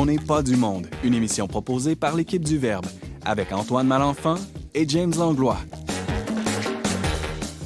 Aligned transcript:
On 0.00 0.06
n'est 0.06 0.16
pas 0.16 0.44
du 0.44 0.54
monde, 0.54 0.86
une 1.02 1.12
émission 1.12 1.48
proposée 1.48 1.96
par 1.96 2.14
l'équipe 2.14 2.44
du 2.44 2.56
Verbe, 2.56 2.86
avec 3.24 3.52
Antoine 3.52 3.88
Malenfant 3.88 4.36
et 4.72 4.88
James 4.88 5.12
Langlois. 5.18 5.58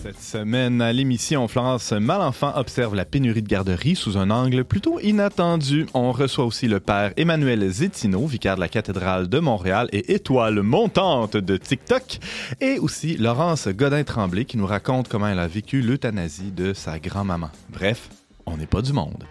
Cette 0.03 0.19
semaine, 0.19 0.81
à 0.81 0.95
l'émission, 0.95 1.47
Florence 1.47 1.93
Malenfant 1.93 2.57
observe 2.57 2.95
la 2.95 3.05
pénurie 3.05 3.43
de 3.43 3.49
garderies 3.49 3.97
sous 3.97 4.17
un 4.17 4.31
angle 4.31 4.65
plutôt 4.65 4.99
inattendu. 4.99 5.85
On 5.93 6.11
reçoit 6.11 6.47
aussi 6.47 6.69
le 6.69 6.81
père 6.81 7.13
Emmanuel 7.19 7.69
Zétino, 7.69 8.25
vicaire 8.25 8.55
de 8.55 8.61
la 8.61 8.69
cathédrale 8.69 9.29
de 9.29 9.39
Montréal 9.39 9.91
et 9.93 10.15
étoile 10.15 10.63
montante 10.63 11.37
de 11.37 11.59
TikTok, 11.59 12.19
et 12.63 12.79
aussi 12.79 13.19
Laurence 13.19 13.69
Godin-Tremblay 13.69 14.47
qui 14.47 14.57
nous 14.57 14.67
raconte 14.67 15.07
comment 15.07 15.29
elle 15.29 15.39
a 15.39 15.49
vécu 15.49 15.83
l'euthanasie 15.83 16.51
de 16.51 16.73
sa 16.73 16.99
grand-maman. 16.99 17.51
Bref, 17.69 18.09
on 18.47 18.57
n'est 18.57 18.65
pas 18.65 18.81
du 18.81 18.95
monde. 18.95 19.23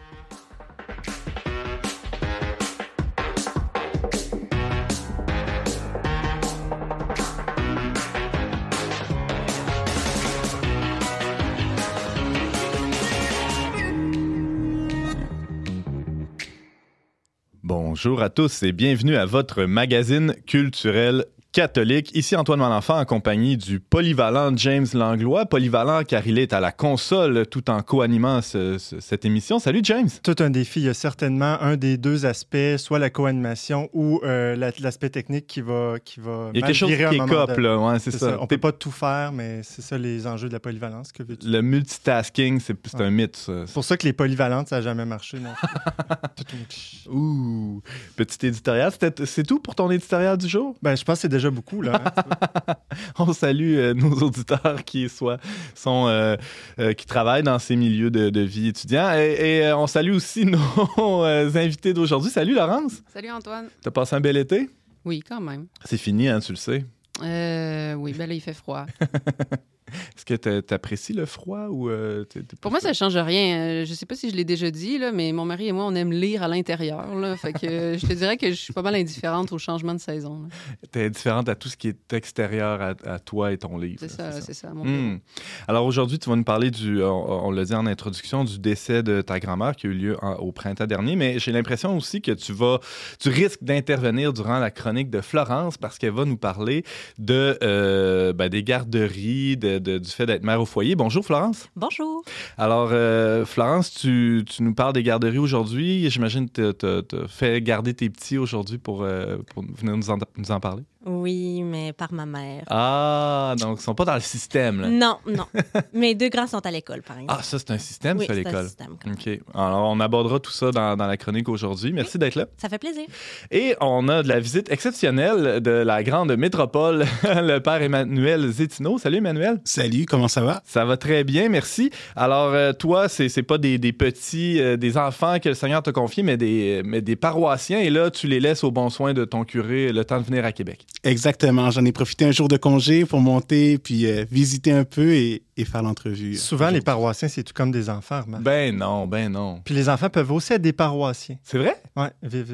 Bonjour 18.03 18.23
à 18.23 18.31
tous 18.31 18.63
et 18.63 18.71
bienvenue 18.71 19.15
à 19.15 19.27
votre 19.27 19.65
magazine 19.65 20.33
culturel 20.47 21.25
catholique. 21.51 22.11
Ici 22.15 22.35
Antoine 22.35 22.59
Malenfant 22.59 22.97
en 22.97 23.05
compagnie 23.05 23.57
du 23.57 23.79
polyvalent 23.79 24.55
James 24.55 24.87
Langlois. 24.93 25.45
Polyvalent 25.45 26.03
car 26.03 26.25
il 26.25 26.39
est 26.39 26.53
à 26.53 26.59
la 26.59 26.71
console 26.71 27.45
tout 27.47 27.69
en 27.69 27.81
co-animant 27.81 28.41
ce- 28.41 28.77
ce- 28.77 28.99
cette 28.99 29.25
émission. 29.25 29.59
Salut 29.59 29.81
James. 29.83 30.09
Tout 30.23 30.35
un 30.39 30.49
défi. 30.49 30.79
Il 30.81 30.85
y 30.85 30.89
a 30.89 30.93
certainement 30.93 31.57
un 31.61 31.75
des 31.75 31.97
deux 31.97 32.25
aspects, 32.25 32.77
soit 32.77 32.99
la 32.99 33.09
co-animation 33.09 33.89
ou 33.93 34.21
euh, 34.23 34.55
la- 34.55 34.71
l'aspect 34.79 35.09
technique 35.09 35.47
qui 35.47 35.61
va, 35.61 35.95
qui 36.03 36.19
va 36.19 36.51
Il 36.53 36.59
y 36.59 36.63
a 36.63 36.67
quelque 36.67 36.75
chose 36.75 36.89
qui 36.89 36.97
donné. 37.17 37.57
là. 37.61 37.77
Ouais, 37.77 37.99
c'est 37.99 38.11
ça. 38.11 38.19
ça. 38.19 38.37
On 38.39 38.47
peut 38.47 38.57
pas 38.57 38.71
tout 38.71 38.91
faire, 38.91 39.31
mais 39.31 39.61
c'est 39.63 39.81
ça 39.81 39.97
les 39.97 40.27
enjeux 40.27 40.47
de 40.47 40.53
la 40.53 40.59
polyvalence. 40.59 41.11
Que? 41.11 41.23
Le 41.43 41.61
multitasking, 41.61 42.59
c'est 42.59 42.73
Ouais. 42.95 43.05
un 43.05 43.11
mythe. 43.11 43.35
C'est 43.65 43.73
pour 43.73 43.83
ça 43.83 43.97
que 43.97 44.05
les 44.05 44.13
polyvalentes, 44.13 44.69
ça 44.69 44.77
n'a 44.77 44.81
jamais 44.81 45.05
marché. 45.05 45.37
Non? 45.39 45.49
Ouh, 47.11 47.81
petit 48.15 48.45
éditorial. 48.47 48.91
C'est 49.25 49.43
tout 49.45 49.59
pour 49.59 49.75
ton 49.75 49.89
éditorial 49.91 50.37
du 50.37 50.47
jour? 50.47 50.75
ben, 50.81 50.95
je 50.95 51.03
pense 51.03 51.17
que 51.17 51.21
c'est 51.23 51.27
déjà 51.29 51.40
beaucoup. 51.49 51.81
Là, 51.81 52.01
hein. 52.05 52.73
On 53.19 53.33
salue 53.33 53.77
euh, 53.77 53.93
nos 53.93 54.11
auditeurs 54.21 54.83
qui 54.85 55.09
soient, 55.09 55.37
sont, 55.75 56.07
euh, 56.07 56.35
euh, 56.79 56.93
qui 56.93 57.05
travaillent 57.05 57.43
dans 57.43 57.57
ces 57.59 57.75
milieux 57.75 58.11
de, 58.11 58.29
de 58.29 58.41
vie 58.41 58.67
étudiant. 58.67 59.11
Et, 59.15 59.31
et, 59.39 59.65
euh, 59.65 59.77
on 59.77 59.87
salue 59.87 60.13
aussi 60.13 60.45
nos 60.97 61.23
invités 61.23 61.93
d'aujourd'hui. 61.93 62.29
Salut 62.29 62.53
Laurence. 62.53 63.01
Salut 63.13 63.31
Antoine. 63.31 63.67
T'as 63.81 63.91
passé 63.91 64.15
un 64.15 64.21
bel 64.21 64.37
été? 64.37 64.69
Oui, 65.05 65.23
quand 65.27 65.41
même. 65.41 65.67
C'est 65.85 65.97
fini, 65.97 66.27
hein, 66.27 66.39
tu 66.39 66.51
le 66.51 66.57
sais. 66.57 66.85
Euh, 67.23 67.93
oui, 67.95 68.13
ben 68.13 68.27
là, 68.27 68.35
il 68.35 68.41
fait 68.41 68.53
froid. 68.53 68.85
Est-ce 70.15 70.25
que 70.25 70.33
t'a- 70.35 70.61
t'apprécies 70.61 71.13
le 71.13 71.25
froid 71.25 71.67
ou 71.69 71.89
euh, 71.89 72.25
Pour 72.61 72.71
moi, 72.71 72.79
ça 72.79 72.93
change 72.93 73.17
rien. 73.17 73.57
Euh, 73.59 73.85
Je 73.85 73.93
sais 73.93 74.05
pas 74.05 74.15
si 74.15 74.29
je 74.29 74.35
l'ai 74.35 74.43
déjà 74.45 74.71
dit, 74.71 74.97
là, 74.97 75.11
mais 75.11 75.31
mon 75.31 75.45
mari 75.45 75.67
et 75.67 75.71
moi, 75.71 75.85
on 75.85 75.95
aime 75.95 76.11
lire 76.11 76.43
à 76.43 76.47
l'intérieur. 76.47 77.05
Fait 77.37 77.53
que 77.53 77.65
euh, 77.65 77.97
je 77.97 78.05
te 78.07 78.13
dirais 78.13 78.37
que 78.37 78.49
je 78.49 78.55
suis 78.55 78.73
pas 78.73 78.81
mal 78.81 78.95
indifférente 78.95 79.51
au 79.51 79.57
changement 79.57 79.93
de 79.93 79.99
saison. 79.99 80.43
là. 80.43 80.49
T'es 80.91 81.09
différente 81.09 81.49
à 81.49 81.55
tout 81.55 81.69
ce 81.69 81.77
qui 81.77 81.87
est 81.89 82.13
extérieur 82.13 82.81
à, 82.81 82.93
à 83.05 83.19
toi 83.19 83.51
et 83.51 83.57
ton 83.57 83.77
livre. 83.77 83.97
C'est 83.99 84.09
ça, 84.11 84.31
c'est 84.41 84.53
ça, 84.53 84.73
mon 84.73 84.83
Hmm. 84.85 85.19
Alors 85.67 85.85
aujourd'hui, 85.85 86.19
tu 86.19 86.29
vas 86.29 86.35
nous 86.35 86.43
parler 86.43 86.71
du, 86.71 87.01
on, 87.03 87.47
on 87.47 87.51
l'a 87.51 87.63
dit 87.65 87.73
en 87.73 87.85
introduction, 87.85 88.43
du 88.43 88.59
décès 88.59 89.03
de 89.03 89.21
ta 89.21 89.39
grand-mère 89.39 89.75
qui 89.75 89.87
a 89.87 89.89
eu 89.89 89.93
lieu 89.93 90.17
en- 90.21 90.33
au 90.35 90.51
printemps 90.51 90.85
dernier, 90.87 91.15
mais 91.15 91.39
j'ai 91.39 91.51
l'impression 91.51 91.95
aussi 91.95 92.21
que 92.21 92.31
tu 92.31 92.51
vas, 92.53 92.79
tu 93.19 93.29
risques 93.29 93.63
d'intervenir 93.63 94.33
durant 94.33 94.59
la 94.59 94.71
chronique 94.71 95.09
de 95.09 95.21
Florence 95.21 95.77
parce 95.77 95.97
qu'elle 95.97 96.11
va 96.13 96.25
nous 96.25 96.37
parler 96.37 96.83
de, 97.19 97.57
euh, 97.63 98.33
ben, 98.33 98.49
des 98.49 98.63
garderies, 98.63 99.57
de, 99.57 99.79
de- 99.81 99.97
du 99.97 100.09
fait 100.09 100.25
d'être 100.25 100.43
mère 100.43 100.61
au 100.61 100.65
foyer. 100.65 100.95
Bonjour 100.95 101.25
Florence. 101.25 101.67
Bonjour. 101.75 102.23
Alors 102.57 102.89
euh, 102.91 103.45
Florence, 103.45 103.93
tu, 103.93 104.43
tu 104.47 104.63
nous 104.63 104.73
parles 104.73 104.93
des 104.93 105.03
garderies 105.03 105.37
aujourd'hui. 105.39 106.09
J'imagine 106.09 106.49
que 106.49 106.71
tu 106.71 107.15
as 107.15 107.27
fait 107.27 107.61
garder 107.61 107.93
tes 107.93 108.09
petits 108.09 108.37
aujourd'hui 108.37 108.77
pour, 108.77 109.03
euh, 109.03 109.37
pour 109.53 109.63
venir 109.63 109.97
nous 109.97 110.09
en, 110.09 110.17
nous 110.37 110.51
en 110.51 110.59
parler. 110.59 110.83
Oui, 111.05 111.63
mais 111.63 111.93
par 111.93 112.13
ma 112.13 112.25
mère. 112.25 112.63
Ah, 112.67 113.55
donc 113.59 113.79
ils 113.79 113.83
sont 113.83 113.95
pas 113.95 114.05
dans 114.05 114.13
le 114.13 114.19
système. 114.21 114.81
Là. 114.81 114.87
Non, 114.89 115.17
non. 115.25 115.45
Mes 115.93 116.13
deux 116.13 116.29
grands 116.29 116.45
sont 116.47 116.63
à 116.65 116.69
l'école, 116.71 117.01
par 117.01 117.17
exemple. 117.17 117.35
Ah, 117.39 117.43
ça 117.43 117.57
c'est 117.57 117.71
un 117.71 117.77
système, 117.79 118.17
oui, 118.19 118.27
ça, 118.27 118.33
à 118.33 118.35
c'est 118.35 118.41
un 118.41 118.49
l'école. 118.49 118.65
système. 118.65 118.97
OK. 119.07 119.39
Alors, 119.55 119.89
on 119.89 119.99
abordera 119.99 120.39
tout 120.39 120.51
ça 120.51 120.71
dans, 120.71 120.95
dans 120.95 121.07
la 121.07 121.17
chronique 121.17 121.49
aujourd'hui. 121.49 121.91
Merci 121.91 122.19
d'être 122.19 122.35
là. 122.35 122.45
Ça 122.57 122.69
fait 122.69 122.77
plaisir. 122.77 123.03
Et 123.49 123.75
on 123.81 124.07
a 124.09 124.21
de 124.21 124.27
la 124.27 124.39
visite 124.39 124.71
exceptionnelle 124.71 125.59
de 125.61 125.71
la 125.71 126.03
grande 126.03 126.35
métropole, 126.37 127.05
le 127.23 127.57
père 127.59 127.81
Emmanuel 127.81 128.47
Zétino. 128.51 128.97
Salut, 128.99 129.17
Emmanuel. 129.17 129.59
Salut, 129.65 130.05
comment 130.05 130.27
ça 130.27 130.41
va? 130.41 130.61
Ça 130.65 130.85
va 130.85 130.97
très 130.97 131.23
bien, 131.23 131.49
merci. 131.49 131.89
Alors, 132.15 132.53
euh, 132.53 132.73
toi, 132.73 133.09
c'est 133.09 133.27
c'est 133.29 133.43
pas 133.43 133.57
des, 133.57 133.77
des 133.79 133.93
petits, 133.93 134.61
euh, 134.61 134.77
des 134.77 134.97
enfants 134.97 135.39
que 135.39 135.49
le 135.49 135.55
Seigneur 135.55 135.81
t'a 135.81 135.91
confiés, 135.91 136.21
mais 136.23 136.37
des, 136.37 136.81
mais 136.85 137.01
des 137.01 137.15
paroissiens. 137.15 137.79
Et 137.79 137.89
là, 137.89 138.11
tu 138.11 138.27
les 138.27 138.39
laisses 138.39 138.63
au 138.63 138.69
bon 138.71 138.89
soin 138.89 139.13
de 139.13 139.25
ton 139.25 139.45
curé 139.45 139.91
le 139.91 140.05
temps 140.05 140.19
de 140.19 140.25
venir 140.25 140.45
à 140.45 140.51
Québec. 140.51 140.85
Exactement, 141.03 141.71
j'en 141.71 141.83
ai 141.83 141.91
profité 141.91 142.25
un 142.25 142.31
jour 142.31 142.47
de 142.47 142.57
congé 142.57 143.05
pour 143.05 143.21
monter, 143.21 143.79
puis 143.79 144.05
euh, 144.05 144.23
visiter 144.29 144.71
un 144.71 144.83
peu 144.83 145.13
et, 145.13 145.41
et 145.57 145.65
faire 145.65 145.81
l'entrevue. 145.81 146.35
Souvent, 146.35 146.69
les 146.69 146.81
paroissiens, 146.81 147.27
c'est 147.27 147.43
tout 147.43 147.53
comme 147.55 147.71
des 147.71 147.89
enfants. 147.89 148.21
remarque. 148.21 148.43
Ben 148.43 148.77
non, 148.77 149.07
ben 149.07 149.31
non. 149.31 149.61
Puis 149.65 149.73
les 149.73 149.89
enfants 149.89 150.09
peuvent 150.09 150.31
aussi 150.31 150.53
être 150.53 150.61
des 150.61 150.73
paroissiens. 150.73 151.37
C'est 151.43 151.57
vrai? 151.57 151.81
Oui, 151.95 152.05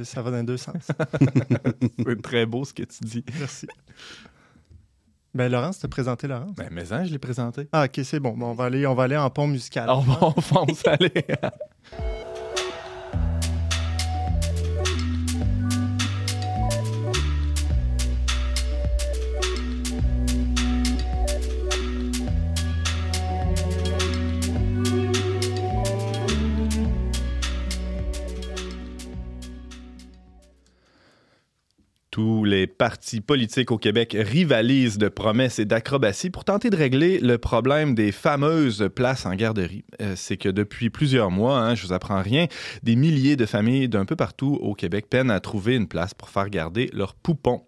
ça 0.06 0.22
va 0.22 0.32
dans 0.32 0.38
les 0.38 0.44
deux 0.44 0.58
sens. 0.58 0.76
C'est 2.06 2.22
très 2.22 2.46
beau 2.46 2.64
ce 2.64 2.74
que 2.74 2.84
tu 2.84 3.04
dis. 3.04 3.26
Merci. 3.38 3.68
Ben, 5.34 5.52
Laurence, 5.52 5.80
t'as 5.80 5.88
présenté 5.88 6.28
Laurence? 6.28 6.56
Ben, 6.56 6.70
mais 6.72 6.92
hein, 6.94 7.04
je 7.04 7.12
l'ai 7.12 7.20
présenté. 7.20 7.68
Ah, 7.72 7.86
OK, 7.86 8.00
c'est 8.04 8.20
bon. 8.20 8.32
Bon, 8.32 8.48
on, 8.48 8.54
va 8.54 8.66
aller, 8.66 8.88
on 8.88 8.96
va 8.96 9.04
aller 9.04 9.18
en 9.18 9.30
pont 9.30 9.46
musical. 9.46 9.84
Alors, 9.84 10.04
bon, 10.04 10.34
on 10.36 10.42
fonce, 10.42 10.88
allez. 10.88 11.12
Tous 32.18 32.46
les 32.46 32.66
partis 32.66 33.22
politiques 33.22 33.70
au 33.70 33.78
Québec 33.78 34.18
rivalisent 34.20 34.98
de 34.98 35.08
promesses 35.08 35.60
et 35.60 35.66
d'acrobaties 35.66 36.32
pour 36.32 36.46
tenter 36.46 36.72
de 36.72 36.76
régler 36.76 37.20
le 37.20 37.38
problème 37.38 37.94
des 37.94 38.12
fameuses 38.12 38.90
places 38.96 39.28
en 39.28 39.36
garderie. 39.36 39.86
Euh, 40.02 40.14
c'est 40.16 40.36
que 40.36 40.50
depuis 40.50 40.90
plusieurs 40.90 41.30
mois, 41.30 41.60
hein, 41.60 41.76
je 41.76 41.86
vous 41.86 41.94
apprends 41.94 42.24
rien, 42.24 42.48
des 42.82 42.96
milliers 42.96 43.36
de 43.36 43.46
familles 43.46 43.88
d'un 43.88 44.06
peu 44.06 44.16
partout 44.16 44.58
au 44.64 44.74
Québec 44.74 45.06
peinent 45.12 45.30
à 45.30 45.40
trouver 45.40 45.76
une 45.76 45.88
place 45.88 46.16
pour 46.16 46.30
faire 46.30 46.50
garder 46.50 46.90
leurs 46.92 47.14
poupons 47.14 47.62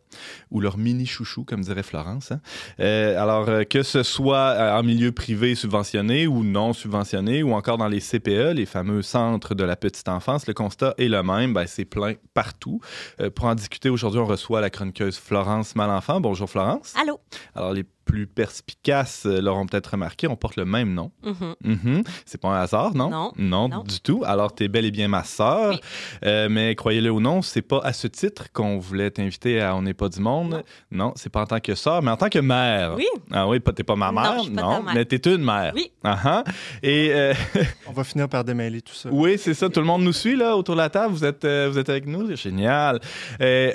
ou 0.52 0.60
leurs 0.62 0.78
mini 0.78 1.06
chouchous, 1.06 1.44
comme 1.44 1.62
dirait 1.62 1.84
Florence. 1.84 2.32
hein. 2.32 2.42
Euh, 2.80 3.22
alors, 3.22 3.48
euh, 3.50 3.64
que 3.64 3.84
ce 3.84 4.04
soit 4.04 4.38
euh, 4.58 4.80
en 4.80 4.84
milieu 4.84 5.12
privé 5.12 5.56
subventionné 5.56 6.28
ou 6.28 6.44
non 6.44 6.74
subventionné, 6.74 7.44
ou 7.44 7.54
encore 7.54 7.78
dans 7.78 7.88
les 7.88 8.00
CPE, 8.00 8.54
les 8.54 8.66
fameux 8.66 9.02
centres 9.02 9.56
de 9.56 9.64
la 9.64 9.76
petite 9.76 10.10
enfance, 10.10 10.48
le 10.48 10.54
constat 10.54 10.94
est 10.98 11.08
le 11.08 11.22
même. 11.24 11.54
Ben, 11.54 11.66
c'est 11.68 11.86
plein 11.86 12.14
partout. 12.34 12.80
Euh, 13.20 13.30
pour 13.30 13.46
en 13.46 13.56
discuter 13.56 13.90
aujourd'hui, 13.90 14.20
on 14.20 14.26
reçoit 14.26 14.62
la 14.62 14.70
chroniqueuse 14.70 15.18
Florence 15.18 15.76
Malenfant. 15.76 16.20
Bonjour 16.22 16.50
Florence. 16.50 16.94
Allô? 17.00 17.20
Alors, 17.56 17.74
les 17.74 17.86
plus 18.10 18.26
perspicaces 18.26 19.28
euh, 19.28 19.40
l'auront 19.40 19.68
peut-être 19.68 19.92
remarqué, 19.92 20.28
on 20.28 20.36
porte 20.36 20.56
le 20.56 20.66
même 20.66 20.96
nom. 20.96 21.12
Mhm. 21.24 21.56
Mhm. 21.64 22.04
C'est 22.26 22.42
pas 22.42 22.50
un 22.50 22.62
hasard, 22.62 22.96
non? 22.96 23.10
Non. 23.12 23.32
Non, 23.38 23.70
Non. 23.70 23.84
du 23.84 24.00
tout. 24.02 24.24
Alors, 24.26 24.56
tu 24.56 24.64
es 24.64 24.68
bel 24.68 24.84
et 24.86 24.90
bien 24.92 25.08
ma 25.08 25.24
sœur. 25.24 25.74
Oui. 25.74 25.80
Euh, 26.26 26.48
mais 26.50 26.74
croyez-le 26.74 27.12
ou 27.12 27.20
non, 27.20 27.44
c'est 27.44 27.62
pas 27.62 27.82
à 27.84 27.94
ce 27.94 28.08
titre 28.08 28.52
qu'on 28.52 28.80
voulait 28.80 29.12
t'inviter 29.12 29.62
à 29.62 29.76
On 29.76 29.84
n'est 29.84 29.94
pas 29.94 30.10
du 30.10 30.20
monde. 30.22 30.64
Non, 30.92 31.14
c'est 31.16 31.30
pas 31.30 31.42
en 31.44 31.46
tant 31.46 31.60
que 31.60 31.76
sœur, 31.76 32.02
mais 32.02 32.10
en 32.10 32.18
tant 32.18 32.30
que 32.30 32.40
mère. 32.40 32.96
Oui. 32.98 33.06
Ah 33.32 33.48
oui, 33.48 33.62
t'es 33.62 33.84
pas 33.84 33.96
ma 33.96 34.08
Non, 34.12 34.22
mère, 34.22 34.34
je 34.40 34.44
suis 34.46 34.52
pas 34.54 34.62
ta 34.62 34.68
mère. 34.82 34.94
mais 34.96 35.06
t'es 35.06 35.30
une 35.30 35.44
mère. 35.44 35.72
Oui. 35.76 35.92
Ah 36.04 36.18
ah. 36.24 36.44
Et 36.82 37.12
euh, 37.14 37.34
On 37.88 37.92
va 37.92 38.04
finir 38.04 38.28
par 38.28 38.44
démêler 38.44 38.82
tout 38.82 38.96
ça. 38.96 39.10
oui, 39.12 39.38
c'est 39.38 39.54
ça. 39.54 39.70
Tout 39.70 39.82
le 39.82 39.86
monde 39.86 40.02
nous 40.02 40.14
suit 40.14 40.36
là 40.36 40.58
autour 40.58 40.76
de 40.76 40.82
la 40.82 40.90
table. 40.90 41.14
Vous 41.14 41.26
êtes, 41.26 41.46
euh, 41.46 41.70
vous 41.72 41.78
êtes 41.78 41.90
avec 41.90 42.08
nous. 42.08 42.28
C'est 42.28 42.38
génial. 42.38 43.00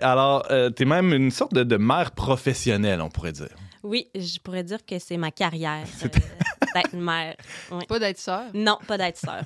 Alors, 0.03 0.45
euh, 0.51 0.71
t'es 0.71 0.85
même 0.85 1.13
une 1.13 1.31
sorte 1.31 1.55
de, 1.55 1.63
de 1.63 1.77
mère 1.77 2.11
professionnelle, 2.11 3.01
on 3.01 3.11
pourrait 3.11 3.33
dire. 3.33 3.49
Oui, 3.85 4.09
je 4.15 4.39
pourrais 4.41 4.65
dire 4.65 4.85
que 4.85 4.99
c'est 4.99 5.17
ma 5.17 5.31
carrière 5.31 5.87
euh, 6.03 6.09
d'être 6.75 6.95
mère. 6.95 7.37
Oui. 7.71 7.85
Pas 7.87 7.99
d'être 7.99 8.19
sœur? 8.19 8.45
Non, 8.55 8.79
pas 8.87 8.99
d'être 8.99 9.19
sœur. 9.19 9.43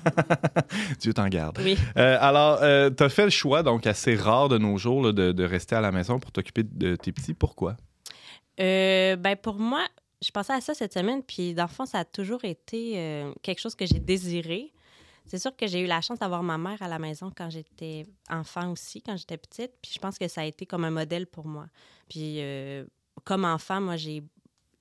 Dieu 0.99 1.13
t'en 1.13 1.27
garde. 1.27 1.59
Oui. 1.63 1.77
Euh, 1.97 2.17
alors, 2.19 2.59
euh, 2.61 2.89
tu 2.89 3.03
as 3.03 3.09
fait 3.09 3.25
le 3.25 3.29
choix, 3.29 3.63
donc 3.63 3.85
assez 3.85 4.15
rare 4.15 4.49
de 4.49 4.57
nos 4.57 4.77
jours, 4.77 5.03
là, 5.03 5.11
de, 5.11 5.33
de 5.33 5.43
rester 5.43 5.75
à 5.75 5.81
la 5.81 5.91
maison 5.91 6.19
pour 6.19 6.31
t'occuper 6.31 6.63
de 6.63 6.95
tes 6.95 7.11
petits. 7.11 7.33
Pourquoi? 7.33 7.75
Euh, 8.59 9.15
ben 9.15 9.35
pour 9.35 9.55
moi, 9.55 9.85
je 10.21 10.31
pensais 10.31 10.53
à 10.53 10.61
ça 10.61 10.73
cette 10.73 10.93
semaine, 10.93 11.23
puis 11.23 11.53
dans 11.53 11.63
le 11.63 11.69
fond, 11.69 11.85
ça 11.85 11.99
a 11.99 12.05
toujours 12.05 12.43
été 12.43 12.93
euh, 12.97 13.33
quelque 13.41 13.59
chose 13.59 13.75
que 13.75 13.85
j'ai 13.85 13.99
désiré. 13.99 14.73
C'est 15.25 15.37
sûr 15.37 15.55
que 15.55 15.67
j'ai 15.67 15.81
eu 15.81 15.85
la 15.85 16.01
chance 16.01 16.17
d'avoir 16.19 16.41
ma 16.43 16.57
mère 16.57 16.81
à 16.81 16.87
la 16.87 16.97
maison 16.97 17.31
quand 17.35 17.49
j'étais 17.49 18.05
enfant 18.29 18.71
aussi, 18.71 19.01
quand 19.01 19.15
j'étais 19.15 19.37
petite. 19.37 19.71
Puis 19.81 19.91
je 19.93 19.99
pense 19.99 20.17
que 20.17 20.27
ça 20.27 20.41
a 20.41 20.45
été 20.45 20.65
comme 20.65 20.83
un 20.85 20.89
modèle 20.89 21.27
pour 21.27 21.45
moi. 21.45 21.67
Puis 22.09 22.37
euh, 22.39 22.83
comme 23.23 23.45
enfant, 23.45 23.81
moi, 23.81 23.95
j'ai, 23.97 24.23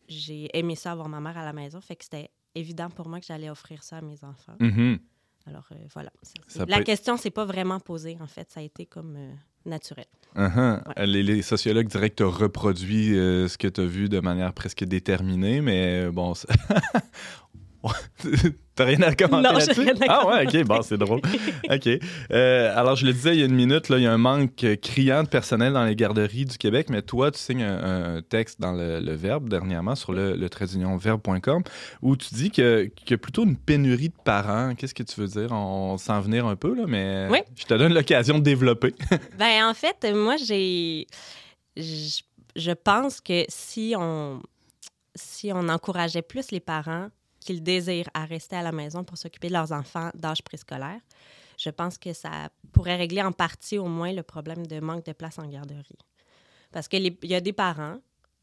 j'ai 0.09 0.49
aimé 0.57 0.75
ça 0.75 0.93
avoir 0.93 1.09
ma 1.09 1.21
mère 1.21 1.37
à 1.39 1.45
la 1.45 1.53
maison. 1.53 1.81
Fait 1.81 1.97
que 1.97 2.05
c'était 2.05 2.31
évident 2.55 2.89
pour 2.91 3.09
moi 3.09 3.21
que 3.21 3.27
j'allais 3.27 3.51
offrir 3.51 3.83
ça 3.83 3.99
à 3.99 4.01
mes 4.01 4.23
enfants. 4.25 4.57
Mhm. 4.61 4.99
Alors 5.47 5.67
euh, 5.73 5.77
voilà. 5.95 6.11
Ça, 6.47 6.65
la 6.67 6.79
peut- 6.79 6.85
question 6.85 7.17
s'est 7.17 7.31
pas 7.31 7.45
vraiment 7.47 7.81
posée, 7.81 8.17
en 8.21 8.27
fait. 8.27 8.51
Ça 8.51 8.61
a 8.61 8.63
été 8.63 8.85
comme 8.85 9.17
euh, 9.17 9.33
naturel. 9.65 10.05
Uh-huh. 10.37 10.83
Ouais. 10.89 11.07
les, 11.07 11.23
les 11.23 11.41
sociologues 11.43 11.89
diraient 11.89 12.11
que 12.11 12.17
tu 12.17 12.23
as 12.23 12.27
reproduit 12.27 13.17
euh, 13.17 13.49
ce 13.49 13.57
que 13.57 13.67
tu 13.69 13.81
as 13.81 13.85
vu 13.87 14.09
de 14.11 14.21
manière 14.21 14.53
presque 14.53 14.85
déterminée, 14.85 15.61
mais 15.63 16.05
euh, 16.05 16.11
bon. 16.13 16.35
T'as 18.75 18.85
rien 18.85 19.03
à 19.03 19.15
commenter 19.15 19.43
là-dessus? 19.53 19.81
rien 19.81 19.95
à 20.03 20.05
Ah 20.09 20.27
ouais, 20.29 20.47
ok, 20.47 20.65
bon, 20.65 20.83
c'est 20.83 20.99
drôle. 20.99 21.21
OK. 21.69 21.89
Euh, 22.33 22.73
alors, 22.79 22.95
je 22.95 23.07
le 23.07 23.13
disais 23.13 23.35
il 23.35 23.41
y 23.41 23.43
a 23.43 23.47
une 23.47 23.55
minute, 23.55 23.89
là, 23.89 23.99
il 23.99 24.05
y 24.05 24.07
a 24.07 24.13
un 24.13 24.19
manque 24.19 24.65
criant 24.83 25.25
de 25.25 25.29
personnel 25.29 25.73
dans 25.73 25.85
les 25.85 25.97
garderies 25.97 26.45
du 26.45 26.57
Québec, 26.59 26.87
mais 26.91 27.03
toi, 27.03 27.33
tu 27.33 27.41
signes 27.41 27.63
un, 27.65 28.19
un 28.19 28.23
texte 28.23 28.61
dans 28.61 28.73
le, 28.73 29.01
le 29.01 29.13
Verbe 29.15 29.49
dernièrement 29.49 29.97
sur 29.97 30.13
le, 30.13 30.37
le 30.37 30.49
verbe.com 30.99 31.63
où 32.03 32.17
tu 32.17 32.35
dis 32.35 32.51
qu'il 32.51 32.91
y 33.11 33.15
a 33.15 33.19
plutôt 33.19 33.45
une 33.45 33.57
pénurie 33.57 34.11
de 34.11 34.23
parents. 34.25 34.75
Qu'est-ce 34.77 34.95
que 34.95 35.03
tu 35.03 35.21
veux 35.21 35.27
dire? 35.27 35.51
On, 35.51 35.99
s'en 35.99 36.21
venir 36.21 36.47
un 36.47 36.55
peu, 36.55 36.75
là, 36.75 36.85
mais 36.87 37.27
Oui. 37.31 37.39
je 37.57 37.65
te 37.65 37.75
donne 37.75 37.95
l'occasion 37.95 38.39
de 38.39 38.45
développer. 38.45 38.95
Ben, 39.39 39.65
en 39.69 39.75
fait, 39.75 40.07
moi, 40.15 40.37
j'ai. 40.37 41.07
Je, 41.77 42.21
je 42.55 42.71
pense 42.73 43.21
que 43.21 43.45
si 43.49 43.95
on, 43.97 44.41
si 45.17 45.51
on 45.53 45.69
encourageait 45.69 46.23
plus 46.23 46.51
les 46.53 46.61
parents 46.61 47.09
qu'ils 47.49 47.63
désirent 47.63 48.11
à 48.13 48.27
rester 48.27 48.57
à 48.57 48.63
la 48.63 48.73
maison 48.73 49.05
pour 49.05 49.17
s'occuper 49.17 49.49
de 49.49 49.55
leurs 49.55 49.73
enfants 49.73 50.11
d'âge 50.15 50.43
préscolaire, 50.43 51.01
je 51.57 51.71
pense 51.71 51.97
que 51.97 52.13
ça 52.13 52.51
pourrait 52.73 52.97
régler 52.97 53.23
en 53.23 53.33
partie 53.33 53.79
au 53.79 53.87
moins 53.87 54.13
le 54.13 54.23
problème 54.23 54.67
de 54.67 54.81
manque 54.81 55.07
de 55.07 55.13
place 55.13 55.39
en 55.39 55.47
garderie. 55.47 55.99
Parce 56.71 56.89
qu'il 56.89 57.17
y 57.23 57.35
a 57.35 57.41
des 57.41 57.55
parents, 57.55 57.97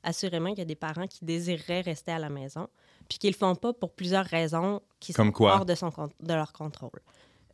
assurément 0.04 0.50
qu'il 0.50 0.60
y 0.60 0.62
a 0.62 0.66
des 0.66 0.76
parents 0.76 1.06
qui 1.08 1.24
désireraient 1.24 1.82
rester 1.82 2.12
à 2.14 2.20
la 2.20 2.30
maison, 2.30 2.68
puis 3.08 3.20
qu'ils 3.20 3.30
ne 3.30 3.34
le 3.36 3.38
font 3.38 3.56
pas 3.56 3.74
pour 3.74 3.94
plusieurs 3.94 4.26
raisons 4.26 4.82
qui 5.00 5.14
Comme 5.14 5.28
sont 5.28 5.34
quoi? 5.34 5.56
hors 5.58 5.66
de, 5.66 5.76
son, 5.76 5.90
de 6.20 6.34
leur 6.34 6.52
contrôle. 6.52 7.00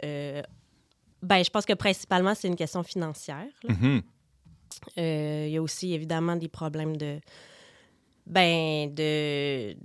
Euh, 0.06 0.42
ben, 1.22 1.44
je 1.44 1.50
pense 1.50 1.66
que 1.66 1.74
principalement, 1.74 2.34
c'est 2.34 2.48
une 2.48 2.56
question 2.56 2.82
financière. 2.82 3.54
Mhm. 3.68 4.02
Euh, 4.98 5.46
Il 5.48 5.52
y 5.54 5.58
a 5.58 5.62
aussi 5.62 5.94
évidemment 5.94 6.38
des 6.38 6.48
problèmes 6.48 6.96
de. 6.96 7.20
Ben, 8.26 8.92
de. 8.94 9.76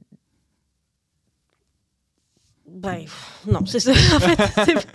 Ben, 2.69 3.05
non, 3.47 3.65
c'est 3.65 3.79
ça. 3.81 3.93
En 4.17 4.21
fait, 4.21 4.87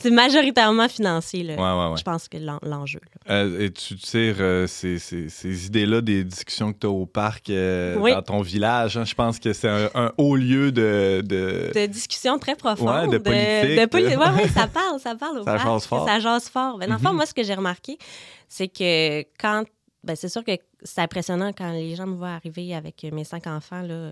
c'est- 0.00 0.10
majoritairement 0.10 0.88
financier, 0.88 1.42
là. 1.42 1.54
Ouais, 1.54 1.82
ouais, 1.84 1.90
ouais. 1.92 1.96
Je 1.96 2.02
pense 2.02 2.28
que 2.28 2.36
l'en- 2.36 2.58
l'enjeu. 2.62 3.00
Euh, 3.30 3.60
et 3.66 3.70
tu 3.72 3.96
tires 3.96 4.36
euh, 4.40 4.66
ces, 4.66 4.98
ces- 4.98 5.28
ces 5.30 5.66
idées-là 5.66 6.00
des 6.02 6.22
discussions 6.22 6.72
que 6.72 6.78
tu 6.80 6.86
as 6.86 6.90
au 6.90 7.06
parc 7.06 7.48
euh, 7.50 7.96
Oui. 7.98 8.12
dans 8.12 8.22
ton 8.22 8.40
village. 8.42 8.96
hein? 8.98 9.04
Je 9.04 9.14
pense 9.14 9.38
que 9.38 9.52
c'est 9.52 9.68
un, 9.68 9.88
un 9.94 10.12
haut 10.18 10.36
lieu 10.36 10.70
de. 10.70 11.22
de- 11.24 11.72
De 11.74 11.86
discussions 11.86 12.38
très 12.38 12.56
profondes. 12.56 12.88
Ouais, 12.88 13.08
de 13.08 13.18
politique, 13.18 13.80
De, 13.80 13.86
poli- 13.86 14.16
ouais, 14.16 14.48
ça 14.48 14.66
parle, 14.72 15.00
ça 15.00 15.14
parle 15.14 15.38
au 15.38 15.44
Ça 15.44 15.54
parc, 15.54 15.66
jase 15.66 15.86
fort. 15.86 16.06
Ça 16.06 16.20
jase 16.20 16.48
fort. 16.48 16.78
Ben, 16.78 16.98
fond, 16.98 17.08
Mhm. 17.10 17.16
moi, 17.16 17.26
ce 17.26 17.34
que 17.34 17.42
j'ai 17.42 17.54
remarqué, 17.54 17.96
c'est 18.48 18.68
que 18.68 19.22
quand. 19.40 19.64
Ben, 20.04 20.14
c'est 20.14 20.28
sûr 20.28 20.44
que 20.44 20.52
c'est 20.82 21.00
impressionnant 21.00 21.52
quand 21.56 21.72
les 21.72 21.96
gens 21.96 22.06
me 22.06 22.14
voient 22.16 22.34
arriver 22.34 22.74
avec 22.74 23.02
mes 23.10 23.24
cinq 23.24 23.46
enfants, 23.46 23.80
là 23.80 24.10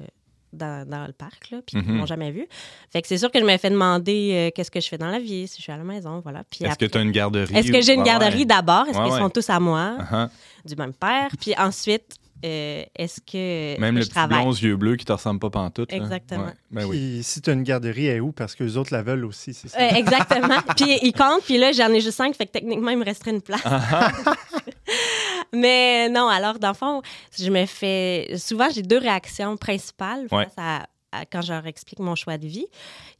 dans, 0.52 0.86
dans 0.88 1.06
le 1.06 1.12
parc, 1.12 1.50
là, 1.50 1.58
puis 1.66 1.76
ils 1.78 1.82
Mhm. 1.88 1.96
m'ont 1.98 2.06
jamais 2.06 2.30
vu. 2.30 2.46
Fait 2.90 3.00
que 3.02 3.08
c'est 3.08 3.18
sûr 3.18 3.30
que 3.30 3.38
je 3.38 3.44
me 3.44 3.56
fais 3.56 3.70
demander 3.70 4.30
euh, 4.34 4.50
qu'est-ce 4.54 4.70
que 4.70 4.80
je 4.80 4.88
fais 4.88 4.98
dans 4.98 5.08
la 5.10 5.18
vie, 5.18 5.48
si 5.48 5.56
je 5.58 5.62
suis 5.62 5.72
à 5.72 5.76
la 5.76 5.84
maison, 5.84 6.20
voilà. 6.20 6.42
Est-ce 6.60 6.78
que 6.78 6.84
tu 6.86 6.98
as 6.98 7.00
une 7.02 7.10
garderie? 7.10 7.54
Est-ce 7.56 7.72
que 7.72 7.80
j'ai 7.80 7.94
une 7.94 8.02
garderie 8.02 8.38
ouais. 8.40 8.44
d'abord? 8.44 8.86
Est-ce 8.88 8.98
Ouais, 8.98 9.08
qu'ils 9.08 9.18
sont 9.18 9.30
tous 9.30 9.48
à 9.50 9.58
moi, 9.60 9.96
Uh-huh. 9.98 10.28
du 10.64 10.76
même 10.76 10.92
père? 10.92 11.30
Puis 11.40 11.54
ensuite, 11.58 12.16
euh, 12.44 12.84
est-ce 12.96 13.20
que, 13.20 13.78
Même 13.80 13.94
le 13.96 14.00
je 14.02 14.06
petit 14.06 14.14
travaille? 14.14 14.40
blond 14.42 14.50
aux 14.50 14.54
yeux 14.54 14.76
bleus 14.76 14.96
qui 14.96 15.04
te 15.04 15.12
ressemble 15.12 15.40
pas 15.40 15.50
pantoute. 15.50 15.90
là. 15.92 15.98
Exactement. 15.98 16.44
Ouais. 16.46 16.52
Ben 16.70 16.84
oui. 16.86 16.98
Puis 16.98 17.22
si 17.24 17.40
tu 17.42 17.50
as 17.50 17.52
une 17.52 17.62
garderie, 17.62 18.06
elle 18.06 18.16
est 18.16 18.20
où? 18.20 18.32
Parce 18.32 18.54
que 18.54 18.64
les 18.64 18.76
autres 18.76 18.92
la 18.92 19.02
veulent 19.02 19.24
aussi, 19.24 19.54
c'est 19.54 19.68
ça? 19.68 19.78
Euh, 19.80 19.90
exactement. 19.94 20.60
puis 20.76 20.98
ils 21.02 21.12
comptent, 21.12 21.44
puis 21.44 21.58
là, 21.58 21.72
j'en 21.72 21.88
ai 21.92 22.00
juste 22.00 22.16
cinq, 22.18 22.34
fait 22.34 22.46
que 22.46 22.52
techniquement, 22.52 22.90
il 22.90 22.98
me 22.98 23.04
resterait 23.04 23.30
une 23.32 23.42
place. 23.42 23.60
Ah, 23.64 24.10
Mais 25.54 26.08
non, 26.08 26.28
alors, 26.28 26.58
dans 26.58 26.68
le 26.68 26.74
fond, 26.74 27.02
je 27.38 27.50
me 27.50 27.66
fais. 27.66 28.34
Souvent, 28.38 28.68
j'ai 28.74 28.82
deux 28.82 28.98
réactions 28.98 29.56
principales 29.56 30.26
Ouais. 30.30 30.44
face 30.44 30.54
à, 30.56 30.86
à- 31.12 31.26
quand 31.26 31.42
je 31.42 31.52
leur 31.52 31.66
explique 31.66 31.98
mon 31.98 32.14
choix 32.14 32.38
de 32.38 32.46
vie. 32.46 32.66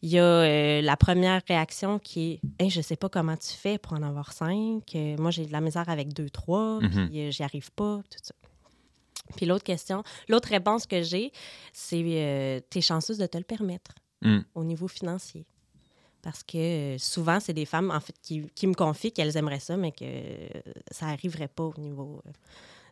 Il 0.03 0.09
y 0.11 0.19
a 0.19 0.23
euh, 0.25 0.81
la 0.81 0.97
première 0.97 1.43
réaction 1.47 1.99
qui 1.99 2.41
est 2.59 2.63
Hey, 2.65 2.71
Je 2.71 2.81
sais 2.81 2.97
pas 2.97 3.09
comment 3.11 3.37
tu 3.37 3.53
fais 3.53 3.77
pour 3.79 3.93
en 3.93 4.03
avoir 4.03 4.33
cinq. 4.33 4.83
Euh, 4.95 5.17
moi, 5.19 5.31
j'ai 5.31 5.45
de 5.45 5.53
la 5.53 5.61
misère 5.61 5.89
avec 5.89 6.13
deux, 6.15 6.31
trois, 6.31 6.81
Mhm. 6.81 7.09
puis 7.11 7.21
euh, 7.21 7.31
j'y 7.31 7.43
arrive 7.43 7.71
pas, 7.73 8.01
tout 8.11 8.19
ça. 8.23 8.33
Puis 9.37 9.47
l'autre 9.47 9.65
question, 9.65 10.03
l'autre 10.29 10.49
réponse 10.49 10.87
que 10.87 11.03
j'ai, 11.03 11.33
c'est 11.73 12.03
euh, 12.05 12.61
T'es 12.71 12.81
chanceuse 12.81 13.19
de 13.19 13.27
te 13.27 13.39
le 13.39 13.45
permettre 13.45 13.93
Mm. 14.23 14.41
au 14.55 14.65
niveau 14.65 14.89
financier. 14.89 15.45
Parce 16.23 16.45
que 16.45 16.57
euh, 16.95 16.99
souvent, 16.99 17.41
c'est 17.41 17.53
des 17.53 17.65
femmes, 17.65 17.91
en 17.91 17.99
fait, 17.99 18.15
qui, 18.23 18.49
qui 18.55 18.69
me 18.69 18.75
confient 18.75 19.13
qu'elles 19.13 19.37
aimeraient 19.37 19.59
ça, 19.59 19.77
mais 19.77 19.91
que 19.91 20.05
euh, 20.05 20.49
ça 20.93 21.07
n'arriverait 21.07 21.49
pas 21.49 21.65
au 21.65 21.75
niveau 21.77 22.23
euh, 22.25 22.31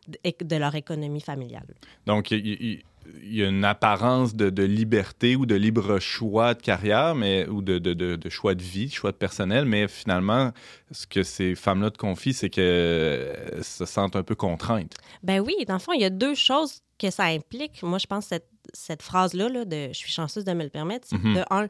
de, 0.07 0.55
leur 0.55 0.75
économie 0.75 1.21
familiale. 1.21 1.65
Donc, 2.05 2.31
il 2.31 2.81
y, 3.23 3.43
a 3.43 3.47
une 3.47 3.65
apparence 3.65 4.35
de, 4.35 4.49
de 4.49 4.63
liberté 4.63 5.35
ou 5.35 5.45
de 5.45 5.55
libre 5.55 5.99
choix 5.99 6.53
de 6.53 6.61
carrière, 6.61 7.15
mais, 7.15 7.47
ou 7.47 7.61
de, 7.61 7.79
de- 7.79 7.93
de- 7.93 8.29
choix 8.29 8.55
de 8.55 8.61
vie, 8.63 8.89
choix 8.89 9.11
de 9.11 9.17
personnel, 9.17 9.65
mais 9.65 9.87
finalement, 9.87 10.51
ce 10.91 11.07
que 11.07 11.23
ces 11.23 11.55
femmes-là 11.55 11.91
te 11.91 11.97
confient, 11.97 12.33
c'est 12.33 12.49
qu'elles 12.49 13.63
se 13.63 13.85
sentent 13.85 14.15
un 14.15 14.23
peu 14.23 14.35
contraintes. 14.35 14.93
Ben 15.23 15.39
oui, 15.39 15.53
dans 15.67 15.73
le 15.75 15.79
fond, 15.79 15.93
il 15.93 16.01
y 16.01 16.05
a 16.05 16.09
deux 16.09 16.35
choses 16.35 16.81
que 16.99 17.09
ça 17.09 17.25
implique. 17.25 17.81
Moi, 17.83 17.97
je 17.97 18.07
pense 18.07 18.25
que 18.25 18.29
cette, 18.35 18.47
cette 18.73 19.01
phrase-là, 19.01 19.49
là, 19.49 19.65
de 19.65 19.87
«je 19.91 19.97
suis 19.97 20.11
chanceuse 20.11 20.45
de 20.45 20.53
me 20.53 20.63
le 20.63 20.69
permettre 20.69 21.07
c'est 21.09 21.17
Mhm. 21.17 21.35
de 21.35 21.43
un, 21.49 21.67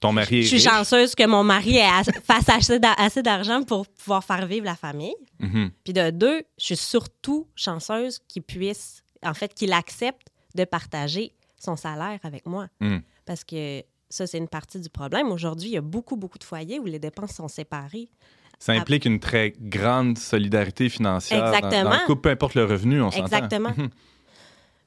Ton 0.00 0.12
mari 0.12 0.40
est 0.40 0.42
je 0.42 0.46
suis 0.48 0.56
riche. 0.56 0.64
chanceuse 0.68 1.14
que 1.14 1.26
mon 1.26 1.42
mari 1.44 1.78
fasse 2.24 2.48
assez 2.48 2.78
d'a- 2.78 2.92
assez 2.94 3.22
d'argent 3.22 3.62
pour 3.62 3.86
pouvoir 3.86 4.22
faire 4.24 4.46
vivre 4.46 4.66
la 4.66 4.74
famille. 4.76 5.14
Mhm. 5.40 5.70
Puis 5.82 5.92
de 5.92 6.10
deux, 6.10 6.42
je 6.58 6.64
suis 6.64 6.76
surtout 6.76 7.46
chanceuse 7.54 8.18
qu'il 8.28 8.42
puisse, 8.42 9.02
en 9.24 9.32
fait, 9.34 9.54
qu'il 9.54 9.72
accepte 9.72 10.28
de 10.54 10.64
partager 10.64 11.32
son 11.58 11.76
salaire 11.76 12.18
avec 12.22 12.44
moi. 12.46 12.66
Mm. 12.80 12.98
Parce 13.24 13.42
que 13.42 13.82
ça, 14.10 14.26
c'est 14.26 14.36
une 14.38 14.48
partie 14.48 14.78
du 14.80 14.90
problème. 14.90 15.32
Aujourd'hui, 15.32 15.70
il 15.70 15.72
y 15.72 15.78
a 15.78 15.80
beaucoup, 15.80 16.16
beaucoup 16.16 16.38
de 16.38 16.44
foyers 16.44 16.78
où 16.78 16.84
les 16.84 16.98
dépenses 16.98 17.32
sont 17.32 17.48
séparées. 17.48 18.10
Ça 18.58 18.72
implique 18.72 19.04
une 19.06 19.18
très 19.18 19.52
grande 19.58 20.18
solidarité 20.18 20.88
financière 20.88 21.42
dans- 21.42 21.50
Dans, 21.50 21.56
Exactement. 21.68 21.90
le 21.92 22.06
couple, 22.06 22.20
peu 22.20 22.30
importe 22.30 22.54
le 22.54 22.64
revenu, 22.66 23.00
on 23.02 23.10
s'entend. 23.10 23.24
Exactement. 23.24 23.72
Mhm. 23.76 23.88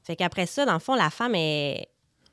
Fait 0.04 0.16
qu'après 0.16 0.46
ça, 0.46 0.66
dans 0.66 0.74
le 0.74 0.80
fond, 0.80 0.96
la 0.96 1.10
femme 1.10 1.36
est, 1.36 1.88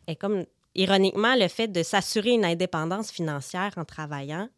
est 0.07 0.17
comme, 0.17 0.45
ironiquement, 0.75 1.35
le 1.37 1.49
fait 1.49 1.69
de 1.69 1.83
s'assurer 1.83 2.31
une 2.31 2.45
indépendance 2.45 3.11
financière 3.11 3.73
en 3.77 3.85
travaillant 3.85 4.49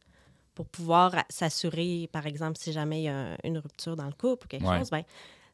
pour 0.54 0.66
pouvoir 0.66 1.24
s'assurer, 1.28 2.08
par 2.12 2.26
exemple, 2.26 2.58
si 2.58 2.72
jamais 2.72 3.00
il 3.00 3.04
y 3.04 3.08
a 3.08 3.36
une 3.44 3.58
rupture 3.58 3.96
dans 3.96 4.06
le 4.06 4.12
couple 4.12 4.46
ou 4.46 4.48
quelque 4.48 4.66
Ouais. 4.66 4.78
chose, 4.78 4.90
ben, 4.90 5.02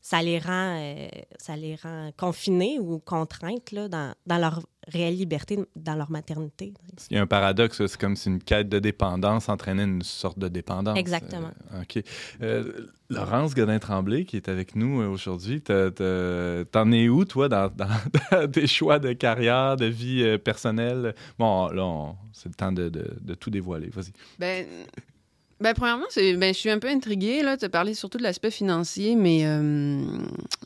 ça 0.04 0.20
les 0.20 0.38
rend, 0.40 0.76
euh, 0.80 1.06
ça 1.38 1.56
les 1.56 1.76
rend 1.76 2.10
confinés 2.16 2.78
ou 2.80 2.98
contraintes 2.98 3.70
là, 3.70 3.86
dans, 3.88 4.12
dans 4.26 4.38
leur 4.38 4.60
réelle 4.88 5.16
liberté, 5.16 5.60
dans 5.76 5.94
leur 5.94 6.10
maternité. 6.10 6.74
Il 7.08 7.14
y 7.14 7.18
a 7.18 7.22
un 7.22 7.26
paradoxe, 7.28 7.86
c'est 7.86 8.00
comme 8.00 8.16
si 8.16 8.28
une 8.28 8.42
quête 8.42 8.68
de 8.68 8.80
dépendance 8.80 9.48
entraînait 9.48 9.84
une 9.84 10.02
sorte 10.02 10.40
de 10.40 10.48
dépendance. 10.48 10.98
Exactement. 10.98 11.52
Euh, 11.72 11.82
OK. 11.82 12.02
Euh, 12.42 12.88
Laurence 13.08 13.54
Godin-Tremblay, 13.54 14.24
qui 14.24 14.36
est 14.36 14.48
avec 14.48 14.74
nous 14.74 15.00
euh, 15.02 15.06
aujourd'hui, 15.06 15.60
t'en 15.62 16.90
es 16.92 17.08
où, 17.08 17.24
toi, 17.24 17.48
dans, 17.48 17.70
dans 17.72 18.50
tes 18.50 18.66
choix 18.66 18.98
de 18.98 19.12
carrière, 19.12 19.76
de 19.76 19.86
vie 19.86 20.36
personnelle? 20.38 21.14
Bon, 21.38 21.68
là, 21.68 22.12
c'est 22.32 22.48
le 22.48 22.54
temps 22.54 22.72
de, 22.72 22.88
de- 22.88 23.16
de 23.20 23.34
tout 23.34 23.50
dévoiler. 23.50 23.88
Vas-y. 23.90 24.12
Ben, 24.38 24.66
ben 25.62 25.74
premièrement, 25.74 26.06
ben, 26.16 26.52
je 26.52 26.58
suis 26.58 26.70
un 26.70 26.78
peu 26.80 26.88
intriguée. 26.88 27.42
Tu 27.58 27.64
as 27.64 27.68
parlé 27.68 27.94
surtout 27.94 28.18
de 28.18 28.24
l'aspect 28.24 28.50
financier, 28.50 29.14
mais 29.14 29.42
euh, 29.44 30.02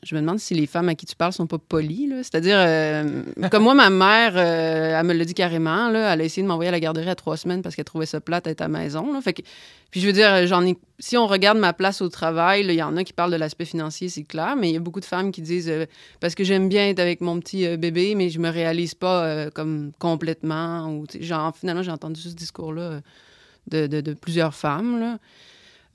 je 0.02 0.14
me 0.14 0.20
demande 0.20 0.38
si 0.38 0.54
les 0.54 0.66
femmes 0.66 0.88
à 0.88 0.94
qui 0.94 1.04
tu 1.04 1.14
parles 1.14 1.34
sont 1.34 1.46
pas 1.46 1.58
polies. 1.58 2.06
là. 2.06 2.16
C'est-à-dire, 2.22 2.56
euh, 2.58 3.22
comme 3.50 3.64
moi, 3.64 3.74
ma 3.74 3.90
mère, 3.90 4.32
euh, 4.36 4.98
elle 4.98 5.06
me 5.06 5.12
l'a 5.12 5.24
dit 5.26 5.34
carrément. 5.34 5.90
Là, 5.90 6.14
elle 6.14 6.22
a 6.22 6.24
essayé 6.24 6.42
de 6.42 6.48
m'envoyer 6.48 6.70
à 6.70 6.72
la 6.72 6.80
garderie 6.80 7.10
à 7.10 7.14
trois 7.14 7.36
semaines 7.36 7.60
parce 7.60 7.76
qu'elle 7.76 7.84
trouvait 7.84 8.06
ça 8.06 8.22
plate 8.22 8.46
d'être 8.46 8.62
à 8.62 8.64
la 8.64 8.78
maison. 8.78 9.12
là. 9.12 9.20
Fait 9.20 9.34
que, 9.34 9.42
puis 9.90 10.00
je 10.00 10.06
veux 10.06 10.14
dire, 10.14 10.46
j'en 10.46 10.64
ai, 10.64 10.78
si 10.98 11.18
on 11.18 11.26
regarde 11.26 11.58
ma 11.58 11.74
place 11.74 12.00
au 12.00 12.08
travail, 12.08 12.62
là, 12.62 12.72
il 12.72 12.78
y 12.78 12.82
en 12.82 12.96
a 12.96 13.04
qui 13.04 13.12
parlent 13.12 13.32
de 13.32 13.36
l'aspect 13.36 13.66
financier, 13.66 14.08
c'est 14.08 14.24
clair, 14.24 14.56
mais 14.56 14.70
il 14.70 14.72
y 14.72 14.78
a 14.78 14.80
beaucoup 14.80 15.00
de 15.00 15.04
femmes 15.04 15.30
qui 15.30 15.42
disent 15.42 15.72
parce 16.20 16.34
que 16.34 16.42
j'aime 16.42 16.70
bien 16.70 16.88
être 16.88 17.00
avec 17.00 17.20
mon 17.20 17.38
petit 17.38 17.76
bébé, 17.76 18.14
mais 18.14 18.30
je 18.30 18.38
me 18.38 18.48
réalise 18.48 18.94
pas 18.94 19.50
comme 19.50 19.92
complètement. 19.98 20.88
Ou, 20.88 21.04
genre, 21.20 21.54
finalement, 21.54 21.82
j'ai 21.82 21.92
entendu 21.92 22.18
ce 22.18 22.28
discours-là. 22.30 23.02
De 23.66 24.14
plusieurs 24.14 24.54
femmes. 24.54 25.00
Là. 25.00 25.18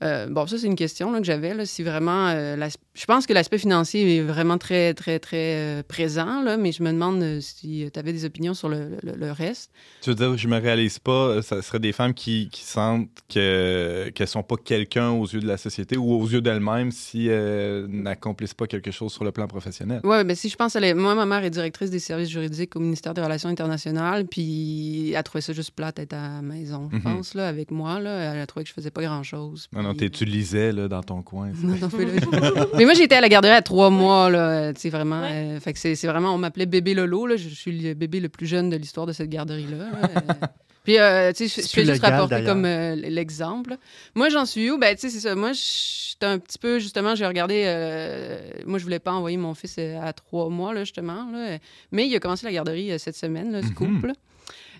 Euh, 0.02 0.26
bon, 0.28 0.46
ça, 0.46 0.58
c'est 0.58 0.66
une 0.66 0.74
question 0.76 1.12
là, 1.12 1.18
que 1.20 1.24
j'avais. 1.24 1.54
là, 1.54 1.64
Si 1.64 1.82
vraiment. 1.82 2.28
euh, 2.28 2.56
je 2.94 3.04
pense 3.06 3.26
que 3.26 3.32
l'aspect 3.32 3.58
financier 3.58 4.16
est 4.16 4.20
vraiment 4.22 4.58
très, 4.58 4.92
très, 4.94 5.18
très 5.18 5.54
euh, 5.56 5.82
présent, 5.82 6.42
là, 6.42 6.56
mais 6.56 6.72
je 6.72 6.82
me 6.82 6.90
demande 6.92 7.40
si 7.40 7.88
tu 7.92 7.98
avais 7.98 8.12
des 8.12 8.24
opinions 8.24 8.52
sur 8.54 8.68
le, 8.68 8.98
le- 9.02 9.14
le 9.16 9.32
reste. 9.32 9.70
Tu 10.02 10.10
veux 10.10 10.16
dire, 10.16 10.36
je 10.36 10.48
me 10.48 10.58
réalise 10.58 10.98
pas, 10.98 11.40
ça 11.42 11.62
serait 11.62 11.78
des 11.78 11.92
femmes 11.92 12.12
qui, 12.14 12.48
qui 12.50 12.62
sentent 12.64 13.08
que, 13.32 14.10
qu'elles 14.14 14.28
sont 14.28 14.42
pas 14.42 14.56
quelqu'un 14.56 15.10
aux 15.10 15.26
yeux 15.26 15.40
de 15.40 15.46
la 15.46 15.56
société 15.56 15.96
ou 15.96 16.12
aux 16.14 16.26
yeux 16.28 16.40
d'elles-mêmes 16.42 16.90
si 16.90 17.28
elles 17.28 17.86
n'accomplissent 17.88 18.54
pas 18.54 18.66
quelque 18.66 18.90
chose 18.90 19.12
sur 19.12 19.24
le 19.24 19.32
plan 19.32 19.46
professionnel. 19.46 20.00
Oui, 20.04 20.24
ben 20.24 20.34
si 20.34 20.48
je 20.48 20.56
pense 20.56 20.76
à 20.76 20.80
Moi, 20.94 21.14
ma 21.14 21.24
mère 21.26 21.44
est 21.44 21.50
directrice 21.50 21.90
des 21.90 21.98
services 22.00 22.28
juridiques 22.28 22.74
au 22.76 22.80
ministère 22.80 23.14
des 23.14 23.22
Relations 23.22 23.48
internationales, 23.48 24.26
puis 24.26 25.12
elle 25.12 25.22
trouvait 25.22 25.40
ça 25.42 25.52
juste 25.52 25.70
plate 25.70 25.96
d'être 25.96 26.12
à 26.14 26.28
la 26.36 26.42
maison, 26.42 26.88
je 26.90 26.96
Mhm. 26.96 27.02
pense, 27.02 27.34
là, 27.34 27.48
avec 27.48 27.70
moi. 27.70 28.00
Là. 28.00 28.34
Elle 28.34 28.40
a 28.40 28.46
trouvé 28.46 28.64
que 28.64 28.68
je 28.68 28.74
faisais 28.74 28.90
pas 28.90 29.02
grand-chose. 29.02 29.68
Non, 29.72 29.82
non, 29.82 29.91
puis- 29.92 30.10
t'es- 30.10 30.10
tu 30.10 30.24
lisais 30.24 30.72
là, 30.72 30.88
dans 30.88 31.02
ton 31.02 31.22
coin. 31.22 31.50
Non, 31.62 31.76
non, 31.80 31.88
fais-le. 31.88 32.12
Mais 32.76 32.84
moi, 32.84 32.94
j'étais 32.94 33.14
à 33.16 33.20
la 33.20 33.28
garderie 33.28 33.52
à 33.54 33.62
trois 33.62 33.90
mois, 33.90 34.28
là. 34.30 34.72
Sais, 34.74 34.90
vraiment. 34.90 35.20
Ouais. 35.22 35.56
euh, 35.56 35.60
fait 35.60 35.72
que 35.72 35.78
c'est 35.78 35.94
c'est 35.94 36.06
vraiment. 36.06 36.34
On 36.34 36.38
m'appelait 36.38 36.66
bébé 36.66 36.94
Lolo, 36.94 37.26
là. 37.26 37.36
Je 37.36 37.48
suis 37.48 37.72
le 37.78 37.94
bébé 37.94 38.20
le 38.20 38.28
plus 38.28 38.46
jeune 38.46 38.70
de 38.70 38.76
l'histoire 38.76 39.06
de 39.06 39.12
cette 39.12 39.30
garderie-là. 39.30 39.76
là. 39.78 40.08
Euh, 40.16 40.46
Puis, 40.84 40.98
euh, 40.98 41.30
tu 41.32 41.48
sais, 41.48 41.60
je- 41.62 41.66
je 41.68 41.72
fais 41.72 41.84
juste 41.84 42.02
rapporter 42.04 42.42
comme 42.44 42.64
euh, 42.64 42.96
l'exemple. 42.96 43.76
Moi, 44.16 44.30
j'en 44.30 44.44
suis 44.44 44.68
où? 44.68 44.78
Ben, 44.78 44.96
tu 44.96 45.02
sais, 45.02 45.10
c'est 45.10 45.20
ça. 45.20 45.36
Moi, 45.36 45.52
j'étais 45.52 46.26
un 46.26 46.40
petit 46.40 46.58
peu, 46.58 46.80
justement, 46.80 47.14
j'ai 47.14 47.24
regardé. 47.24 47.62
euh, 47.66 48.40
moi, 48.66 48.80
je 48.80 48.82
voulais 48.84 48.98
pas 48.98 49.12
envoyer 49.12 49.36
mon 49.36 49.54
fils 49.54 49.76
euh, 49.78 50.00
à 50.02 50.12
trois 50.12 50.48
mois, 50.48 50.74
là, 50.74 50.80
justement. 50.82 51.30
Là. 51.32 51.58
Mais 51.92 52.08
il 52.08 52.16
a 52.16 52.18
commencé 52.18 52.44
la 52.46 52.52
garderie 52.52 52.90
euh, 52.90 52.98
cette 52.98 53.14
semaine, 53.16 53.52
là, 53.52 53.60
ce 53.62 53.68
Mhm. 53.68 53.74
couple. 53.74 54.12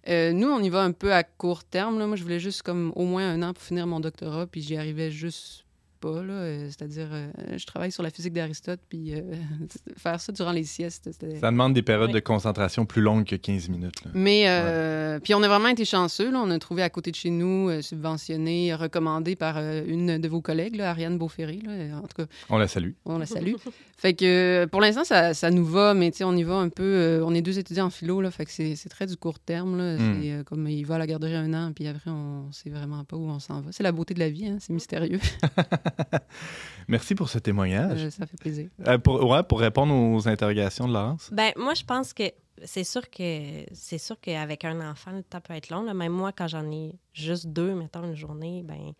Euh, 0.09 0.33
nous, 0.33 0.49
on 0.49 0.61
y 0.61 0.69
va 0.69 0.83
un 0.83 0.93
peu 0.93 1.13
à 1.13 1.23
court 1.23 1.65
terme. 1.65 1.99
Là. 1.99 2.07
Moi, 2.07 2.17
je 2.17 2.23
voulais 2.23 2.41
juste 2.41 2.63
comme 2.63 2.93
au 2.97 3.05
moins 3.05 3.29
un 3.31 3.43
an 3.43 3.53
pour 3.53 3.63
finir 3.63 3.87
mon 3.87 4.01
doctorat, 4.01 4.47
puis 4.47 4.63
j'y 4.63 4.77
arrivais 4.77 5.11
juste 5.11 5.65
pas. 6.03 6.23
là. 6.23 6.35
Euh, 6.35 6.67
C'est-à-dire, 6.69 7.09
euh, 7.13 7.31
je 7.57 7.65
travaille 7.65 7.93
sur 7.93 8.03
la 8.03 8.11
physique 8.11 8.33
d'Aristote, 8.33 8.81
puis 8.89 9.15
euh, 9.15 9.21
faire 9.97 10.21
ça 10.21 10.33
durant 10.33 10.53
les 10.53 10.65
siestes, 10.65 11.09
c'était... 11.13 11.39
Ça 11.39 11.51
demande 11.51 11.73
des 11.73 11.83
périodes 11.83 12.13
de 12.13 12.21
concentration 12.21 12.85
plus 12.85 13.01
longues 13.01 13.25
que 13.25 13.37
15 13.37 13.69
minutes. 13.69 14.05
là. 14.05 14.11
Mais, 14.15 15.21
puis 15.23 15.35
on 15.35 15.43
a 15.43 15.49
vraiment 15.49 15.69
été 15.69 15.85
chanceux. 15.85 16.31
Là. 16.31 16.41
On 16.43 16.51
a 16.51 16.59
trouvé 16.59 16.83
à 16.83 16.91
côté 16.91 17.11
de 17.11 17.17
chez 17.17 17.31
nous, 17.31 17.71
subventionné, 17.81 18.75
recommandé 18.75 19.37
par 19.37 19.59
une 19.59 20.19
de 20.19 20.29
vos 20.29 20.41
collègues, 20.41 20.77
là, 20.77 20.91
Ariane 20.91 21.17
Beauferré. 21.17 21.61
Là. 21.65 21.99
En 21.99 22.03
tout 22.03 22.17
cas, 22.17 22.27
On 22.51 22.59
la 22.59 22.69
salue. 22.69 22.93
on 23.05 23.19
la 23.19 23.27
salue. 23.27 23.55
fait 23.97 24.15
que 24.15 24.67
pour 24.71 24.81
l'instant, 24.81 25.05
ça, 25.05 25.35
ça 25.35 25.51
nous 25.51 25.65
va, 25.65 25.95
mais 25.95 26.11
on 26.23 26.37
y 26.37 26.43
va 26.43 26.55
un 26.55 26.69
peu. 26.69 27.23
on 27.25 27.35
est 27.35 27.43
deux 27.43 27.59
étudiants 27.59 27.87
en 27.87 27.91
philo, 27.91 28.21
là, 28.21 28.31
fait 28.31 28.45
que 28.45 28.51
c'est 28.51 28.77
c'est 28.83 28.89
très 28.89 29.07
du 29.07 29.17
court 29.17 29.39
terme. 29.39 29.77
Là. 29.77 29.95
Mm. 29.95 29.99
C'est 29.99 30.33
euh, 30.33 30.45
comme 30.45 30.69
il 30.69 30.85
va 30.85 30.97
à 30.97 30.99
la 30.99 31.07
garderie 31.07 31.35
un 31.35 31.55
an, 31.55 31.73
puis 31.73 31.87
après, 31.87 32.11
on 32.11 32.51
sait 32.53 32.71
vraiment 32.71 33.05
pas 33.05 33.17
où 33.17 33.29
on 33.29 33.39
s'en 33.39 33.61
va. 33.61 33.73
C'est 33.73 33.83
la 33.83 33.93
beauté 33.93 34.15
de 34.15 34.19
la 34.19 34.31
vie, 34.31 34.47
hein, 34.47 34.57
c'est 34.61 34.73
mystérieux. 34.73 35.21
Merci 36.89 37.15
pour 37.15 37.29
ce 37.29 37.39
témoignage. 37.39 38.05
Euh, 38.05 38.11
ça 38.11 38.27
fait 38.27 38.37
plaisir. 38.37 38.69
Euh, 38.87 38.99
pour, 38.99 39.25
ouais, 39.25 39.43
pour 39.43 39.61
répondre 39.61 39.95
aux 39.95 40.29
interrogations 40.29 40.89
de 40.89 40.93
Laurence. 40.93 41.31
Ben, 41.33 41.53
moi, 41.57 41.75
je 41.75 41.85
pense 41.85 42.13
que 42.13 42.25
c'est 42.65 42.85
sûr 42.85 43.09
que 43.11 43.65
c'est 43.73 43.99
sûr 43.99 44.21
qu'avec 44.21 44.65
un 44.65 44.91
enfant, 44.91 45.13
le 45.13 45.23
temps 45.23 45.41
peut 45.41 45.55
être 45.55 45.71
long. 45.71 45.83
là. 45.83 45.95
Même 45.95 46.13
moi, 46.13 46.33
quand 46.33 46.49
j'en 46.49 46.71
ai 46.71 46.95
juste 47.13 47.47
deux, 47.47 47.75
mettons, 47.75 48.05
une 48.05 48.17
journée, 48.17 48.63
ben 48.65 48.93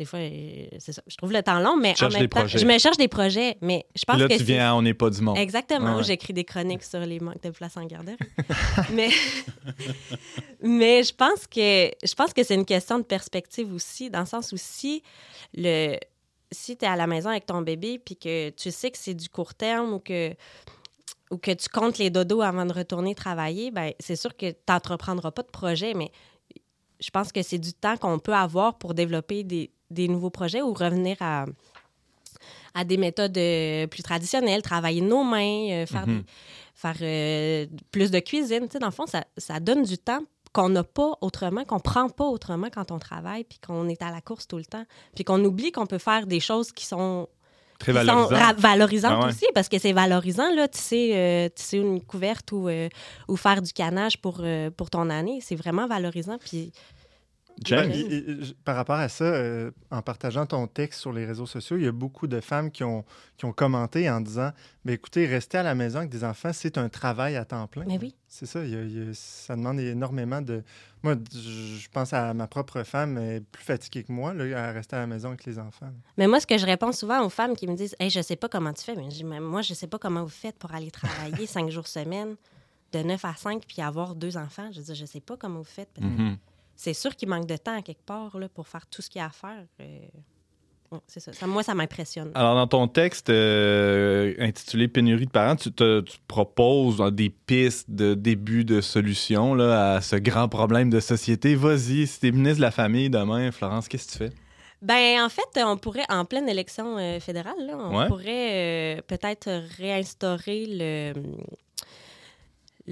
des 0.00 0.06
fois, 0.06 0.20
euh, 0.20 0.66
c'est 0.78 0.92
ça. 0.92 1.02
Je 1.06 1.14
trouve 1.14 1.30
le 1.30 1.42
temps 1.42 1.60
long, 1.60 1.76
mais 1.76 1.92
en 2.02 2.08
même 2.08 2.26
temps, 2.26 2.40
projets. 2.40 2.58
je 2.58 2.64
me 2.64 2.78
cherche 2.78 2.96
des 2.96 3.06
projets. 3.06 3.58
Mais 3.60 3.84
je 3.94 4.06
pense 4.06 4.18
là, 4.18 4.28
que 4.28 4.34
tu 4.38 4.44
viens 4.44 4.70
à 4.70 4.74
On 4.74 4.80
n'est 4.80 4.94
pas 4.94 5.10
du 5.10 5.20
monde. 5.20 5.36
Exactement. 5.36 5.96
Ouais. 5.96 6.02
J'écris 6.02 6.32
des 6.32 6.44
chroniques 6.44 6.84
sur 6.84 7.00
les 7.00 7.20
manques 7.20 7.42
de 7.42 7.50
place 7.50 7.76
en 7.76 7.84
garderie. 7.84 8.16
mais, 8.94 9.10
mais 10.62 11.02
je 11.02 11.14
pense 11.14 11.46
que 11.46 11.90
je 12.02 12.14
pense 12.14 12.32
que 12.32 12.42
c'est 12.42 12.54
une 12.54 12.64
question 12.64 12.98
de 12.98 13.04
perspective 13.04 13.70
aussi, 13.74 14.08
dans 14.08 14.20
le 14.20 14.26
sens 14.26 14.52
où 14.52 14.56
si 14.56 15.02
le 15.52 15.98
si 16.50 16.78
tu 16.78 16.86
es 16.86 16.88
à 16.88 16.96
la 16.96 17.06
maison 17.06 17.28
avec 17.28 17.44
ton 17.44 17.60
bébé 17.60 17.98
puis 17.98 18.16
que 18.16 18.48
tu 18.48 18.70
sais 18.70 18.90
que 18.90 18.96
c'est 18.96 19.12
du 19.12 19.28
court 19.28 19.52
terme 19.52 19.92
ou 19.92 19.98
que 19.98 20.34
ou 21.30 21.36
que 21.36 21.50
tu 21.50 21.68
comptes 21.68 21.98
les 21.98 22.08
dodos 22.08 22.40
avant 22.40 22.64
de 22.64 22.72
retourner 22.72 23.14
travailler, 23.14 23.70
ben 23.70 23.92
c'est 24.00 24.16
sûr 24.16 24.34
que 24.34 24.50
tu 24.50 24.58
n'entreprendras 24.66 25.30
pas 25.30 25.42
de 25.42 25.50
projet, 25.50 25.92
mais 25.92 26.10
je 27.00 27.10
pense 27.10 27.32
que 27.32 27.42
c'est 27.42 27.58
du 27.58 27.74
temps 27.74 27.98
qu'on 27.98 28.18
peut 28.18 28.34
avoir 28.34 28.78
pour 28.78 28.94
développer 28.94 29.44
des, 29.44 29.70
des 29.90 30.08
nouveaux 30.08 30.30
projets 30.30 30.62
ou 30.62 30.72
revenir 30.72 31.16
à, 31.20 31.46
à 32.74 32.84
des 32.84 32.96
méthodes 32.96 33.36
euh, 33.36 33.86
plus 33.86 34.02
traditionnelles, 34.02 34.62
travailler 34.62 35.00
nos 35.00 35.24
mains, 35.24 35.70
euh, 35.70 35.86
faire, 35.86 36.06
Mhm. 36.06 36.22
faire 36.74 36.96
euh, 37.02 37.66
plus 37.90 38.10
de 38.10 38.20
cuisine. 38.20 38.66
Tu 38.66 38.72
sais, 38.72 38.78
dans 38.78 38.86
le 38.86 38.92
fond, 38.92 39.06
ça, 39.06 39.24
ça 39.36 39.58
donne 39.60 39.82
du 39.82 39.98
temps 39.98 40.20
qu'on 40.52 40.68
n'a 40.68 40.82
pas 40.84 41.12
autrement, 41.20 41.64
qu'on 41.64 41.78
prend 41.80 42.08
pas 42.08 42.24
autrement 42.26 42.68
quand 42.72 42.90
on 42.90 42.98
travaille, 42.98 43.44
puis 43.44 43.58
qu'on 43.64 43.88
est 43.88 44.02
à 44.02 44.10
la 44.10 44.20
course 44.20 44.46
tout 44.48 44.56
le 44.58 44.64
temps, 44.64 44.84
puis 45.14 45.24
qu'on 45.24 45.44
oublie 45.44 45.70
qu'on 45.72 45.86
peut 45.86 45.98
faire 45.98 46.26
des 46.26 46.40
choses 46.40 46.72
qui 46.72 46.86
sont 46.86 47.28
Très 47.78 47.92
qui 47.92 47.98
sont 48.00 48.04
valorisant. 48.04 48.36
ra- 48.36 48.52
valorisantes 48.54 49.12
Ah 49.14 49.26
ouais. 49.26 49.32
aussi, 49.32 49.46
parce 49.54 49.68
que 49.68 49.78
c'est 49.78 49.92
valorisant, 49.92 50.52
là, 50.54 50.66
tu 50.68 50.78
sais, 50.78 51.10
euh, 51.14 51.48
tu 51.54 51.62
sais, 51.62 51.76
une 51.78 52.02
couverte 52.02 52.50
ou, 52.52 52.68
euh, 52.68 52.88
ou 53.28 53.36
faire 53.36 53.62
du 53.62 53.72
canage 53.72 54.18
pour, 54.20 54.38
euh, 54.40 54.70
pour 54.70 54.90
ton 54.90 55.08
année, 55.08 55.38
c'est 55.40 55.54
vraiment 55.54 55.86
valorisant, 55.86 56.36
puis 56.38 56.72
James? 57.64 57.88
Ben, 57.90 57.92
et- 57.92 58.14
et- 58.30 58.44
je- 58.44 58.52
par 58.64 58.74
rapport 58.76 58.96
à 58.96 59.08
ça, 59.08 59.24
euh, 59.24 59.70
en 59.90 60.00
partageant 60.02 60.46
ton 60.46 60.66
texte 60.66 61.00
sur 61.00 61.12
les 61.12 61.26
réseaux 61.26 61.46
sociaux, 61.46 61.76
il 61.76 61.84
y 61.84 61.86
a 61.88 61.92
beaucoup 61.92 62.26
de 62.26 62.40
femmes 62.40 62.70
qui 62.70 62.84
ont, 62.84 63.04
qui 63.36 63.44
ont 63.44 63.52
commenté 63.52 64.08
en 64.10 64.20
disant 64.20 64.50
ben, 64.84 64.94
écoutez, 64.94 65.26
rester 65.26 65.58
à 65.58 65.62
la 65.62 65.74
maison 65.74 65.98
avec 65.98 66.10
des 66.10 66.24
enfants, 66.24 66.52
c'est 66.54 66.78
un 66.78 66.88
travail 66.88 67.36
à 67.36 67.44
temps 67.44 67.66
plein. 67.66 67.84
Mais 67.86 67.98
oui. 68.00 68.14
C'est 68.28 68.46
ça, 68.46 68.64
il 68.64 68.70
y 68.70 68.76
a- 68.76 68.82
il 68.82 69.06
y 69.06 69.10
a- 69.10 69.14
ça 69.14 69.56
demande 69.56 69.78
énormément 69.80 70.40
de. 70.40 70.62
Moi, 71.02 71.16
je 71.32 71.88
pense 71.92 72.12
à 72.12 72.32
ma 72.34 72.46
propre 72.46 72.82
femme, 72.82 73.18
elle 73.18 73.36
est 73.36 73.40
plus 73.40 73.64
fatiguée 73.64 74.04
que 74.04 74.12
moi, 74.12 74.32
là, 74.34 74.68
à 74.68 74.72
rester 74.72 74.96
à 74.96 75.00
la 75.00 75.06
maison 75.06 75.28
avec 75.28 75.44
les 75.44 75.58
enfants. 75.58 75.90
Mais 76.16 76.26
moi, 76.28 76.40
ce 76.40 76.46
que 76.46 76.56
je 76.56 76.64
réponds 76.66 76.92
souvent 76.92 77.24
aux 77.24 77.30
femmes 77.30 77.56
qui 77.56 77.66
me 77.66 77.74
disent 77.74 77.94
Hey, 78.00 78.08
je 78.10 78.20
sais 78.22 78.36
pas 78.36 78.48
comment 78.48 78.72
tu 78.72 78.84
fais, 78.84 78.94
mais 78.94 79.04
je 79.10 79.16
dis, 79.16 79.24
Mais 79.24 79.40
moi, 79.40 79.62
je 79.62 79.74
sais 79.74 79.86
pas 79.86 79.98
comment 79.98 80.22
vous 80.22 80.28
faites 80.28 80.56
pour 80.58 80.72
aller 80.74 80.90
travailler 80.90 81.46
cinq 81.46 81.70
jours 81.70 81.86
semaine, 81.88 82.36
de 82.92 82.98
9 83.00 83.24
à 83.24 83.34
5, 83.36 83.62
puis 83.68 83.82
avoir 83.82 84.14
deux 84.14 84.36
enfants. 84.36 84.70
Je 84.72 84.80
dis 84.80 84.94
Je 84.94 85.04
sais 85.06 85.20
pas 85.20 85.36
comment 85.36 85.58
vous 85.58 85.64
faites. 85.64 85.90
C'est 86.82 86.94
sûr 86.94 87.14
qu'il 87.14 87.28
manque 87.28 87.46
de 87.46 87.58
temps 87.58 87.76
à 87.76 87.82
quelque 87.82 88.02
part 88.06 88.38
là, 88.38 88.48
pour 88.48 88.66
faire 88.66 88.86
tout 88.86 89.02
ce 89.02 89.10
qu'il 89.10 89.18
y 89.18 89.22
a 89.22 89.26
à 89.26 89.30
faire. 89.30 89.64
Euh, 89.82 89.98
c'est 91.06 91.20
ça. 91.20 91.30
Ça- 91.34 91.46
Moi, 91.46 91.62
ça 91.62 91.74
m'impressionne. 91.74 92.32
Alors, 92.34 92.54
dans 92.54 92.66
ton 92.66 92.88
texte 92.88 93.28
euh, 93.28 94.34
intitulé 94.38 94.88
Pénurie 94.88 95.26
de 95.26 95.30
parents, 95.30 95.56
tu, 95.56 95.70
te, 95.70 96.00
tu 96.00 96.16
proposes 96.26 96.96
dans 96.96 97.10
des 97.10 97.28
pistes 97.28 97.90
de 97.90 98.14
début 98.14 98.64
de 98.64 98.80
solution 98.80 99.54
là, 99.54 99.96
à 99.96 100.00
ce 100.00 100.16
grand 100.16 100.48
problème 100.48 100.88
de 100.88 101.00
société. 101.00 101.54
Vas-y, 101.54 102.06
si 102.06 102.18
t'es 102.20 102.30
ministre 102.32 102.56
de 102.56 102.62
la 102.62 102.70
Famille 102.70 103.10
demain, 103.10 103.52
Florence, 103.52 103.86
qu'est-ce 103.86 104.06
que 104.06 104.12
tu 104.12 104.18
fais? 104.30 104.32
Ben, 104.80 105.22
en 105.22 105.28
fait, 105.28 105.62
on 105.62 105.76
pourrait, 105.76 106.06
en 106.08 106.24
pleine 106.24 106.48
élection 106.48 106.96
euh, 106.96 107.20
fédérale, 107.20 107.66
là, 107.66 107.76
on 107.78 107.98
Ouais. 107.98 108.06
pourrait 108.08 108.96
euh, 108.96 109.02
peut-être 109.06 109.50
réinstaurer 109.76 110.64
le, 110.66 111.12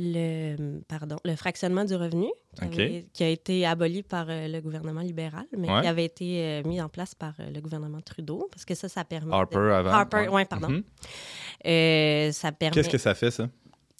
le, 0.00 0.80
pardon, 0.86 1.16
le 1.24 1.34
fractionnement 1.34 1.84
du 1.84 1.94
revenu 1.96 2.28
qui, 2.56 2.64
OK. 2.64 2.72
avait- 2.74 3.04
qui 3.12 3.24
a 3.24 3.28
été 3.28 3.66
aboli 3.66 4.04
par 4.04 4.26
euh, 4.28 4.46
le 4.46 4.60
gouvernement 4.60 5.00
libéral, 5.00 5.44
mais 5.56 5.68
Ouais. 5.68 5.80
qui 5.82 5.88
avait 5.88 6.04
été 6.04 6.44
euh, 6.44 6.62
mis 6.64 6.80
en 6.80 6.88
place 6.88 7.16
par 7.16 7.34
euh, 7.40 7.50
le 7.50 7.60
gouvernement 7.60 8.00
Trudeau, 8.00 8.48
parce 8.52 8.64
que 8.64 8.74
ça, 8.76 8.88
ça 8.88 9.04
permet... 9.04 9.30
de- 9.30 9.34
Harper 9.34 9.58
avant. 9.58 9.90
Harper, 9.90 10.28
ouais, 10.28 10.44
pardon. 10.44 10.68
Mhm. 10.68 12.32
Ça 12.32 12.52
permet... 12.52 12.74
Qu'est-ce 12.74 12.88
que 12.88 12.98
ça 12.98 13.14
fait, 13.14 13.30
ça? 13.32 13.48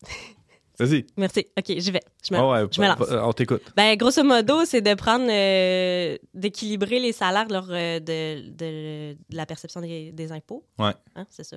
Vas-y. 0.79 1.05
Merci. 1.17 1.45
OK, 1.59 1.65
j'y 1.77 1.91
vais. 1.91 2.03
Je 2.25 2.33
me, 2.33 2.39
ouais, 2.41 2.69
je 2.71 2.81
me 2.81 2.87
lance. 2.87 2.99
va- 3.01 3.27
on 3.27 3.33
t'écoute. 3.33 3.63
Ben, 3.77 3.97
grosso 3.97 4.23
modo, 4.23 4.65
c'est 4.65 4.81
de 4.81 4.95
prendre, 4.95 5.27
euh, 5.29 6.17
d'équilibrer 6.35 7.01
les 7.01 7.11
salaires 7.13 7.49
lors 7.51 7.67
euh, 7.71 7.99
de, 7.99 8.49
de- 8.51 9.15
de 9.29 9.37
la 9.37 9.45
perception 9.45 9.81
des, 9.81 10.13
des 10.13 10.31
impôts. 10.31 10.65
Ouais. 10.79 10.93
Hein, 11.17 11.27
c'est 11.31 11.43
ça. 11.43 11.57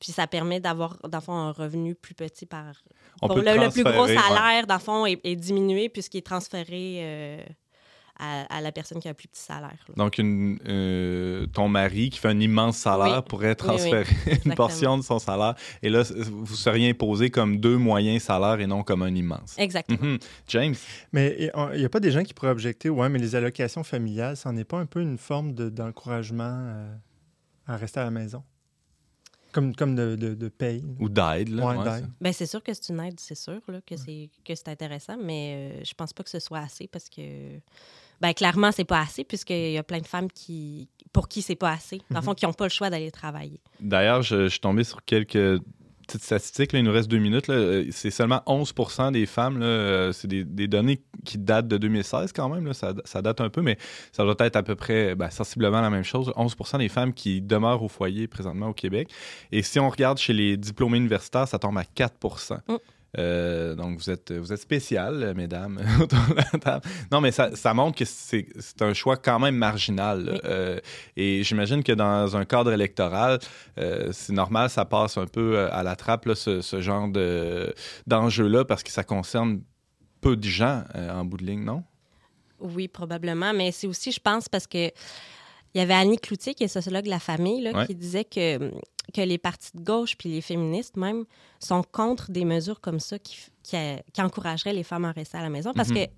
Puis 0.00 0.12
ça 0.12 0.26
permet 0.26 0.60
d'avoir, 0.60 0.96
dans 1.08 1.18
le 1.18 1.22
fond, 1.22 1.32
un 1.34 1.52
revenu 1.52 1.94
plus 1.94 2.14
petit 2.14 2.46
par. 2.46 2.64
On 3.20 3.26
pour 3.26 3.36
peut 3.36 3.42
le, 3.44 3.56
le 3.64 3.70
plus 3.70 3.82
gros 3.82 3.92
transférer, 3.92 4.16
ouais. 4.16 4.28
salaire, 4.28 4.66
dans 4.66 4.74
le 4.74 4.80
fond, 4.80 5.06
est, 5.06 5.20
est 5.24 5.36
diminué 5.36 5.88
puisqu'il 5.88 6.18
est 6.18 6.26
transféré 6.26 6.98
euh, 7.00 7.40
à, 8.20 8.56
à 8.56 8.60
la 8.60 8.70
personne 8.72 9.00
qui 9.00 9.08
a 9.08 9.12
un 9.12 9.14
plus 9.14 9.28
petit 9.28 9.42
salaire. 9.42 9.76
là. 9.88 9.94
Donc, 9.96 10.18
une, 10.18 10.58
euh, 10.68 11.46
ton 11.52 11.68
mari 11.68 12.10
qui 12.10 12.18
fait 12.18 12.28
un 12.28 12.38
immense 12.40 12.76
salaire 12.78 13.18
Oui. 13.18 13.28
pourrait 13.28 13.48
oui. 13.50 13.56
transférer 13.56 14.06
une 14.44 14.54
portion 14.54 14.98
de 14.98 15.02
son 15.02 15.18
salaire. 15.18 15.54
Et 15.82 15.88
là, 15.88 16.02
vous 16.16 16.54
seriez 16.54 16.90
imposé 16.90 17.30
comme 17.30 17.58
deux 17.58 17.76
moyens 17.76 18.22
salaires 18.22 18.60
et 18.60 18.66
non 18.66 18.82
comme 18.84 19.02
un 19.02 19.14
immense. 19.14 19.54
Exactement. 19.58 19.98
Mhm. 20.00 20.18
James? 20.48 20.74
Mais 21.12 21.36
il 21.74 21.78
n'y 21.78 21.84
a 21.84 21.88
pas 21.88 22.00
des 22.00 22.10
gens 22.12 22.22
qui 22.22 22.34
pourraient 22.34 22.50
objecter 22.50 22.88
ouais, 22.88 23.08
mais 23.08 23.18
les 23.18 23.34
allocations 23.34 23.82
familiales, 23.84 24.36
ça 24.36 24.50
n'est 24.52 24.64
pas 24.64 24.78
un 24.78 24.86
peu 24.86 25.00
une 25.00 25.18
forme 25.18 25.54
de- 25.54 25.68
d'encouragement 25.70 26.44
euh, 26.68 26.94
à 27.66 27.76
rester 27.76 28.00
à 28.00 28.04
la 28.04 28.10
maison? 28.10 28.42
Comme, 29.52 29.74
comme 29.74 29.94
de, 29.94 30.14
de, 30.16 30.34
de 30.34 30.48
paye. 30.48 30.84
Ou 31.00 31.08
d'aide, 31.08 31.48
là. 31.48 31.66
Ouais. 31.66 32.02
Ben, 32.20 32.32
c'est 32.32 32.46
sûr 32.46 32.62
que 32.62 32.74
c'est 32.74 32.90
une 32.90 33.00
aide, 33.00 33.18
c'est 33.18 33.34
sûr 33.34 33.60
là, 33.68 33.80
que 33.86 33.96
c'est 33.96 34.28
que 34.44 34.54
c'est 34.54 34.68
intéressant, 34.68 35.16
mais 35.16 35.72
euh, 35.80 35.84
je 35.84 35.94
pense 35.94 36.12
pas 36.12 36.22
que 36.22 36.30
ce 36.30 36.38
soit 36.38 36.58
assez 36.58 36.86
parce 36.86 37.08
que 37.08 37.22
ben 38.20 38.32
clairement 38.32 38.72
c'est 38.72 38.84
pas 38.84 39.00
assez 39.00 39.22
puisqu'il 39.24 39.72
y 39.72 39.78
a 39.78 39.82
plein 39.82 40.00
de 40.00 40.06
femmes 40.06 40.30
qui 40.30 40.88
pour 41.12 41.28
qui 41.28 41.40
c'est 41.40 41.54
pas 41.54 41.70
assez, 41.72 42.00
dans 42.10 42.18
le 42.18 42.24
fond 42.24 42.34
qui 42.34 42.44
n'ont 42.44 42.52
pas 42.52 42.66
le 42.66 42.70
choix 42.70 42.90
d'aller 42.90 43.10
travailler. 43.10 43.60
D'ailleurs, 43.80 44.22
je, 44.22 44.44
je 44.44 44.48
suis 44.48 44.60
tombé 44.60 44.84
sur 44.84 45.04
quelques 45.04 45.62
petite 46.08 46.22
statistique, 46.24 46.70
il 46.72 46.82
nous 46.82 46.92
reste 46.92 47.08
deux 47.08 47.18
minutes. 47.18 47.48
euh, 47.50 47.84
C'est 47.92 48.10
seulement 48.10 48.42
11% 48.46 49.12
des 49.12 49.26
femmes. 49.26 49.60
euh, 49.62 50.10
C'est 50.12 50.26
des, 50.26 50.44
données 50.66 51.00
qui 51.24 51.38
datent 51.38 51.68
de 51.68 51.76
2016 51.76 52.32
quand 52.32 52.48
même. 52.48 52.72
ça, 52.72 52.92
date 53.22 53.40
un 53.40 53.50
peu, 53.50 53.62
mais 53.62 53.78
ça 54.10 54.24
doit 54.24 54.34
être 54.40 54.56
à 54.56 54.62
peu 54.62 54.74
près 54.74 55.14
ben, 55.14 55.30
sensiblement 55.30 55.80
la 55.80 55.90
même 55.90 56.04
chose. 56.04 56.32
11% 56.36 56.78
des 56.78 56.88
femmes 56.88 57.12
qui 57.12 57.40
demeurent 57.40 57.82
au 57.82 57.88
foyer 57.88 58.26
présentement 58.26 58.68
au 58.68 58.74
Québec. 58.74 59.10
Et 59.52 59.62
si 59.62 59.78
on 59.78 59.88
regarde 59.88 60.18
chez 60.18 60.32
les 60.32 60.56
diplômés 60.56 60.98
universitaires, 60.98 61.46
ça 61.46 61.58
tombe 61.58 61.78
à 61.78 61.84
4 61.84 62.16
Mm. 62.68 62.76
Euh, 63.16 63.74
donc, 63.74 63.96
vous 63.98 64.10
êtes, 64.10 64.32
vous 64.32 64.52
êtes 64.52 64.60
spéciales, 64.60 65.22
euh, 65.22 65.34
mesdames, 65.34 65.80
autour 66.02 66.18
de 66.28 66.34
la 66.36 66.58
table. 66.58 66.84
Non, 67.10 67.20
mais 67.22 67.32
ça, 67.32 67.56
ça 67.56 67.72
montre 67.72 67.96
que 67.96 68.04
c'est 68.04 68.46
un 68.80 68.92
choix 68.92 69.16
quand 69.16 69.38
même 69.38 69.56
marginal. 69.56 70.28
Oui. 70.32 70.40
Euh, 70.44 70.78
et 71.16 71.42
j'imagine 71.42 71.82
que 71.82 71.92
dans 71.92 72.36
un 72.36 72.44
cadre 72.44 72.70
électoral, 72.72 73.38
euh, 73.78 74.10
c'est 74.12 74.34
normal, 74.34 74.68
ça 74.68 74.84
passe 74.84 75.16
un 75.16 75.26
peu 75.26 75.58
à 75.70 75.82
la 75.82 75.96
trappe, 75.96 76.26
là, 76.26 76.34
ce, 76.34 76.60
ce 76.60 76.80
genre 76.82 77.08
de- 77.08 77.72
d'enjeu-là, 78.06 78.64
parce 78.66 78.82
que 78.82 78.90
ça 78.90 79.04
concerne 79.04 79.62
peu 80.20 80.36
de 80.36 80.44
gens 80.48 80.84
en 80.94 81.24
bout 81.24 81.38
de 81.38 81.44
ligne, 81.44 81.64
non? 81.64 81.84
Oui, 82.60 82.88
probablement. 82.88 83.52
Mais 83.54 83.70
c'est 83.72 83.86
aussi, 83.86 84.10
je 84.12 84.20
pense, 84.20 84.48
parce 84.48 84.66
que 84.66 84.90
il 85.74 85.78
y 85.78 85.80
avait 85.80 85.94
Annie 85.94 86.18
Cloutier, 86.18 86.54
qui 86.54 86.64
est 86.64 86.68
sociologue 86.68 87.04
de 87.04 87.10
la 87.10 87.18
famille, 87.18 87.60
là, 87.62 87.72
Ouais. 87.72 87.86
qui 87.86 87.94
disait 87.94 88.24
que, 88.24 88.72
que 89.14 89.20
les 89.20 89.38
partis 89.38 89.70
de 89.74 89.82
gauche 89.82 90.16
puis 90.16 90.28
les 90.30 90.40
féministes 90.40 90.96
même 90.96 91.24
sont 91.60 91.82
contre 91.82 92.30
des 92.30 92.44
mesures 92.44 92.80
comme 92.80 93.00
ça 93.00 93.18
qui, 93.18 93.36
qui, 93.62 93.76
qui 94.12 94.22
encourageraient 94.22 94.72
les 94.74 94.82
femmes 94.84 95.04
à 95.04 95.12
rester 95.12 95.38
à 95.38 95.42
la 95.42 95.48
maison 95.50 95.72
parce 95.74 95.88
Mhm. 95.90 95.96
que, 95.96 96.10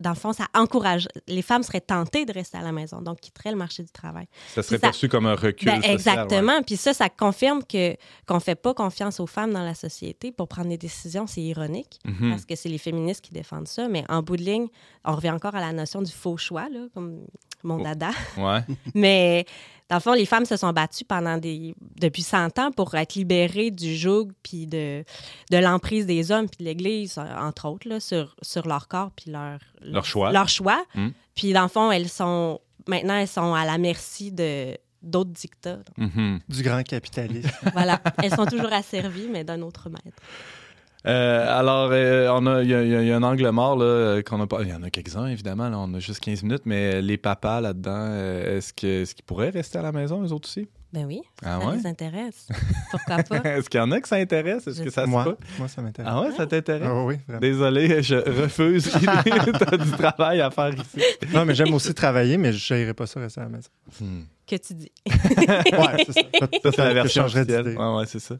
dans 0.00 0.10
le 0.10 0.16
fond, 0.16 0.32
ça 0.32 0.48
encourage. 0.54 1.08
Les 1.28 1.40
femmes 1.42 1.62
seraient 1.62 1.80
tentées 1.80 2.24
de 2.26 2.32
rester 2.32 2.58
à 2.58 2.62
la 2.62 2.72
maison, 2.72 3.00
donc 3.00 3.20
quitteraient 3.20 3.52
le 3.52 3.56
marché 3.56 3.84
du 3.84 3.90
travail. 3.92 4.26
Ça 4.54 4.62
serait 4.64 4.76
ça- 4.76 4.88
perçu 4.88 5.08
comme 5.08 5.24
un 5.26 5.36
recul 5.36 5.66
Ben, 5.66 5.76
social, 5.76 5.88
ouais. 5.90 5.94
exactement. 5.94 6.62
Puis 6.62 6.76
ça, 6.76 6.92
ça 6.94 7.08
confirme 7.08 7.62
que 7.62 7.96
qu'on 8.26 8.40
fait 8.40 8.56
pas 8.56 8.74
confiance 8.74 9.20
aux 9.20 9.28
femmes 9.28 9.52
dans 9.52 9.62
la 9.62 9.74
société 9.76 10.32
pour 10.32 10.48
prendre 10.48 10.68
des 10.68 10.78
décisions. 10.78 11.28
C'est 11.28 11.42
ironique 11.42 12.00
Mhm. 12.04 12.30
parce 12.30 12.44
que 12.44 12.56
c'est 12.56 12.68
les 12.68 12.78
féministes 12.78 13.24
qui 13.24 13.32
défendent 13.32 13.68
ça. 13.68 13.86
Mais 13.88 14.04
en 14.08 14.20
bout 14.22 14.36
de 14.36 14.42
ligne, 14.42 14.66
on 15.04 15.14
revient 15.14 15.30
encore 15.30 15.54
à 15.54 15.60
la 15.60 15.72
notion 15.72 16.02
du 16.02 16.10
faux 16.12 16.36
choix, 16.36 16.68
là, 16.68 16.86
comme 16.92 17.24
mon 17.64 17.80
Oh. 17.80 17.82
dada. 17.84 18.10
Ouais. 18.36 18.60
Mais 18.94 19.44
dans 19.90 19.96
le 19.96 20.00
fond, 20.00 20.12
les 20.12 20.26
femmes 20.26 20.44
se 20.46 20.56
sont 20.56 20.72
battues 20.72 21.04
pendant 21.04 21.36
des 21.38 21.74
depuis 22.00 22.22
100 22.22 22.58
ans 22.58 22.70
pour 22.72 22.94
être 22.94 23.14
libérées 23.14 23.70
du 23.70 23.94
joug 23.96 24.28
puis 24.42 24.66
de, 24.66 25.04
de 25.50 25.56
l'emprise 25.58 26.06
des 26.06 26.30
hommes 26.30 26.48
puis 26.48 26.58
de 26.60 26.64
l'Église, 26.64 27.18
entre 27.18 27.68
autres, 27.68 27.88
là, 27.88 28.00
sur, 28.00 28.34
sur 28.42 28.66
leur 28.66 28.88
corps 28.88 29.10
puis 29.14 29.30
leur, 29.30 29.58
Leur 29.82 30.04
choix. 30.04 30.32
Leur 30.32 30.48
choix. 30.48 30.82
Mm. 30.94 31.08
Puis 31.34 31.52
dans 31.52 31.62
le 31.62 31.68
fond, 31.68 31.90
elles 31.92 32.08
sont 32.08 32.60
maintenant 32.86 33.16
elles 33.16 33.28
sont 33.28 33.54
à 33.54 33.64
la 33.64 33.78
merci 33.78 34.30
de 34.32 34.76
d'autres 35.02 35.32
dictats. 35.32 35.80
Mhm. 35.98 36.40
Du 36.48 36.62
grand 36.62 36.82
capitalisme. 36.82 37.50
Voilà, 37.74 38.00
elles 38.22 38.34
sont 38.34 38.46
toujours 38.46 38.72
asservies, 38.72 39.28
mais 39.30 39.44
d'un 39.44 39.60
autre 39.60 39.90
maître. 39.90 40.16
Euh, 41.06 41.58
alors, 41.60 41.90
euh, 41.92 42.28
on 42.32 42.46
a, 42.46 42.62
il 42.62 42.68
y, 42.70 42.74
a- 42.74 42.82
y 42.82 43.06
y 43.08 43.12
un 43.12 43.22
angle 43.22 43.48
mort 43.50 43.76
là, 43.76 44.22
qu'on 44.22 44.40
a 44.40 44.46
pas. 44.46 44.62
Il 44.62 44.68
y 44.68 44.72
en 44.74 44.82
a 44.82 44.90
quelques-uns, 44.90 45.26
évidemment. 45.26 45.68
Là, 45.68 45.78
on 45.78 45.92
a 45.94 45.98
juste 45.98 46.20
15 46.20 46.42
minutes, 46.42 46.62
mais 46.64 47.02
les 47.02 47.18
papas 47.18 47.60
là-dedans, 47.60 47.92
euh, 48.08 48.56
est-ce 48.56 48.72
que- 48.72 49.02
est-ce 49.02 49.14
qu'ils 49.14 49.24
pourraient 49.24 49.50
rester 49.50 49.78
à 49.78 49.82
la 49.82 49.92
maison, 49.92 50.22
eux 50.24 50.32
autres 50.32 50.48
aussi? 50.48 50.68
Ben 50.94 51.06
oui, 51.06 51.22
Ah 51.44 51.58
ça 51.60 51.66
ouais? 51.66 51.76
les 51.78 51.86
intéresse. 51.88 52.46
Pourquoi 52.92 53.16
pas? 53.24 53.40
Est-ce 53.58 53.68
qu'il 53.68 53.80
y 53.80 53.82
en 53.82 53.90
a 53.90 54.00
que 54.00 54.06
ça 54.06 54.14
intéresse? 54.14 54.64
Est-ce 54.68 54.78
Je 54.78 54.84
que 54.84 54.90
ça 54.90 55.04
se 55.06 55.08
moi, 55.10 55.24
peut? 55.24 55.36
moi, 55.58 55.66
ça 55.66 55.82
m'intéresse. 55.82 56.12
Ah 56.14 56.20
ouais, 56.22 56.30
ça 56.36 56.46
t'intéresse? 56.46 56.86
Ah 56.88 57.02
oui, 57.04 57.16
vraiment. 57.26 57.40
Désolé, 57.40 58.00
je 58.00 58.14
refuse. 58.14 58.88
T'as 59.58 59.76
du 59.76 59.90
travail 59.90 60.40
à 60.40 60.52
faire 60.52 60.70
ici. 60.72 61.02
Non, 61.34 61.44
mais 61.44 61.54
j'aime 61.56 61.74
aussi 61.74 61.92
travailler, 61.94 62.38
mais 62.38 62.52
je 62.52 62.74
n'irais 62.74 62.94
pas 62.94 63.06
ça 63.08 63.18
rester 63.18 63.40
à 63.40 63.44
la 63.44 63.50
maison. 63.50 63.70
Que 64.46 64.56
tu 64.56 64.74
dis. 64.74 64.92
Ouais, 65.34 66.04
c'est 66.06 66.12
ça. 66.12 66.20
Ça, 66.62 66.72
c'est 66.72 66.76
la 66.78 66.94
version 66.94 67.22
changerais 67.22 67.40
officielle. 67.42 67.64
d'idée. 67.64 67.76
Ouais, 67.76 67.94
ouais, 67.96 68.06
c'est 68.06 68.18
ça. 68.20 68.36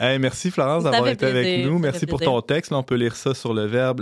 Hey, 0.00 0.18
merci, 0.18 0.50
Florence, 0.50 0.84
d'avoir 0.84 1.08
été 1.08 1.26
avec 1.26 1.64
nous. 1.64 1.78
Merci 1.78 2.06
pour 2.06 2.18
plaisir. 2.18 2.34
ton 2.34 2.40
texte. 2.42 2.70
Là, 2.70 2.78
on 2.78 2.82
peut 2.82 2.94
lire 2.96 3.14
ça 3.16 3.34
sur 3.34 3.54
le 3.54 3.66
verbe, 3.66 4.00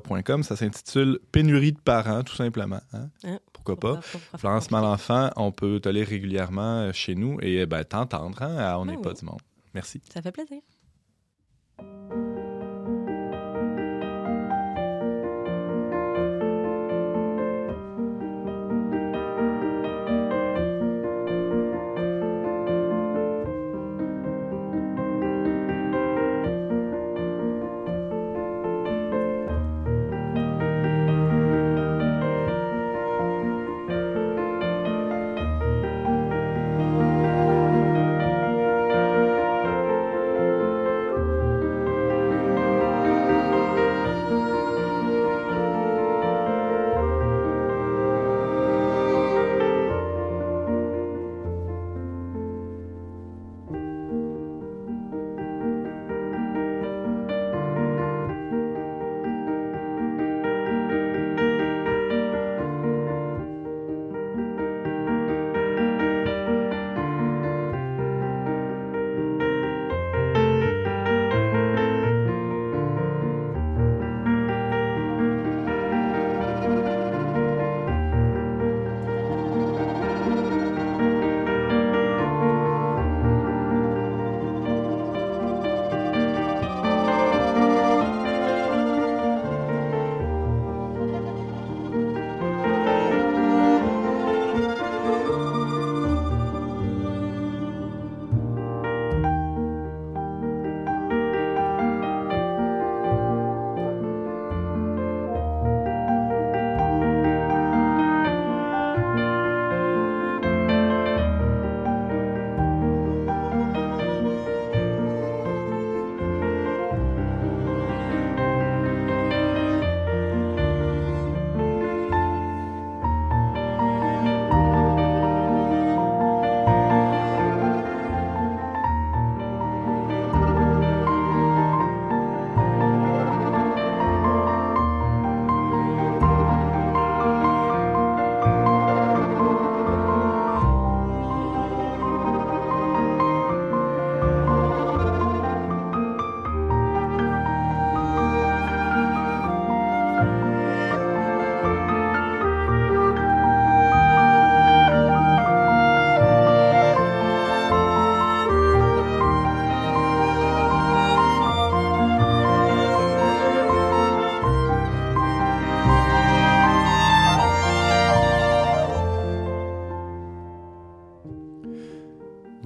le. 0.00 0.42
Ça 0.42 0.56
s'intitule 0.56 1.18
Pénurie 1.30 1.72
de 1.72 1.78
parents, 1.80 2.22
tout 2.22 2.34
simplement. 2.34 2.80
Hein? 2.92 3.08
Hein? 3.24 3.38
Pourquoi 3.52 3.76
pas? 3.76 4.00
pourquoi 4.10 4.38
Florence? 4.38 4.70
Malenfant, 4.70 5.30
on 5.36 5.52
peut 5.52 5.80
te 5.80 5.88
lire 5.88 6.06
régulièrement 6.06 6.80
euh, 6.82 6.92
chez 6.92 7.14
nous 7.14 7.38
et 7.40 7.64
ben, 7.66 7.84
t'entendre 7.84 8.42
hein, 8.42 8.56
à 8.58 8.78
On 8.78 8.86
n'est 8.86 8.96
Ah 8.98 9.02
pas 9.02 9.12
du 9.12 9.24
monde. 9.24 9.40
Merci. 9.74 10.00
Ça 10.12 10.20
fait 10.20 10.32
plaisir. 10.32 10.60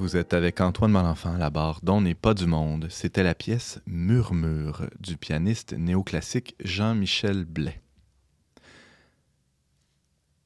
Vous 0.06 0.16
êtes 0.16 0.34
avec 0.34 0.60
Antoine 0.60 0.92
Malenfant 0.92 1.34
à 1.34 1.36
la 1.36 1.50
barre 1.50 1.80
dont 1.82 2.00
n'est 2.00 2.14
pas 2.14 2.32
du 2.32 2.46
monde. 2.46 2.86
C'était 2.90 3.24
la 3.24 3.34
pièce 3.34 3.80
Murmure 3.88 4.86
du 5.00 5.16
pianiste 5.16 5.72
néoclassique 5.72 6.54
Jean-Michel 6.62 7.44
Blais. 7.44 7.80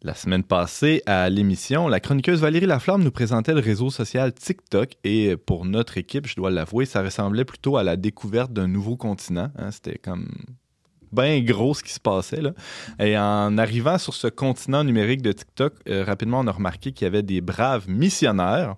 La 0.01 0.15
semaine 0.15 0.45
passée, 0.45 1.03
à 1.05 1.29
l'émission, 1.29 1.89
la 1.89 2.01
chroniqueuse 2.01 2.41
Valérie 2.41 2.65
Laflamme 2.65 3.05
nous 3.05 3.11
présentait 3.11 3.53
le 3.53 3.61
réseau 3.61 3.91
social 3.91 4.33
TikTok 4.33 4.97
et 5.05 5.37
pour 5.37 5.67
notre 5.67 5.99
équipe, 5.99 6.27
je 6.27 6.37
dois 6.37 6.51
l'avouer, 6.51 6.87
ça 6.87 7.03
ressemblait 7.03 7.45
plutôt 7.45 7.77
à 7.77 7.83
la 7.83 7.97
découverte 7.97 8.55
d'un 8.55 8.67
nouveau 8.67 8.97
continent. 8.97 9.53
hein. 9.59 9.71
C'était 9.73 9.99
comme 9.99 10.31
bien 11.13 11.41
gros 11.41 11.75
ce 11.75 11.83
qui 11.83 11.93
se 11.93 12.01
passait. 12.01 12.41
Là. 12.41 12.53
Et 12.99 13.17
en 13.19 13.59
arrivant 13.59 13.99
sur 13.99 14.15
ce 14.15 14.29
continent 14.29 14.85
numérique 14.85 15.23
de 15.23 15.33
TikTok, 15.33 15.75
euh, 15.89 16.05
rapidement, 16.05 16.41
on 16.41 16.47
a 16.47 16.53
remarqué 16.53 16.93
qu'il 16.93 17.05
y 17.05 17.09
avait 17.09 17.23
des 17.23 17.41
braves 17.41 17.89
missionnaires 17.89 18.77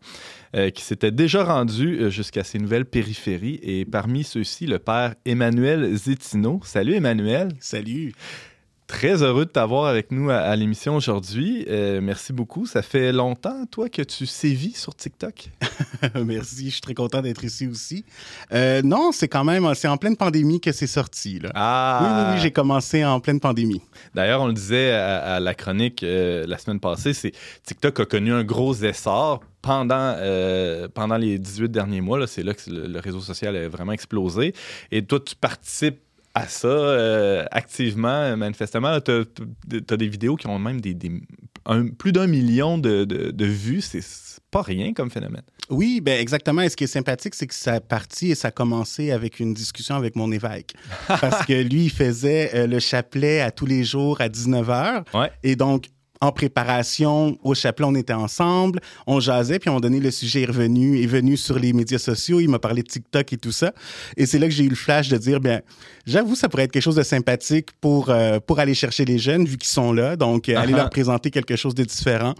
euh, 0.55 0.71
qui 0.71 0.83
s'étaient 0.83 1.11
déjà 1.11 1.45
rendus 1.45 1.99
euh, 2.01 2.11
jusqu'à 2.11 2.45
ces 2.45 2.59
nouvelles 2.59 2.85
périphéries. 2.85 3.59
Et 3.63 3.85
parmi 3.85 4.25
ceux-ci, 4.25 4.67
le 4.67 4.79
père 4.79 5.15
Emmanuel 5.25 5.95
Zétino. 5.97 6.61
Salut 6.65 6.95
Emmanuel. 6.95 7.49
Salut. 7.61 8.13
Très 8.93 9.23
heureux 9.23 9.47
de 9.47 9.51
t'avoir 9.51 9.87
avec 9.87 10.13
nous 10.13 10.29
à, 10.29 10.37
à 10.37 10.55
l'émission 10.55 10.95
aujourd'hui. 10.95 11.65
Euh, 11.71 12.03
merci 12.03 12.35
beaucoup. 12.35 12.67
Ça 12.67 12.83
fait 12.83 13.11
longtemps, 13.11 13.65
toi, 13.65 13.89
que 13.89 14.03
tu 14.03 14.27
sévis 14.27 14.73
sur 14.75 14.95
TikTok? 14.95 15.49
Merci, 16.15 16.67
je 16.67 16.73
suis 16.73 16.81
très 16.83 16.93
content 16.93 17.23
d'être 17.23 17.43
ici 17.43 17.67
aussi. 17.67 18.05
Euh, 18.53 18.83
non, 18.83 19.11
c'est 19.11 19.29
quand 19.29 19.45
même, 19.45 19.67
c'est 19.75 19.89
en 19.89 19.97
pleine 19.97 20.15
pandémie 20.15 20.61
que 20.61 20.73
c'est 20.73 20.87
sorti. 20.87 21.39
Là. 21.39 21.51
Ah! 21.55 22.01
Oui, 22.03 22.09
oui, 22.11 22.35
oui, 22.35 22.41
j'ai 22.43 22.51
commencé 22.51 23.03
en 23.03 23.19
pleine 23.19 23.41
pandémie. 23.41 23.81
D'ailleurs, 24.15 24.43
on 24.43 24.47
le 24.47 24.53
disait 24.53 24.93
à, 24.93 25.37
à 25.37 25.41
la 25.41 25.55
chronique 25.55 26.03
euh, 26.03 26.45
la 26.47 26.59
semaine 26.59 26.79
passée, 26.79 27.15
c'est 27.15 27.33
TikTok 27.65 27.99
a 27.99 28.05
connu 28.05 28.31
un 28.35 28.45
gros 28.45 28.75
essor 28.75 29.41
pendant, 29.63 30.17
euh, 30.19 30.87
pendant 30.93 31.17
les 31.17 31.39
18 31.39 31.71
derniers 31.71 32.03
mois. 32.03 32.27
C'est 32.27 32.43
là 32.43 32.53
que 32.53 32.69
le, 32.69 32.89
le 32.89 32.99
réseau 32.99 33.21
social 33.21 33.57
a 33.57 33.69
vraiment 33.71 33.93
explosé. 33.93 34.53
Et 34.91 35.03
toi, 35.03 35.19
tu 35.19 35.35
participes 35.35 35.99
à 36.35 36.47
ça 36.49 36.69
euh, 36.69 37.45
activement, 37.51 38.37
manifestement. 38.37 39.01
Tu 39.01 39.11
as, 39.13 39.97
des 39.97 40.09
vidéos 40.09 40.37
qui 40.37 40.47
ont 40.47 40.59
même 40.59 40.81
des, 40.81 40.95
des- 40.95 41.21
un- 41.67 41.89
plus 41.89 42.13
d'un 42.13 42.27
million 42.27 42.79
de, 42.79 43.05
de- 43.05 43.31
de 43.31 43.45
vues. 43.45 43.81
C'est 43.81 44.03
pas 44.51 44.63
rien 44.63 44.93
comme 44.93 45.11
phénomène. 45.11 45.43
Oui, 45.71 46.01
ben 46.03 46.21
exactement. 46.21 46.61
Et 46.63 46.69
ce 46.69 46.77
qui 46.77 46.85
est 46.85 46.89
sympathique, 46.89 47.35
c'est 47.35 47.47
que 47.47 47.55
ça 47.55 47.75
a 47.75 47.81
parti 47.81 48.31
et 48.31 48.35
ça 48.35 48.49
a 48.49 48.51
commencé 48.51 49.11
avec 49.11 49.41
une 49.41 49.55
discussion 49.55 49.95
avec 49.95 50.17
mon 50.17 50.31
évêque. 50.33 50.75
Parce 51.09 51.47
que 51.47 51.53
lui, 51.55 51.85
il 51.85 51.91
faisait 51.91 52.51
euh, 52.55 52.67
le 52.67 52.79
chapelet 52.79 53.41
à 53.41 53.51
tous 53.51 53.67
les 53.67 53.85
jours 53.85 54.21
à 54.21 54.29
19h. 54.29 55.05
Ouais. 55.15 55.31
Et 55.43 55.57
donc, 55.57 55.87
en 56.21 56.31
préparation 56.31 57.37
au 57.43 57.53
chapelet, 57.55 57.85
on 57.85 57.97
était 57.97 58.13
ensemble, 58.13 58.79
on 59.09 59.19
jasait, 59.19 59.59
puis 59.59 59.71
moment 59.71 59.81
donné, 59.81 59.99
le 59.99 60.13
sujet 60.13 60.43
est 60.43 60.47
revenu, 60.47 61.03
est 61.03 61.07
venu 61.07 61.37
sur 61.37 61.59
les 61.59 61.73
médias 61.73 61.99
sociaux, 61.99 62.39
il 62.39 62.49
m'a 62.49 62.61
parlé 62.61 62.83
de 62.85 62.89
TikTok 62.89 63.33
et 63.33 63.37
tout 63.39 63.51
ça. 63.51 63.73
Et 64.17 64.25
c'est 64.27 64.39
là 64.39 64.47
que 64.47 64.53
j'ai 64.55 64.63
eu 64.65 64.69
le 64.69 64.77
flash 64.77 65.09
de 65.09 65.17
dire, 65.17 65.41
bien, 65.41 65.63
j'avoue, 66.07 66.35
ça 66.35 66.49
pourrait 66.49 66.65
être 66.65 66.73
quelque 66.73 66.83
chose 66.83 66.97
de 66.97 67.03
sympathique 67.03 67.69
pour, 67.81 68.11
euh, 68.11 68.41
pour 68.41 68.59
aller 68.59 68.75
chercher 68.75 69.05
les 69.05 69.19
jeunes, 69.19 69.45
vu 69.45 69.57
qu'ils 69.59 69.71
sont 69.71 69.93
là, 69.93 70.17
donc 70.17 70.49
euh, 70.49 70.57
aller 70.57 70.73
Uh-huh. 70.73 70.77
leur 70.77 70.91
présenter 70.91 71.31
quelque 71.31 71.55
chose 71.55 71.75
de 71.75 71.85
différent. 71.85 72.35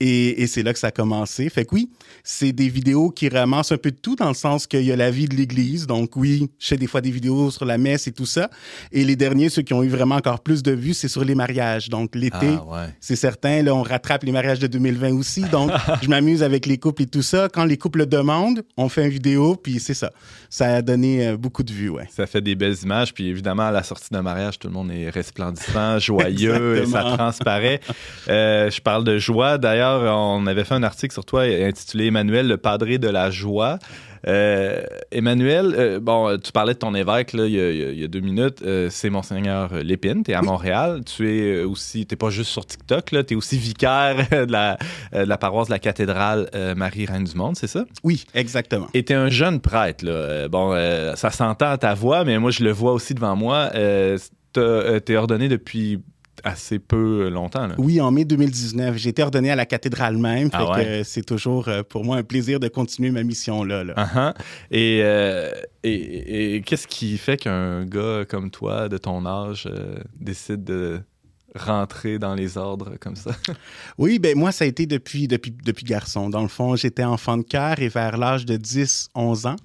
Et, 0.00 0.42
et 0.42 0.46
c'est 0.46 0.62
là 0.62 0.72
que 0.72 0.78
ça 0.78 0.86
a 0.86 0.90
commencé. 0.90 1.48
Fait 1.50 1.64
que 1.64 1.74
oui, 1.74 1.90
c'est 2.22 2.52
des 2.52 2.68
vidéos 2.68 3.10
qui 3.10 3.28
ramassent 3.28 3.72
un 3.72 3.76
peu 3.76 3.90
de 3.90 3.96
tout, 3.96 4.16
dans 4.16 4.28
le 4.28 4.34
sens 4.34 4.66
qu'il 4.66 4.84
y 4.84 4.92
a 4.92 4.96
la 4.96 5.10
vie 5.10 5.26
de 5.26 5.36
l'Église, 5.36 5.86
donc 5.86 6.16
oui, 6.16 6.48
je 6.58 6.68
fais 6.68 6.76
des 6.76 6.86
fois 6.86 7.00
des 7.00 7.10
vidéos 7.10 7.50
sur 7.50 7.64
la 7.64 7.78
messe 7.78 8.06
et 8.06 8.12
tout 8.12 8.26
ça. 8.26 8.48
Et 8.90 9.04
les 9.04 9.16
derniers, 9.16 9.50
ceux 9.50 9.62
qui 9.62 9.74
ont 9.74 9.82
eu 9.82 9.88
vraiment 9.88 10.16
encore 10.16 10.40
plus 10.40 10.62
de 10.62 10.72
vues, 10.72 10.94
c'est 10.94 11.08
sur 11.08 11.24
les 11.24 11.34
mariages. 11.34 11.88
Donc 11.90 12.14
l'été, 12.14 12.48
ouais. 12.48 12.88
c'est 13.00 13.16
certain. 13.16 13.62
Là, 13.62 13.74
on 13.74 13.82
rattrape 13.82 14.24
les 14.24 14.32
mariages 14.32 14.58
de 14.58 14.66
2020 14.66 15.12
aussi. 15.12 15.42
Donc, 15.42 15.70
je 16.02 16.08
m'amuse 16.08 16.42
avec 16.42 16.66
les 16.66 16.78
couples 16.78 17.02
et 17.02 17.06
tout 17.06 17.22
ça. 17.22 17.48
Quand 17.52 17.64
les 17.64 17.76
couples 17.76 18.00
le 18.00 18.06
demandent, 18.06 18.62
on 18.76 18.88
fait 18.88 19.04
une 19.04 19.10
vidéo, 19.10 19.56
puis 19.56 19.78
c'est 19.78 19.94
ça. 19.94 20.10
Ça 20.48 20.76
a 20.76 20.82
donné 20.82 21.28
euh, 21.28 21.36
beaucoup 21.36 21.62
de 21.62 21.72
vues, 21.72 21.90
ouais. 21.90 22.08
Ça 22.10 22.26
fait 22.26 22.40
des 22.40 22.54
belles 22.54 22.76
images. 22.82 23.03
Puis 23.12 23.28
évidemment, 23.28 23.64
à 23.64 23.70
la 23.70 23.82
sortie 23.82 24.08
d'un 24.10 24.22
mariage, 24.22 24.58
tout 24.58 24.68
le 24.68 24.74
monde 24.74 24.90
est 24.90 25.10
resplendissant, 25.10 25.98
joyeux, 25.98 26.78
et 26.78 26.86
ça 26.86 27.02
transparaît. 27.02 27.80
Euh, 28.28 28.70
je 28.70 28.80
parle 28.80 29.04
de 29.04 29.18
joie. 29.18 29.58
D'ailleurs, 29.58 30.02
on 30.16 30.46
avait 30.46 30.64
fait 30.64 30.74
un 30.74 30.82
article 30.82 31.12
sur 31.12 31.24
toi 31.24 31.42
intitulé 31.42 32.06
Emmanuel, 32.06 32.48
le 32.48 32.56
padré 32.56 32.98
de 32.98 33.08
la 33.08 33.30
joie. 33.30 33.78
Euh, 34.26 34.82
Emmanuel, 35.10 35.74
euh, 35.76 36.00
bon, 36.00 36.38
tu 36.38 36.52
parlais 36.52 36.74
de 36.74 36.78
ton 36.78 36.94
évêque 36.94 37.32
là, 37.32 37.46
il, 37.46 37.52
y 37.52 37.60
a, 37.60 37.70
il 37.70 38.02
y 38.02 38.08
deux 38.08 38.20
minutes. 38.20 38.62
Euh, 38.62 38.88
c'est 38.90 39.10
Monseigneur 39.10 39.74
Lépine. 39.74 40.22
Tu 40.24 40.30
es 40.30 40.34
à 40.34 40.42
Montréal. 40.42 41.02
Tu 41.04 41.30
es 41.30 41.62
aussi, 41.62 42.06
tu 42.06 42.16
pas 42.16 42.30
juste 42.30 42.50
sur 42.50 42.64
TikTok, 42.64 43.04
tu 43.04 43.16
es 43.16 43.34
aussi 43.34 43.58
vicaire 43.58 44.28
de 44.30 44.50
la, 44.50 44.78
de 45.12 45.18
la 45.18 45.38
paroisse 45.38 45.68
de 45.68 45.72
la 45.72 45.78
cathédrale 45.78 46.48
Marie-Reine 46.76 47.24
du 47.24 47.34
Monde, 47.34 47.56
c'est 47.56 47.66
ça? 47.66 47.84
Oui, 48.02 48.24
exactement. 48.34 48.86
Et 48.94 49.04
t'es 49.04 49.14
un 49.14 49.28
jeune 49.28 49.60
prêtre, 49.60 50.04
là. 50.04 50.48
Bon, 50.48 50.74
ça 51.16 51.30
s'entend 51.30 51.70
à 51.70 51.78
ta 51.78 51.94
voix, 51.94 52.24
mais 52.24 52.38
moi, 52.38 52.50
je 52.50 52.62
le 52.64 52.70
vois 52.70 52.92
aussi 52.92 53.14
devant 53.14 53.36
moi. 53.36 53.70
Euh, 54.58 55.00
T'es 55.00 55.16
ordonné 55.16 55.48
depuis 55.48 56.00
assez 56.44 56.78
peu 56.78 57.28
longtemps, 57.28 57.66
là. 57.66 57.74
Oui, 57.78 58.00
en 58.00 58.10
mai 58.10 58.24
2019, 58.24 58.96
j'ai 58.96 59.10
été 59.10 59.22
ordonné 59.22 59.50
à 59.50 59.56
la 59.56 59.66
cathédrale 59.66 60.16
même. 60.16 60.48
Ah 60.52 60.70
ouais? 60.76 60.86
euh, 60.86 61.02
c'est 61.04 61.24
toujours 61.24 61.68
euh, 61.68 61.82
pour 61.82 62.04
moi 62.04 62.16
un 62.18 62.22
plaisir 62.22 62.60
de 62.60 62.68
continuer 62.68 63.10
ma 63.10 63.22
mission 63.22 63.64
là. 63.64 63.82
là. 63.84 63.94
Uh-huh. 63.94 64.34
Et, 64.70 65.00
euh, 65.02 65.50
et, 65.82 66.56
et 66.56 66.60
qu'est-ce 66.62 66.86
qui 66.86 67.16
fait 67.18 67.36
qu'un 67.36 67.84
gars 67.84 68.24
comme 68.28 68.50
toi, 68.50 68.88
de 68.88 68.98
ton 68.98 69.24
âge, 69.26 69.68
euh, 69.70 69.96
décide 70.20 70.64
de 70.64 71.00
rentrer 71.54 72.18
dans 72.18 72.34
les 72.34 72.58
ordres 72.58 72.96
comme 73.00 73.16
ça? 73.16 73.30
Oui, 73.98 74.18
ben 74.18 74.36
moi, 74.36 74.50
ça 74.52 74.64
a 74.64 74.68
été 74.68 74.86
depuis, 74.86 75.28
depuis, 75.28 75.52
depuis 75.64 75.84
garçon. 75.84 76.28
Dans 76.28 76.42
le 76.42 76.48
fond, 76.48 76.74
j'étais 76.76 77.04
enfant 77.04 77.36
de 77.36 77.42
cœur 77.42 77.78
et 77.78 77.88
vers 77.88 78.16
l'âge 78.16 78.44
de 78.44 78.56
10, 78.56 79.10
11 79.14 79.46
ans, 79.46 79.56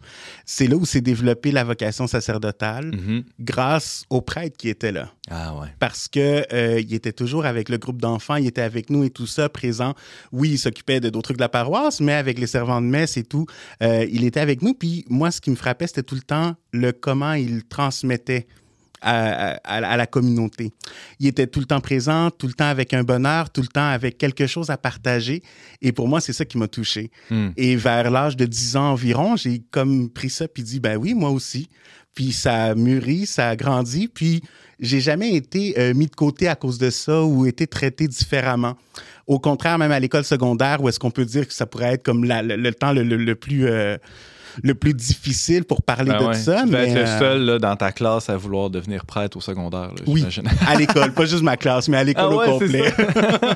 c'est 0.45 0.67
là 0.67 0.75
où 0.75 0.85
s'est 0.85 1.01
développée 1.01 1.51
la 1.51 1.63
vocation 1.63 2.05
sacerdotale 2.07 2.91
Mhm. 2.95 3.23
grâce 3.39 4.03
aux 4.09 4.21
prêtres 4.21 4.57
qui 4.57 4.69
étaient 4.69 4.91
là. 4.91 5.11
Ah 5.31 5.55
ouais. 5.59 5.67
parce 5.79 6.07
que 6.07 6.43
euh, 6.53 6.79
il 6.79 6.91
était 6.93 7.11
toujours 7.13 7.45
avec 7.45 7.69
le 7.69 7.77
groupe 7.77 8.01
d'enfants, 8.01 8.35
il 8.35 8.47
était 8.47 8.61
avec 8.63 8.89
nous 8.89 9.03
et 9.03 9.09
tout 9.11 9.27
ça, 9.27 9.47
présent. 9.49 9.93
Oui, 10.31 10.51
il 10.51 10.57
s'occupait 10.59 10.99
de 10.99 11.09
d'autres 11.09 11.29
trucs 11.29 11.37
de 11.37 11.41
la 11.43 11.49
paroisse, 11.49 11.99
mais 12.01 12.13
avec 12.13 12.39
les 12.39 12.47
servants 12.47 12.81
de 12.81 12.87
messe 12.87 13.15
et 13.17 13.23
tout, 13.23 13.45
euh, 13.83 14.05
il 14.11 14.23
était 14.23 14.39
avec 14.39 14.61
nous. 14.63 14.73
Puis 14.73 15.05
moi, 15.09 15.29
ce 15.31 15.39
qui 15.41 15.51
me 15.51 15.55
frappait, 15.55 15.85
c'était 15.87 16.03
tout 16.03 16.15
le 16.15 16.21
temps 16.21 16.55
le 16.71 16.91
comment 16.91 17.33
il 17.33 17.63
transmettait. 17.63 18.47
À, 19.01 19.51
à- 19.63 19.91
à 19.93 19.95
la 19.97 20.05
communauté. 20.07 20.73
Il 21.21 21.27
était 21.27 21.47
tout 21.47 21.61
le 21.61 21.65
temps 21.65 21.79
présent, 21.79 22.31
tout 22.31 22.47
le 22.47 22.53
temps 22.53 22.67
avec 22.67 22.93
un 22.93 23.03
bonheur, 23.03 23.49
tout 23.49 23.61
le 23.61 23.67
temps 23.67 23.87
avec 23.89 24.17
quelque 24.17 24.45
chose 24.45 24.69
à 24.69 24.77
partager. 24.77 25.41
Et 25.81 25.93
pour 25.93 26.09
moi, 26.09 26.19
c'est 26.19 26.33
ça 26.33 26.43
qui 26.43 26.57
m'a 26.57 26.67
touché. 26.67 27.09
Hmm. 27.29 27.49
Et 27.55 27.77
vers 27.77 28.11
l'âge 28.11 28.35
de 28.35 28.45
10 28.45 28.75
ans 28.75 28.91
environ, 28.91 29.37
j'ai 29.37 29.61
comme 29.71 30.09
pris 30.09 30.29
ça 30.29 30.47
puis 30.49 30.63
dit, 30.63 30.81
ben 30.81 30.97
oui, 30.97 31.13
moi 31.13 31.29
aussi. 31.29 31.69
Puis 32.13 32.33
ça 32.33 32.65
a 32.65 32.75
mûri, 32.75 33.25
ça 33.25 33.47
a 33.49 33.55
grandi. 33.55 34.09
Puis 34.09 34.41
j'ai 34.81 34.99
jamais 34.99 35.33
été 35.33 35.79
euh, 35.79 35.93
mis 35.93 36.07
de 36.07 36.15
côté 36.15 36.49
à 36.49 36.55
cause 36.55 36.77
de 36.77 36.89
ça 36.89 37.23
ou 37.23 37.45
été 37.45 37.67
traité 37.67 38.05
différemment. 38.07 38.75
Au 39.27 39.39
contraire, 39.39 39.77
même 39.77 39.91
à 39.93 39.99
l'école 40.01 40.25
secondaire, 40.25 40.81
où 40.83 40.89
est-ce 40.89 40.99
qu'on 40.99 41.11
peut 41.11 41.23
dire 41.25 41.47
que 41.47 41.53
ça 41.53 41.65
pourrait 41.65 41.93
être 41.93 42.03
comme 42.03 42.25
la- 42.25 42.41
le, 42.43 42.57
le 42.57 42.73
temps 42.73 42.91
le, 42.91 43.03
le- 43.03 43.15
le 43.15 43.35
plus... 43.35 43.65
euh, 43.67 43.97
le 44.63 44.75
plus 44.75 44.93
difficile 44.93 45.63
pour 45.63 45.81
parler 45.81 46.11
Ben 46.11 46.19
de 46.19 46.25
ouais. 46.25 46.33
ça. 46.33 46.63
Tu 46.63 46.69
mais, 46.69 46.89
être 46.89 46.95
le 46.95 47.01
euh, 47.01 47.19
seul 47.19 47.45
là, 47.45 47.59
dans 47.59 47.75
ta 47.75 47.91
classe 47.91 48.29
à 48.29 48.37
vouloir 48.37 48.69
devenir 48.69 49.05
prêtre 49.05 49.37
au 49.37 49.41
secondaire, 49.41 49.91
là, 49.95 50.03
Oui. 50.07 50.25
à 50.67 50.75
l'école, 50.75 51.13
pas 51.13 51.25
juste 51.25 51.43
ma 51.43 51.57
classe, 51.57 51.87
mais 51.87 51.97
à 51.97 52.03
l'école 52.03 52.29
Ah 52.31 52.35
ouais, 52.35 52.47
au 52.47 52.59
complet. 52.59 52.93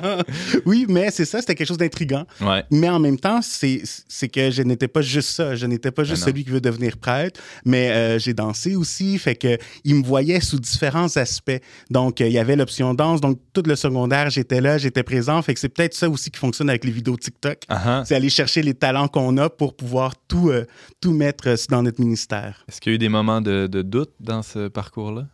oui, 0.66 0.86
mais 0.88 1.10
c'est 1.10 1.24
ça, 1.24 1.40
c'était 1.40 1.54
quelque 1.54 1.68
chose 1.68 1.78
d'intriguant. 1.78 2.26
Ouais. 2.40 2.64
Mais 2.70 2.88
en 2.88 3.00
même 3.00 3.18
temps, 3.18 3.40
c'est 3.42 3.82
que 4.28 4.50
je 4.50 4.62
n'étais 4.62 4.88
pas 4.88 5.02
juste 5.02 5.30
ça. 5.30 5.54
Je 5.54 5.66
n'étais 5.66 5.90
pas 5.90 6.04
juste 6.04 6.24
Ben 6.24 6.30
celui 6.30 6.44
qui 6.44 6.50
veut 6.50 6.60
devenir 6.60 6.96
prêtre, 6.96 7.40
mais 7.64 7.90
euh, 7.90 8.18
j'ai 8.18 8.34
dansé 8.34 8.76
aussi. 8.76 9.18
Fait 9.18 9.34
que 9.34 9.58
il 9.84 9.96
me 9.96 10.04
voyait 10.04 10.40
sous 10.40 10.58
différents 10.58 11.16
aspects. 11.16 11.60
Donc, 11.90 12.20
euh, 12.20 12.26
il 12.26 12.32
y 12.32 12.38
avait 12.38 12.56
l'option 12.56 12.94
danse. 12.94 13.20
Donc, 13.20 13.38
tout 13.52 13.62
le 13.66 13.76
secondaire, 13.76 14.30
j'étais 14.30 14.60
là, 14.60 14.78
j'étais 14.78 15.02
présent. 15.02 15.40
Fait 15.42 15.54
que 15.54 15.60
c'est 15.60 15.68
peut-être 15.68 15.94
ça 15.94 16.08
aussi 16.08 16.30
qui 16.30 16.38
fonctionne 16.38 16.68
avec 16.68 16.84
les 16.84 16.90
vidéos 16.90 17.16
TikTok. 17.16 17.58
Uh-huh. 17.68 18.04
C'est 18.04 18.14
aller 18.14 18.30
chercher 18.30 18.62
les 18.62 18.74
talents 18.74 19.08
qu'on 19.08 19.36
a 19.36 19.48
pour 19.50 19.74
pouvoir 19.76 20.14
tout, 20.28 20.50
euh, 20.50 20.64
tout 21.00 21.12
mettre 21.12 21.48
euh, 21.48 21.56
dans 21.68 21.82
notre 21.82 22.00
ministère. 22.00 22.64
Est-ce 22.68 22.80
qu'il 22.80 22.92
y 22.92 22.94
a 22.94 22.96
eu 22.96 22.98
des 22.98 23.08
moments 23.08 23.40
de, 23.40 23.66
de 23.66 23.82
doute 23.82 24.12
dans 24.20 24.42
ce 24.42 24.68
parcours-là? 24.68 25.26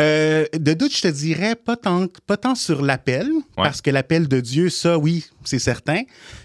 Euh, 0.00 0.46
de 0.58 0.72
doute, 0.74 0.94
je 0.96 1.02
te 1.02 1.08
dirais 1.08 1.54
pas 1.54 1.76
tant, 1.76 2.06
pas 2.26 2.36
tant 2.36 2.54
sur 2.54 2.82
l'appel, 2.82 3.28
parce 3.56 3.80
que 3.80 3.90
l'appel 3.90 4.26
de 4.28 4.40
Dieu, 4.40 4.68
ça, 4.70 4.98
oui, 4.98 5.24
c'est 5.44 5.58
certain. 5.58 6.02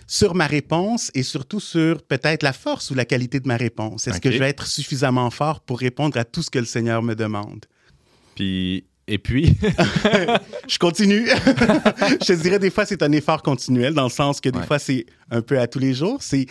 Sur 0.07 0.35
ma 0.35 0.45
réponse 0.47 1.09
et 1.15 1.23
surtout 1.23 1.59
sur 1.59 2.03
peut-être 2.03 2.43
la 2.43 2.53
force 2.53 2.91
ou 2.91 2.95
la 2.95 3.05
qualité 3.05 3.39
de 3.39 3.47
ma 3.47 3.57
réponse. 3.57 4.07
Est-ce 4.07 4.19
que 4.21 4.31
je 4.31 4.37
vais 4.39 4.49
être 4.49 4.67
suffisamment 4.67 5.29
fort 5.29 5.61
pour 5.61 5.79
répondre 5.79 6.17
à 6.17 6.23
tout 6.25 6.43
ce 6.43 6.49
que 6.49 6.59
le 6.59 6.65
Seigneur 6.65 7.01
me 7.01 7.15
demande? 7.15 7.65
Puis, 8.35 8.85
et 9.07 9.17
puis, 9.17 9.57
Je 10.67 10.77
continue. 10.77 11.27
je 12.21 12.25
te 12.25 12.33
dirais, 12.33 12.59
des 12.59 12.69
fois, 12.69 12.85
c'est 12.85 13.01
un 13.01 13.11
effort 13.11 13.41
continuel, 13.41 13.93
dans 13.93 14.03
le 14.03 14.09
sens 14.09 14.39
que 14.39 14.49
des 14.49 14.59
Ouais. 14.59 14.65
fois, 14.67 14.77
c'est 14.79 15.05
un 15.31 15.41
peu 15.41 15.59
à 15.59 15.67
tous 15.67 15.79
les 15.79 15.93
jours. 15.93 16.17
C'est, 16.21 16.45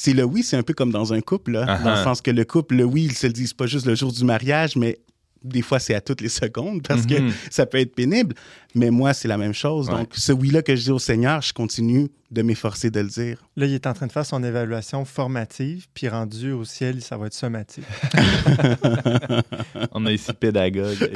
c'est 0.00 0.12
le 0.14 0.22
oui, 0.22 0.44
c'est 0.44 0.56
un 0.56 0.62
peu 0.62 0.74
comme 0.74 0.92
dans 0.92 1.12
un 1.12 1.20
couple, 1.20 1.50
là, 1.52 1.64
Uh-huh. 1.66 1.82
dans 1.84 1.90
le 1.96 2.04
sens 2.04 2.20
que 2.22 2.30
le 2.30 2.44
couple, 2.44 2.76
le 2.76 2.84
oui, 2.84 3.02
ils 3.06 3.14
se 3.16 3.26
le 3.26 3.32
disent 3.32 3.52
pas 3.54 3.66
juste 3.66 3.84
le 3.86 3.96
jour 3.96 4.12
du 4.12 4.22
mariage, 4.24 4.76
mais 4.76 4.98
des 5.42 5.62
fois, 5.62 5.78
c'est 5.80 5.94
à 5.94 6.00
toutes 6.00 6.20
les 6.20 6.28
secondes 6.42 6.82
parce 6.86 7.04
que 7.04 7.18
Mhm. 7.20 7.32
ça 7.50 7.66
peut 7.66 7.78
être 7.78 7.94
pénible. 7.96 8.34
Mais 8.74 8.90
moi, 8.90 9.14
c'est 9.14 9.28
la 9.28 9.38
même 9.38 9.54
chose. 9.54 9.88
Ouais. 9.88 9.96
Donc, 9.96 10.08
ce 10.14 10.32
oui-là 10.32 10.62
que 10.62 10.76
je 10.76 10.82
dis 10.84 10.90
au 10.90 10.98
Seigneur, 10.98 11.40
je 11.40 11.52
continue 11.52 12.08
de 12.30 12.42
m'efforcer 12.42 12.90
de 12.90 13.00
le 13.00 13.06
dire. 13.08 13.42
Là, 13.56 13.64
il 13.64 13.72
est 13.72 13.86
en 13.86 13.94
train 13.94 14.06
de 14.06 14.12
faire 14.12 14.26
son 14.26 14.44
évaluation 14.44 15.06
formative, 15.06 15.86
puis 15.94 16.08
rendu 16.10 16.52
au 16.52 16.62
ciel, 16.66 17.00
ça 17.00 17.16
va 17.16 17.26
être 17.28 17.32
sommative. 17.34 17.86
On 19.92 20.04
a 20.04 20.12
ici 20.12 20.30
pédagogue. 20.34 20.96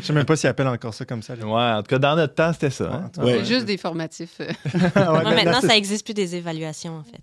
sais 0.06 0.12
même 0.14 0.24
pas 0.24 0.36
s'il 0.36 0.48
appelle 0.48 0.68
encore 0.68 0.94
ça 0.94 1.04
comme 1.04 1.22
ça. 1.22 1.36
là. 1.36 1.44
ouais, 1.44 1.78
en 1.78 1.82
tout 1.82 1.88
cas, 1.88 1.98
dans 1.98 2.16
notre 2.16 2.34
temps, 2.34 2.52
c'était 2.54 2.70
ça. 2.70 2.90
hein? 2.92 3.10
Ouais, 3.18 3.24
Ouais. 3.24 3.38
C'est 3.40 3.54
juste 3.54 3.66
des 3.66 3.76
formatifs. 3.76 4.40
euh. 4.40 4.50
Maintenant, 4.96 5.60
ça 5.60 5.68
n'existe 5.68 6.04
plus 6.04 6.14
des 6.14 6.34
évaluations, 6.34 6.96
en 6.96 7.04
fait. 7.04 7.22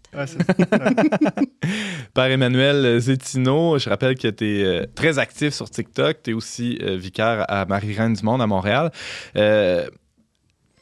Père 2.14 2.26
Emmanuel 2.32 3.00
Zétino, 3.00 3.78
je 3.80 3.90
rappelle 3.90 4.16
que 4.18 4.28
tu 4.28 4.62
es 4.62 4.86
très 4.96 5.18
actif 5.20 5.54
sur 5.54 5.70
TikTok. 5.70 6.18
Tu 6.24 6.32
es 6.32 6.34
aussi 6.34 6.78
euh, 6.82 6.96
vicaire 6.96 7.46
à 7.48 7.66
Marie-Reine 7.66 8.14
du 8.14 8.24
Monde 8.24 8.42
à 8.42 8.48
Montréal. 8.48 8.92
Euh, 9.40 9.88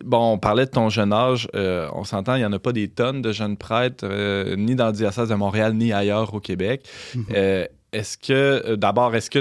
bon, 0.04 0.34
on 0.34 0.38
parlait 0.38 0.66
de 0.66 0.72
ton 0.72 0.90
jeune 0.90 1.14
âge. 1.14 1.48
Euh, 1.56 1.88
on 1.94 2.04
s'entend, 2.04 2.36
il 2.36 2.40
n'y 2.40 2.46
en 2.46 2.54
a 2.54 2.60
pas 2.60 2.74
des 2.74 2.88
tonnes 2.88 3.22
de 3.22 3.32
jeunes 3.32 3.58
prêtres, 3.58 4.06
euh, 4.10 4.56
ni 4.56 4.76
dans 4.76 4.88
le 4.88 4.94
diocèse 4.94 5.30
de 5.30 5.36
Montréal, 5.36 5.74
ni 5.74 5.94
ailleurs 5.94 6.34
au 6.34 6.40
Québec. 6.40 6.88
Mhm. 7.16 7.26
Euh, 7.36 7.66
est-ce 7.94 8.18
que, 8.18 8.76
d'abord, 8.76 9.16
est-ce 9.16 9.30
que 9.30 9.40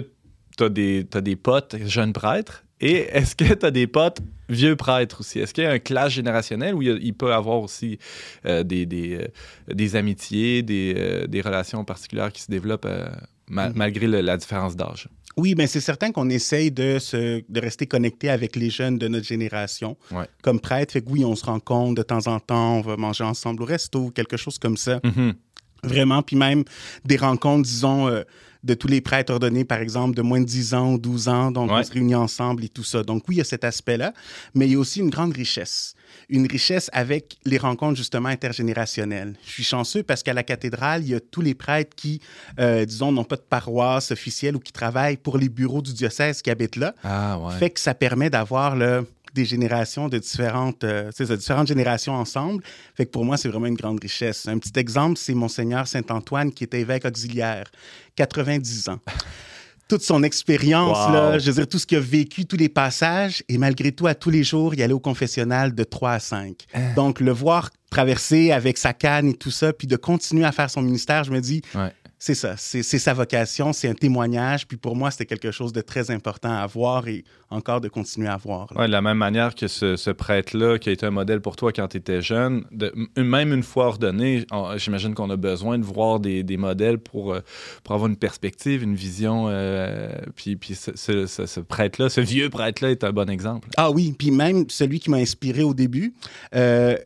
tu 0.57 0.65
as 0.65 0.69
des, 0.69 1.07
t'as 1.11 1.21
des 1.21 1.37
potes 1.37 1.77
jeunes 1.87 2.13
prêtres? 2.13 2.65
Et 2.81 3.07
est-ce 3.11 3.35
que 3.35 3.53
tu 3.55 3.65
as 3.67 3.71
des 3.71 3.87
potes 3.87 4.19
vieux 4.49 4.77
prêtres 4.77 5.21
aussi? 5.21 5.39
Est-ce 5.41 5.55
qu'il 5.55 5.65
y 5.65 5.67
a 5.67 5.71
un 5.73 5.79
clash 5.79 6.13
générationnel 6.15 6.75
où 6.75 6.83
il, 6.83 6.91
a- 6.91 6.99
il 7.01 7.15
peut 7.15 7.31
y 7.31 7.33
avoir 7.33 7.61
aussi 7.63 7.99
des, 8.45 8.85
des, 8.87 9.29
des 9.67 9.97
amitiés, 9.97 10.63
des, 10.63 11.25
des 11.27 11.41
relations 11.41 11.85
particulières 11.85 12.31
qui 12.33 12.43
se 12.43 12.51
développent 12.51 12.87
Mhm. 13.49 13.73
malgré 13.77 14.07
le- 14.09 14.21
la 14.23 14.37
différence 14.37 14.75
d'âge? 14.77 15.09
Oui, 15.37 15.55
mais 15.57 15.67
c'est 15.67 15.81
certain 15.81 16.13
qu'on 16.13 16.31
essaye 16.31 16.71
de, 16.71 16.99
se, 16.99 17.43
de 17.47 17.61
rester 17.61 17.87
connecté 17.87 18.31
avec 18.31 18.57
les 18.57 18.71
jeunes 18.71 18.97
de 18.97 19.07
notre 19.07 19.27
génération. 19.27 19.97
Ouais. 20.11 20.25
Comme 20.43 20.61
prêtre, 20.61 20.93
fait 20.93 21.03
que 21.03 21.11
oui, 21.11 21.25
on 21.25 21.37
se 21.37 21.45
rencontre 21.45 21.95
de 21.95 22.03
temps 22.03 22.27
en 22.27 22.41
temps, 22.41 22.79
on 22.79 22.81
va 22.81 22.97
manger 22.97 23.25
ensemble 23.25 23.63
au 23.63 23.67
resto, 23.67 24.11
quelque 24.11 24.39
chose 24.39 24.59
comme 24.59 24.79
ça. 24.79 25.01
Mhm. 25.05 25.35
Vraiment, 25.85 26.23
puis 26.23 26.37
même 26.37 26.65
des 27.05 27.19
rencontres, 27.19 27.69
disons, 27.69 28.09
euh, 28.09 28.23
de 28.67 28.75
tous 28.75 28.89
les 28.89 29.01
prêtres 29.01 29.33
ordonnés, 29.33 29.65
par 29.65 29.79
exemple, 29.79 30.15
de 30.17 30.23
moins 30.23 30.41
de 30.41 30.45
10 30.45 30.75
ans 30.75 30.93
ou 30.95 30.99
12 30.99 31.29
ans, 31.29 31.51
donc 31.53 31.71
Ouais. 31.71 31.79
on 31.79 31.83
se 31.83 31.93
réunit 31.93 32.15
ensemble 32.15 32.65
et 32.65 32.69
tout 32.69 32.85
ça. 32.85 33.03
Donc 33.03 33.23
oui, 33.29 33.37
il 33.37 33.39
y 33.39 33.41
a 33.41 33.45
cet 33.45 33.65
aspect-là, 33.65 34.13
mais 34.55 34.67
il 34.67 34.73
y 34.73 34.75
a 34.75 34.79
aussi 34.79 35.01
une 35.01 35.11
grande 35.11 35.33
richesse. 35.33 35.95
Une 36.29 36.47
richesse 36.47 36.91
avec 36.93 37.37
les 37.45 37.59
rencontres, 37.59 37.97
justement, 37.97 38.29
intergénérationnelles. 38.29 39.35
Je 39.47 39.51
suis 39.53 39.65
chanceux 39.65 40.03
parce 40.03 40.23
qu'à 40.23 40.35
la 40.35 40.43
cathédrale, 40.43 41.03
il 41.03 41.11
y 41.11 41.15
a 41.15 41.21
tous 41.21 41.41
les 41.41 41.55
prêtres 41.55 41.95
qui, 41.97 42.21
euh, 42.59 42.85
disons, 42.85 43.13
n'ont 43.13 43.25
pas 43.25 43.37
de 43.37 43.43
paroisse 43.49 44.11
officielle 44.11 44.57
ou 44.57 44.61
qui 44.61 44.73
travaillent 44.73 45.17
pour 45.17 45.39
les 45.39 45.49
bureaux 45.49 45.83
du 45.83 45.93
diocèse 45.93 46.43
qui 46.43 46.51
habitent 46.51 46.77
là. 46.77 46.95
Ah, 47.05 47.39
ouais. 47.39 47.55
Fait 47.59 47.71
que 47.71 47.81
ça 47.81 47.95
permet 47.95 48.31
d'avoir 48.31 48.77
là, 48.77 49.03
des 49.37 49.45
générations 49.45 50.09
de 50.09 50.19
différentes, 50.19 50.83
euh, 50.85 51.11
de 51.19 51.37
différentes 51.37 51.69
générations 51.69 52.15
ensemble. 52.15 52.63
Fait 52.97 53.07
que 53.07 53.11
pour 53.11 53.25
moi, 53.25 53.37
c'est 53.37 53.49
vraiment 53.49 53.67
une 53.67 53.75
grande 53.77 54.01
richesse. 54.01 54.49
Un 54.49 54.59
petit 54.59 54.79
exemple, 54.79 55.19
c'est 55.19 55.35
Monseigneur 55.35 55.87
Saint-Antoine 55.87 56.51
qui 56.53 56.65
était 56.65 56.81
évêque 56.81 57.05
auxiliaire, 57.05 57.71
90 58.17 58.89
ans. 58.89 58.99
Toute 59.89 60.03
son 60.03 60.25
expérience, 60.25 60.99
Wow. 61.07 61.13
là, 61.13 61.39
je 61.39 61.47
veux 61.47 61.53
dire, 61.59 61.69
tout 61.69 61.79
ce 61.79 61.87
qu'il 61.87 61.99
a 61.99 62.01
vécu, 62.01 62.45
tous 62.45 62.57
les 62.57 62.69
passages, 62.69 63.45
et 63.49 63.57
malgré 63.57 63.93
tout, 63.93 64.09
à 64.09 64.17
tous 64.17 64.31
les 64.31 64.43
jours, 64.43 64.75
il 64.75 64.83
allait 64.83 64.93
au 64.93 64.99
confessionnal 64.99 65.75
de 65.77 65.85
3 65.85 66.11
à 66.13 66.19
5. 66.19 66.57
Hein. 66.75 66.81
Donc, 66.97 67.21
le 67.21 67.31
voir 67.31 67.71
traverser 67.89 68.51
avec 68.51 68.79
sa 68.79 68.93
canne 68.93 69.29
et 69.29 69.35
tout 69.35 69.53
ça, 69.53 69.73
puis 69.73 69.87
de 69.87 69.95
continuer 69.95 70.45
à 70.45 70.51
faire 70.51 70.71
son 70.71 70.83
ministère, 70.83 71.23
je 71.23 71.31
me 71.31 71.41
dis, 71.41 71.63
Ouais. 71.77 71.93
C'est 72.19 72.35
ça, 72.35 72.55
c'est 72.57 72.83
sa 72.83 73.13
vocation, 73.13 73.73
c'est 73.75 73.89
un 73.89 73.95
témoignage. 73.95 74.67
Puis 74.67 74.77
pour 74.79 74.97
moi, 74.97 75.11
c'était 75.11 75.27
quelque 75.27 75.51
chose 75.51 75.73
de 75.73 75.83
très 75.83 76.11
important 76.11 76.51
à 76.51 76.67
voir 76.67 77.09
et 77.09 77.25
encore 77.51 77.81
de 77.83 77.89
continuer 77.89 78.29
à 78.29 78.37
voir. 78.39 78.69
Ouais, 78.75 78.87
de 78.87 78.93
la 78.93 79.03
même 79.03 79.19
manière 79.19 79.55
que 79.55 79.69
ce, 79.69 79.97
ce 79.97 80.11
prêtre-là, 80.11 80.79
qui 80.79 80.89
a 80.89 80.93
été 80.93 81.05
un 81.05 81.11
modèle 81.11 81.41
pour 81.43 81.57
toi 81.57 81.73
quand 81.73 81.89
tu 81.89 81.99
étais 81.99 82.23
jeune, 82.23 82.65
de- 82.73 82.93
même 83.17 83.53
une 83.53 83.63
fois 83.63 83.89
ordonné, 83.89 84.47
on- 84.51 84.77
j'imagine 84.79 85.15
qu'on 85.15 85.29
a 85.31 85.37
besoin 85.37 85.79
de 85.79 85.85
voir 85.85 86.19
des, 86.19 86.43
des 86.43 86.57
modèles 86.57 86.99
pour, 86.99 87.35
euh, 87.35 87.41
pour 87.85 87.95
avoir 87.95 88.09
une 88.09 88.17
perspective, 88.17 88.83
une 88.83 88.95
vision. 88.97 89.47
euh, 89.49 90.09
puis 90.35 90.57
puis 90.57 90.75
ce, 90.75 90.93
ce- 90.95 91.27
ce- 91.27 91.47
ce 91.47 91.61
prêtre-là, 91.61 92.09
ce 92.09 92.21
vieux 92.23 92.49
prêtre-là 92.51 92.91
est 92.91 93.05
un 93.05 93.13
bon 93.13 93.29
exemple. 93.29 93.69
Ah 93.77 93.91
oui, 93.91 94.15
puis 94.19 94.31
même 94.31 94.65
celui 94.71 95.01
qui 95.01 95.11
m'a 95.11 95.19
inspiré 95.19 95.63
au 95.63 95.75
début, 95.75 96.15
euh, 96.55 96.97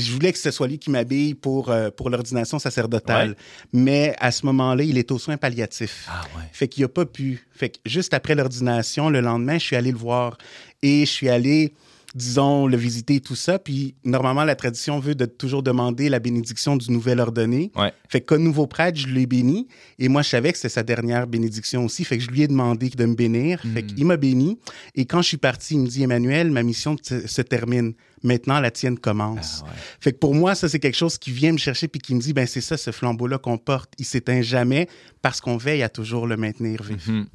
je 0.00 0.12
voulais 0.12 0.32
que 0.32 0.38
ce 0.38 0.50
soit 0.50 0.66
lui 0.66 0.78
qui 0.78 0.90
m'habille 0.90 1.34
pour, 1.34 1.70
euh, 1.70 1.90
pour 1.90 2.10
l'ordination 2.10 2.58
sacerdotale. 2.58 3.30
Ouais. 3.30 3.36
Mais 3.72 4.14
à 4.18 4.30
ce 4.30 4.46
moment-là, 4.46 4.82
il 4.82 4.98
est 4.98 5.10
aux 5.10 5.18
soins 5.18 5.36
palliatifs. 5.36 6.06
Ah 6.08 6.22
ouais. 6.36 6.44
Fait 6.52 6.68
qu'il 6.68 6.82
n'a 6.82 6.88
pas 6.88 7.06
pu. 7.06 7.46
Fait 7.52 7.70
que 7.70 7.78
juste 7.86 8.14
après 8.14 8.34
l'ordination, 8.34 9.10
le 9.10 9.20
lendemain, 9.20 9.58
je 9.58 9.64
suis 9.64 9.76
allé 9.76 9.92
le 9.92 9.98
voir 9.98 10.38
et 10.82 11.00
je 11.00 11.10
suis 11.10 11.28
allé, 11.28 11.74
disons, 12.14 12.66
le 12.66 12.76
visiter 12.76 13.16
et 13.16 13.20
tout 13.20 13.36
ça. 13.36 13.58
Puis 13.58 13.94
normalement, 14.04 14.44
la 14.44 14.54
tradition 14.56 14.98
veut 14.98 15.14
de 15.14 15.26
toujours 15.26 15.62
demander 15.62 16.08
la 16.08 16.18
bénédiction 16.18 16.76
du 16.76 16.90
nouvel 16.90 17.20
ordonné. 17.20 17.70
Ouais. 17.76 17.92
Fait 18.08 18.20
que 18.20 18.26
comme 18.26 18.42
nouveau 18.42 18.66
prêtre, 18.66 18.98
je 18.98 19.06
l'ai 19.06 19.26
béni 19.26 19.68
et 19.98 20.08
moi, 20.08 20.22
je 20.22 20.28
savais 20.28 20.50
que 20.52 20.58
c'était 20.58 20.68
sa 20.68 20.82
dernière 20.82 21.26
bénédiction 21.26 21.84
aussi. 21.84 22.04
Fait 22.04 22.18
que 22.18 22.24
je 22.24 22.30
lui 22.30 22.42
ai 22.42 22.48
demandé 22.48 22.88
de 22.90 23.04
me 23.06 23.14
bénir. 23.14 23.60
Fait 23.74 23.82
Mm. 23.82 23.86
qu'il 23.86 24.06
m'a 24.06 24.16
béni. 24.16 24.58
Et 24.94 25.04
quand 25.06 25.22
je 25.22 25.28
suis 25.28 25.36
parti, 25.36 25.74
il 25.74 25.80
me 25.80 25.86
dit, 25.86 26.02
Emmanuel, 26.02 26.50
ma 26.50 26.62
mission 26.62 26.96
se, 27.02 27.42
termine. 27.42 27.94
Maintenant, 28.22 28.60
la 28.60 28.70
tienne 28.70 28.98
commence. 28.98 29.62
Ah 29.62 29.68
ouais. 29.70 29.76
Fait 30.00 30.12
que 30.12 30.18
pour 30.18 30.34
moi, 30.34 30.54
ça, 30.54 30.68
c'est 30.68 30.78
quelque 30.78 30.96
chose 30.96 31.16
qui 31.16 31.30
vient 31.30 31.52
me 31.52 31.58
chercher 31.58 31.88
puis 31.88 32.00
qui 32.00 32.14
me 32.14 32.20
dit, 32.20 32.34
ben 32.34 32.46
c'est 32.46 32.60
ça, 32.60 32.76
ce 32.76 32.90
flambeau-là 32.90 33.38
qu'on 33.38 33.56
porte. 33.56 33.92
Il 33.98 34.04
s'éteint 34.04 34.42
jamais 34.42 34.88
parce 35.22 35.40
qu'on 35.40 35.56
veille 35.56 35.82
à 35.82 35.88
toujours 35.88 36.26
le 36.26 36.36
maintenir 36.36 36.82
vif. 36.82 37.06
Mhm. 37.08 37.26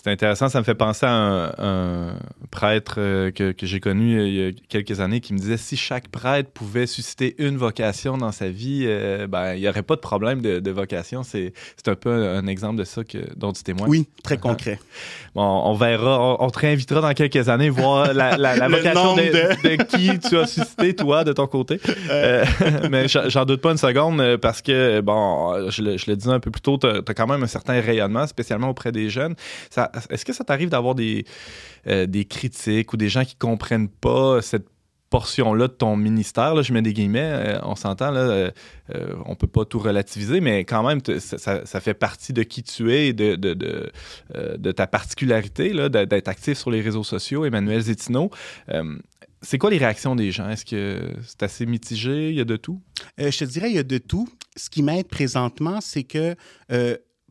C'est 0.00 0.10
intéressant, 0.12 0.48
ça 0.48 0.60
me 0.60 0.64
fait 0.64 0.76
penser 0.76 1.06
à 1.06 1.10
un, 1.10 1.52
un 1.58 2.12
prêtre 2.52 2.96
euh, 2.98 3.32
que, 3.32 3.50
que 3.50 3.66
j'ai 3.66 3.80
connu 3.80 4.16
euh, 4.18 4.28
il 4.28 4.34
y 4.34 4.46
a 4.48 4.50
quelques 4.68 5.00
années 5.00 5.18
qui 5.20 5.32
me 5.34 5.38
disait 5.38 5.56
si 5.56 5.76
chaque 5.76 6.06
prêtre 6.08 6.50
pouvait 6.52 6.86
susciter 6.86 7.34
une 7.38 7.56
vocation 7.56 8.16
dans 8.16 8.30
sa 8.30 8.48
vie, 8.48 8.84
euh, 8.86 9.26
ben, 9.26 9.54
il 9.54 9.60
n'y 9.60 9.68
aurait 9.68 9.82
pas 9.82 9.96
de 9.96 10.00
problème 10.00 10.40
de, 10.40 10.60
de 10.60 10.70
vocation. 10.70 11.24
C'est 11.24 11.52
un 11.88 11.94
peu 11.96 12.10
un, 12.12 12.38
un 12.38 12.46
exemple 12.46 12.76
de 12.76 12.84
ça 12.84 13.02
que, 13.02 13.18
dont 13.36 13.52
tu 13.52 13.64
témoignes. 13.64 13.90
Oui, 13.90 14.08
très 14.22 14.38
concret. 14.38 14.78
Bon, 15.34 15.62
on 15.66 15.74
verra, 15.74 16.18
on, 16.20 16.44
on 16.46 16.50
te 16.50 16.58
réinvitera 16.58 17.00
dans 17.00 17.12
quelques 17.12 17.48
années 17.48 17.68
voir 17.70 18.12
la, 18.12 18.36
la- 18.36 18.56
la 18.56 18.66
Le 18.68 18.76
vocation 18.76 19.14
de, 19.14 19.82
qui 19.84 20.18
tu 20.18 20.36
as 20.36 20.46
suscité, 20.46 20.96
toi, 20.96 21.22
de 21.22 21.32
ton 21.32 21.46
côté. 21.46 21.80
Euh, 22.10 22.44
mais 22.90 23.06
j'en 23.08 23.44
doute 23.44 23.60
pas 23.60 23.70
une 23.70 23.76
seconde 23.78 24.36
parce 24.38 24.62
que, 24.62 25.00
bon, 25.00 25.70
je 25.70 25.82
le, 25.82 25.96
je 25.96 26.10
le 26.10 26.16
disais 26.16 26.32
un 26.32 26.40
peu 26.40 26.50
plus 26.50 26.60
tôt, 26.62 26.76
tu 26.78 26.86
as, 26.88 27.02
quand 27.14 27.26
même 27.28 27.42
un 27.42 27.46
certain 27.48 27.80
rayonnement, 27.80 28.26
spécialement 28.26 28.70
auprès 28.70 28.90
des 28.90 29.10
jeunes. 29.10 29.34
Ça- 29.70 29.87
Est-ce 30.10 30.24
que 30.24 30.32
ça 30.32 30.44
t'arrive 30.44 30.68
d'avoir 30.68 30.94
des, 30.94 31.24
euh, 31.86 32.06
des 32.06 32.24
critiques 32.24 32.92
ou 32.92 32.96
des 32.96 33.08
gens 33.08 33.24
qui 33.24 33.36
comprennent 33.36 33.88
pas 33.88 34.42
cette 34.42 34.66
portion-là 35.10 35.68
de 35.68 35.72
ton 35.72 35.96
ministère, 35.96 36.54
là, 36.54 36.62
je 36.62 36.72
mets 36.72 36.82
des 36.82 36.92
guillemets, 36.92 37.30
euh, 37.32 37.58
on 37.62 37.76
s'entend, 37.76 38.10
là, 38.10 38.20
euh, 38.20 38.50
euh, 38.94 39.14
on 39.24 39.34
peut 39.34 39.46
pas 39.46 39.64
tout 39.64 39.78
relativiser, 39.78 40.40
mais 40.40 40.64
quand 40.64 40.86
même, 40.86 41.00
ça, 41.18 41.80
fait 41.80 41.94
partie 41.94 42.32
de 42.32 42.42
qui 42.42 42.62
tu 42.62 42.92
es 42.92 43.08
et 43.08 43.12
de, 43.12 43.36
de, 43.36 43.90
euh, 44.34 44.72
ta 44.72 44.86
particularité, 44.86 45.72
là, 45.72 45.88
d'être 45.88 46.28
actif 46.28 46.58
sur 46.58 46.70
les 46.70 46.80
réseaux 46.80 47.04
sociaux, 47.04 47.44
Emmanuel 47.44 47.80
Zétino. 47.80 48.30
Euh, 48.70 48.98
c'est 49.40 49.56
quoi 49.56 49.70
les 49.70 49.78
réactions 49.78 50.16
des 50.16 50.32
gens? 50.32 50.48
Est-ce 50.50 50.64
que 50.64 51.00
c'est 51.24 51.44
assez 51.44 51.64
mitigé? 51.64 52.30
Il 52.30 52.34
y 52.34 52.40
a 52.40 52.44
de 52.44 52.56
tout? 52.56 52.80
Je 53.18 53.36
te 53.38 53.44
dirais, 53.44 53.70
il 53.70 53.76
y 53.76 53.78
a 53.78 53.84
de 53.84 53.98
tout. 53.98 54.28
Ce 54.56 54.68
qui 54.68 54.82
m'aide 54.82 55.06
présentement, 55.06 55.80
c'est 55.80 56.02
que 56.02 56.34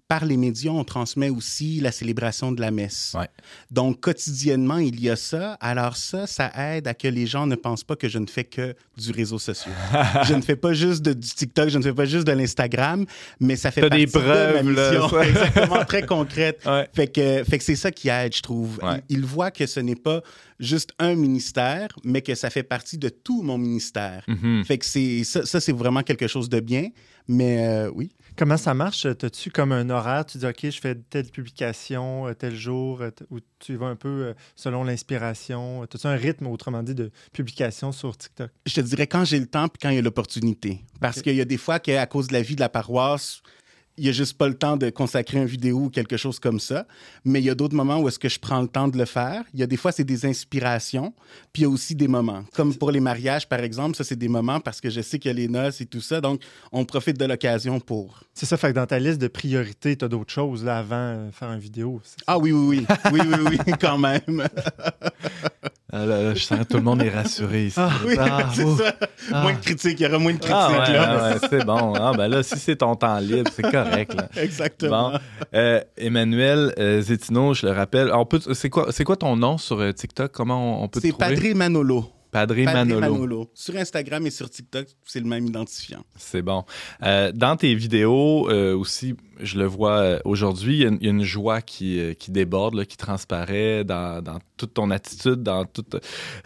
par 0.07 0.25
les 0.25 0.37
médias, 0.37 0.71
on 0.71 0.83
transmet 0.83 1.29
aussi 1.29 1.79
la 1.81 1.91
célébration 1.91 2.51
de 2.51 2.61
la 2.61 2.71
messe. 2.71 3.13
Ouais. 3.17 3.27
Donc, 3.71 3.99
quotidiennement, 3.99 4.77
il 4.77 5.01
y 5.01 5.09
a 5.09 5.15
ça. 5.15 5.53
Alors 5.59 5.97
ça, 5.97 6.27
ça 6.27 6.51
aide 6.55 6.87
à 6.87 6.93
que 6.93 7.07
les 7.07 7.25
gens 7.25 7.45
ne 7.45 7.55
pensent 7.55 7.83
pas 7.83 7.95
que 7.95 8.07
je 8.07 8.17
ne 8.17 8.27
fais 8.27 8.45
que 8.45 8.73
du 8.97 9.11
réseau 9.11 9.37
social. 9.37 9.75
je 10.27 10.33
ne 10.33 10.41
fais 10.41 10.55
pas 10.55 10.73
juste 10.73 11.01
de, 11.01 11.13
du 11.13 11.27
TikTok, 11.27 11.69
je 11.69 11.77
ne 11.77 11.83
fais 11.83 11.93
pas 11.93 12.05
juste 12.05 12.25
de 12.25 12.31
l'Instagram, 12.31 13.05
mais 13.39 13.57
ça 13.57 13.71
fait 13.71 13.81
partie 13.81 14.05
des 14.05 14.11
preuves, 14.11 14.65
de 14.65 14.71
ma 14.71 14.91
mission. 14.91 15.21
Exactement, 15.21 15.83
très 15.85 16.05
concrète. 16.05 16.61
Ouais. 16.65 16.87
Fait 16.93 17.07
que, 17.07 17.43
fait 17.43 17.57
que 17.57 17.63
c'est 17.63 17.75
ça 17.75 17.91
qui 17.91 18.07
aide, 18.07 18.35
je 18.35 18.41
trouve. 18.41 18.79
Ouais. 18.81 19.03
Il, 19.09 19.17
il 19.17 19.25
voit 19.25 19.51
que 19.51 19.65
ce 19.65 19.79
n'est 19.79 19.95
pas 19.95 20.21
juste 20.59 20.91
un 20.99 21.15
ministère, 21.15 21.89
mais 22.03 22.21
que 22.21 22.35
ça 22.35 22.49
fait 22.49 22.63
partie 22.63 22.97
de 22.97 23.09
tout 23.09 23.41
mon 23.41 23.57
ministère. 23.57 24.23
Mhm. 24.27 24.63
Fait 24.65 24.77
que 24.77 24.85
c'est 24.85 25.23
ça, 25.23 25.45
ça, 25.45 25.59
c'est 25.59 25.73
vraiment 25.73 26.03
quelque 26.03 26.27
chose 26.27 26.49
de 26.49 26.59
bien. 26.59 26.89
Mais 27.27 27.65
euh, 27.65 27.91
oui. 27.93 28.11
Comment 28.37 28.57
ça 28.57 28.75
marche? 28.75 29.07
T'as-tu 29.17 29.49
comme 29.49 29.71
un 29.71 29.89
horaire? 29.89 30.23
Tu 30.23 30.37
dis, 30.37 30.45
OK, 30.45 30.59
je 30.69 30.79
fais 30.79 30.93
telle 30.93 31.25
publication, 31.25 32.27
euh, 32.27 32.33
tel 32.35 32.55
jour, 32.55 33.01
euh, 33.01 33.09
ou 33.31 33.39
tu 33.57 33.75
vas 33.77 33.87
un 33.87 33.95
peu 33.95 34.07
euh, 34.09 34.33
selon 34.55 34.83
l'inspiration? 34.83 35.87
T'as-tu 35.87 36.05
un 36.05 36.15
rythme, 36.15 36.45
autrement 36.45 36.83
dit, 36.83 36.93
de 36.93 37.09
publication 37.33 37.91
sur 37.91 38.15
TikTok? 38.15 38.51
Je 38.67 38.75
te 38.75 38.81
dirais 38.81 39.07
quand 39.07 39.25
j'ai 39.25 39.39
le 39.39 39.47
temps 39.47 39.67
puis 39.67 39.79
quand 39.81 39.89
il 39.89 39.95
y 39.95 39.97
a 39.97 40.03
l'opportunité. 40.03 40.85
Parce 41.01 41.23
qu'il 41.23 41.33
y 41.33 41.41
a 41.41 41.45
des 41.45 41.57
fois 41.57 41.79
qu'à 41.79 42.05
cause 42.05 42.27
de 42.27 42.33
la 42.33 42.43
vie 42.43 42.55
de 42.55 42.59
la 42.59 42.69
paroisse, 42.69 43.41
il 43.97 44.03
n'y 44.03 44.09
a 44.09 44.13
juste 44.13 44.37
pas 44.37 44.47
le 44.47 44.53
temps 44.53 44.77
de 44.77 44.89
consacrer 44.91 45.39
une 45.39 45.45
vidéo 45.45 45.77
ou 45.85 45.89
quelque 45.89 46.17
chose 46.17 46.39
comme 46.39 46.59
ça. 46.59 46.85
Mais 47.25 47.39
il 47.41 47.45
y 47.45 47.49
a 47.49 47.55
d'autres 47.55 47.75
moments 47.75 47.97
où 47.99 48.07
est-ce 48.07 48.19
que 48.19 48.29
je 48.29 48.39
prends 48.39 48.61
le 48.61 48.67
temps 48.67 48.87
de 48.87 48.97
le 48.97 49.05
faire. 49.05 49.43
Il 49.53 49.59
y 49.59 49.63
a 49.63 49.67
des 49.67 49.77
fois, 49.77 49.91
c'est 49.91 50.03
des 50.03 50.25
inspirations. 50.25 51.13
Puis 51.51 51.61
il 51.61 51.63
y 51.63 51.65
a 51.65 51.69
aussi 51.69 51.95
des 51.95 52.07
moments. 52.07 52.43
Comme 52.53 52.75
pour 52.75 52.91
les 52.91 52.99
mariages, 52.99 53.49
par 53.49 53.59
exemple, 53.61 53.95
ça, 53.95 54.03
c'est 54.03 54.15
des 54.15 54.27
moments 54.27 54.59
parce 54.59 54.81
que 54.81 54.89
je 54.91 55.01
sais 55.01 55.17
qu'il 55.17 55.29
y 55.29 55.33
a 55.33 55.37
les 55.37 55.47
noces 55.47 55.81
et 55.81 55.85
tout 55.87 56.01
ça. 56.01 56.21
Donc, 56.21 56.41
on 56.71 56.85
profite 56.85 57.17
de 57.19 57.25
l'occasion 57.25 57.79
pour. 57.79 58.21
C'est 58.33 58.45
ça, 58.45 58.55
fait 58.57 58.69
que 58.69 58.73
dans 58.73 58.85
ta 58.85 58.99
liste 58.99 59.19
de 59.19 59.27
priorités, 59.27 59.95
tu 59.97 60.05
as 60.05 60.07
d'autres 60.07 60.31
choses 60.31 60.63
là, 60.63 60.77
avant 60.77 61.25
de 61.27 61.31
faire 61.31 61.51
une 61.51 61.59
vidéo. 61.59 61.99
Ah 62.27 62.37
oui, 62.37 62.51
oui, 62.51 62.85
oui. 62.87 62.95
Oui, 63.11 63.21
oui, 63.25 63.57
oui, 63.67 63.73
quand 63.81 63.97
même. 63.97 64.47
Ah, 65.91 66.05
là, 66.05 66.21
là, 66.21 66.33
je 66.35 66.43
sens 66.43 66.59
que 66.59 66.63
tout 66.65 66.77
le 66.77 66.83
monde 66.83 67.01
est 67.01 67.09
rassuré 67.09 67.67
ici. 67.67 67.79
Oui, 68.05 68.15
Ah, 68.19 68.49
c'est 68.53 68.65
ça. 68.75 68.93
Ah. 69.31 69.41
Moins 69.41 69.53
de 69.53 69.59
critiques, 69.59 69.99
il 69.99 70.03
y 70.03 70.05
aura 70.05 70.19
moins 70.19 70.33
de 70.33 70.37
critiques 70.37 70.53
Ah, 70.55 70.69
ouais, 70.71 70.93
là. 70.93 71.15
ouais, 71.29 71.33
ouais, 71.33 71.47
c'est 71.49 71.65
bon. 71.65 71.93
Ah, 71.95 72.11
ben 72.15 72.27
là, 72.27 72.43
si 72.43 72.59
c'est 72.59 72.75
ton 72.75 72.95
temps 72.95 73.17
libre, 73.19 73.49
c'est 73.55 73.63
correct. 73.63 73.86
Là. 74.13 74.29
Exactement. 74.41 75.11
Bon, 75.11 75.17
Euh, 75.53 75.81
Emmanuel 75.97 76.73
euh, 76.79 77.01
Zétino, 77.01 77.53
je 77.53 77.65
le 77.65 77.71
rappelle. 77.71 78.11
On 78.13 78.25
peut, 78.25 78.39
c'est 78.53 78.69
quoi, 78.69 78.91
c'est 78.91 79.03
quoi 79.03 79.15
ton 79.15 79.35
nom 79.35 79.57
sur 79.57 79.79
euh, 79.79 79.91
TikTok? 79.91 80.31
Comment 80.31 80.81
on, 80.81 80.83
on 80.83 80.87
peut 80.87 80.99
te 80.99 81.07
C'est 81.07 81.13
trouver? 81.13 81.35
Padre 81.35 81.55
Manolo. 81.55 82.05
Padre 82.45 82.73
Manolo. 82.85 82.99
Manolo. 83.13 83.51
Sur 83.53 83.75
Instagram 83.75 84.25
et 84.27 84.29
sur 84.29 84.49
TikTok, 84.49 84.87
c'est 85.05 85.19
le 85.19 85.25
même 85.25 85.45
identifiant. 85.47 86.03
C'est 86.17 86.41
bon. 86.41 86.63
Euh, 87.03 87.31
dans 87.33 87.55
tes 87.55 87.73
vidéos 87.75 88.49
euh, 88.49 88.75
aussi, 88.75 89.15
je 89.39 89.57
le 89.59 89.65
vois 89.65 89.97
euh, 89.99 90.19
aujourd'hui, 90.25 90.77
il 90.77 90.81
y 90.81 90.85
a 90.85 90.87
une- 90.89 90.97
il 91.01 91.05
y, 91.05 91.07
a 91.07 91.11
une 91.11 91.23
joie 91.23 91.61
qui, 91.61 92.01
qui 92.17 92.31
déborde, 92.31 92.73
là, 92.75 92.85
qui 92.85 92.97
transparaît 92.97 93.83
dans, 93.83 94.21
dans 94.21 94.39
toute 94.57 94.73
ton 94.73 94.89
attitude, 94.91 95.43
dans 95.43 95.65
tout 95.65 95.85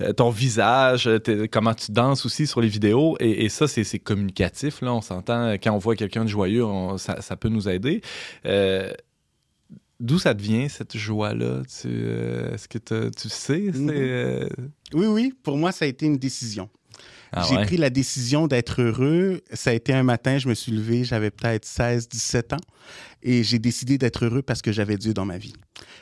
euh, 0.02 0.14
ton 0.14 0.30
visage, 0.30 1.10
comment 1.52 1.74
tu 1.74 1.92
danses 1.92 2.26
aussi 2.26 2.48
sur 2.48 2.62
les 2.62 2.68
vidéos. 2.68 3.16
Et, 3.20 3.46
et 3.46 3.50
ça, 3.50 3.68
c'est 3.68 3.84
c'est 3.84 4.00
communicatif. 4.00 4.82
Là, 4.82 4.94
on 4.94 5.02
s'entend. 5.02 5.54
Quand 5.54 5.72
on 5.74 5.78
voit 5.78 5.96
quelqu'un 5.96 6.24
de 6.26 6.30
joyeux, 6.30 6.66
on- 6.66 6.98
ça, 6.98 7.22
ça 7.22 7.36
peut 7.38 7.50
nous 7.50 7.70
aider. 7.70 8.02
D'où 10.02 10.18
ça 10.20 10.34
te 10.34 10.42
vient, 10.42 10.68
cette 10.68 10.98
joie-là? 10.98 11.62
Tu, 11.66 11.88
euh, 11.88 12.54
Est-ce 12.56 12.68
que 12.68 12.80
tu 12.80 13.30
sais? 13.30 13.70
c'est, 13.72 13.80
Mhm. 13.80 13.90
euh, 13.94 14.50
Oui, 14.94 15.06
oui, 15.06 15.34
pour 15.44 15.58
moi, 15.58 15.72
ça 15.72 15.86
a 15.86 15.88
été 15.88 16.06
une 16.08 16.18
décision. 16.18 16.70
ah 17.32 17.46
J'ai 17.48 17.56
ouais? 17.58 17.66
pris 17.66 17.78
la 17.78 17.90
décision 17.92 18.48
d'être 18.48 18.82
heureux. 18.82 19.42
Ça 19.54 19.70
a 19.70 19.74
été 19.74 19.94
un 19.94 20.04
matin, 20.04 20.38
je 20.40 20.50
me 20.50 20.54
suis 20.56 20.72
levé, 20.72 21.04
j'avais 21.04 21.30
peut-être 21.32 21.66
16, 21.66 22.10
17 22.10 22.54
ans, 22.54 22.58
et 23.22 23.44
j'ai 23.44 23.60
décidé 23.60 23.98
d'être 24.00 24.26
heureux 24.26 24.42
parce 24.42 24.62
que 24.64 24.72
j'avais 24.72 24.98
Dieu 24.98 25.14
dans 25.14 25.24
ma 25.26 25.38
vie. 25.38 25.54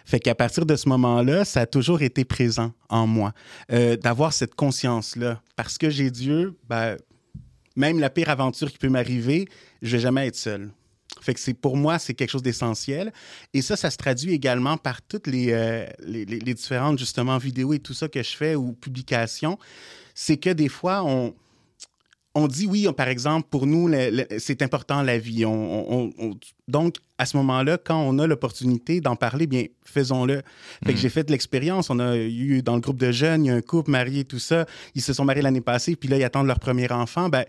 Fait 0.06 0.20
qu'à 0.20 0.34
partir 0.34 0.66
de 0.66 0.76
ce 0.78 0.88
moment-là, 0.90 1.44
ça 1.46 1.62
a 1.62 1.66
toujours 1.68 2.02
été 2.02 2.24
présent 2.26 2.72
en 2.90 3.06
moi, 3.06 3.34
euh, 3.72 3.96
d'avoir 3.98 4.32
cette 4.34 4.56
conscience-là. 4.56 5.42
Parce 5.58 5.78
que 5.78 5.90
j'ai 5.90 6.10
Dieu, 6.10 6.56
ben, 6.70 6.96
même 7.76 8.00
la 8.00 8.10
pire 8.10 8.30
aventure 8.30 8.72
qui 8.72 8.78
peut 8.78 8.90
m'arriver, 8.90 9.48
je 9.82 9.98
vais 9.98 10.02
jamais 10.02 10.26
être 10.28 10.36
seul. 10.38 10.72
Fait 11.22 11.34
que 11.34 11.40
c'est 11.40 11.54
pour 11.56 11.76
moi, 11.76 11.98
c'est 12.00 12.14
quelque 12.14 12.30
chose 12.30 12.44
d'essentiel. 12.44 13.12
Et 13.54 13.62
ça, 13.62 13.76
ça 13.76 13.90
se 13.90 13.98
traduit 13.98 14.34
également 14.34 14.78
par 14.78 15.02
toutes 15.02 15.28
les, 15.28 15.52
euh, 15.52 15.86
les, 16.06 16.24
les- 16.26 16.54
différentes, 16.54 17.00
justement, 17.00 17.38
vidéos 17.38 17.74
et 17.74 17.80
tout 17.80 17.94
ça 17.96 18.08
que 18.08 18.22
je 18.24 18.38
fais 18.38 18.56
ou 18.56 18.74
publications. 18.74 19.58
C'est 20.14 20.38
que 20.38 20.50
des 20.52 20.70
fois, 20.70 21.04
on, 21.04 21.34
on 22.36 22.48
dit 22.48 22.68
oui, 22.68 22.88
on- 22.88 22.94
par 22.94 23.08
exemple, 23.08 23.48
pour 23.50 23.66
nous, 23.66 23.92
c'est 24.38 24.62
important 24.62 25.02
la 25.02 25.18
vie. 25.18 25.46
On, 25.46 25.52
on- 25.92 26.14
on- 26.20 26.34
donc, 26.68 26.96
à 27.18 27.26
ce 27.26 27.36
moment-là, 27.38 27.78
quand 27.78 28.00
on 28.00 28.18
a 28.20 28.28
l'opportunité 28.28 29.02
d'en 29.02 29.16
parler, 29.16 29.48
bien, 29.48 29.66
faisons-le. 29.84 30.38
Fait 30.86 30.92
que 30.94 30.98
Mhm. 30.98 30.98
j'ai 30.98 31.10
fait 31.10 31.24
de 31.24 31.32
l'expérience. 31.32 31.90
On 31.90 32.00
a 32.00 32.16
eu 32.18 32.62
dans 32.62 32.76
le 32.76 32.82
groupe 32.82 32.98
de 33.00 33.12
jeunes, 33.12 33.46
il 33.46 33.48
y 33.48 33.52
a 33.52 33.56
un 33.56 33.62
couple 33.62 33.90
marié, 33.92 34.24
tout 34.26 34.40
ça. 34.40 34.66
Ils 34.96 35.02
se 35.02 35.12
sont 35.12 35.26
mariés 35.26 35.42
l'année 35.42 35.60
passée, 35.62 35.96
puis 35.96 36.08
là, 36.08 36.18
ils 36.18 36.24
attendent 36.24 36.48
leur 36.48 36.60
premier 36.60 36.90
enfant. 36.92 37.28
Ben, 37.30 37.46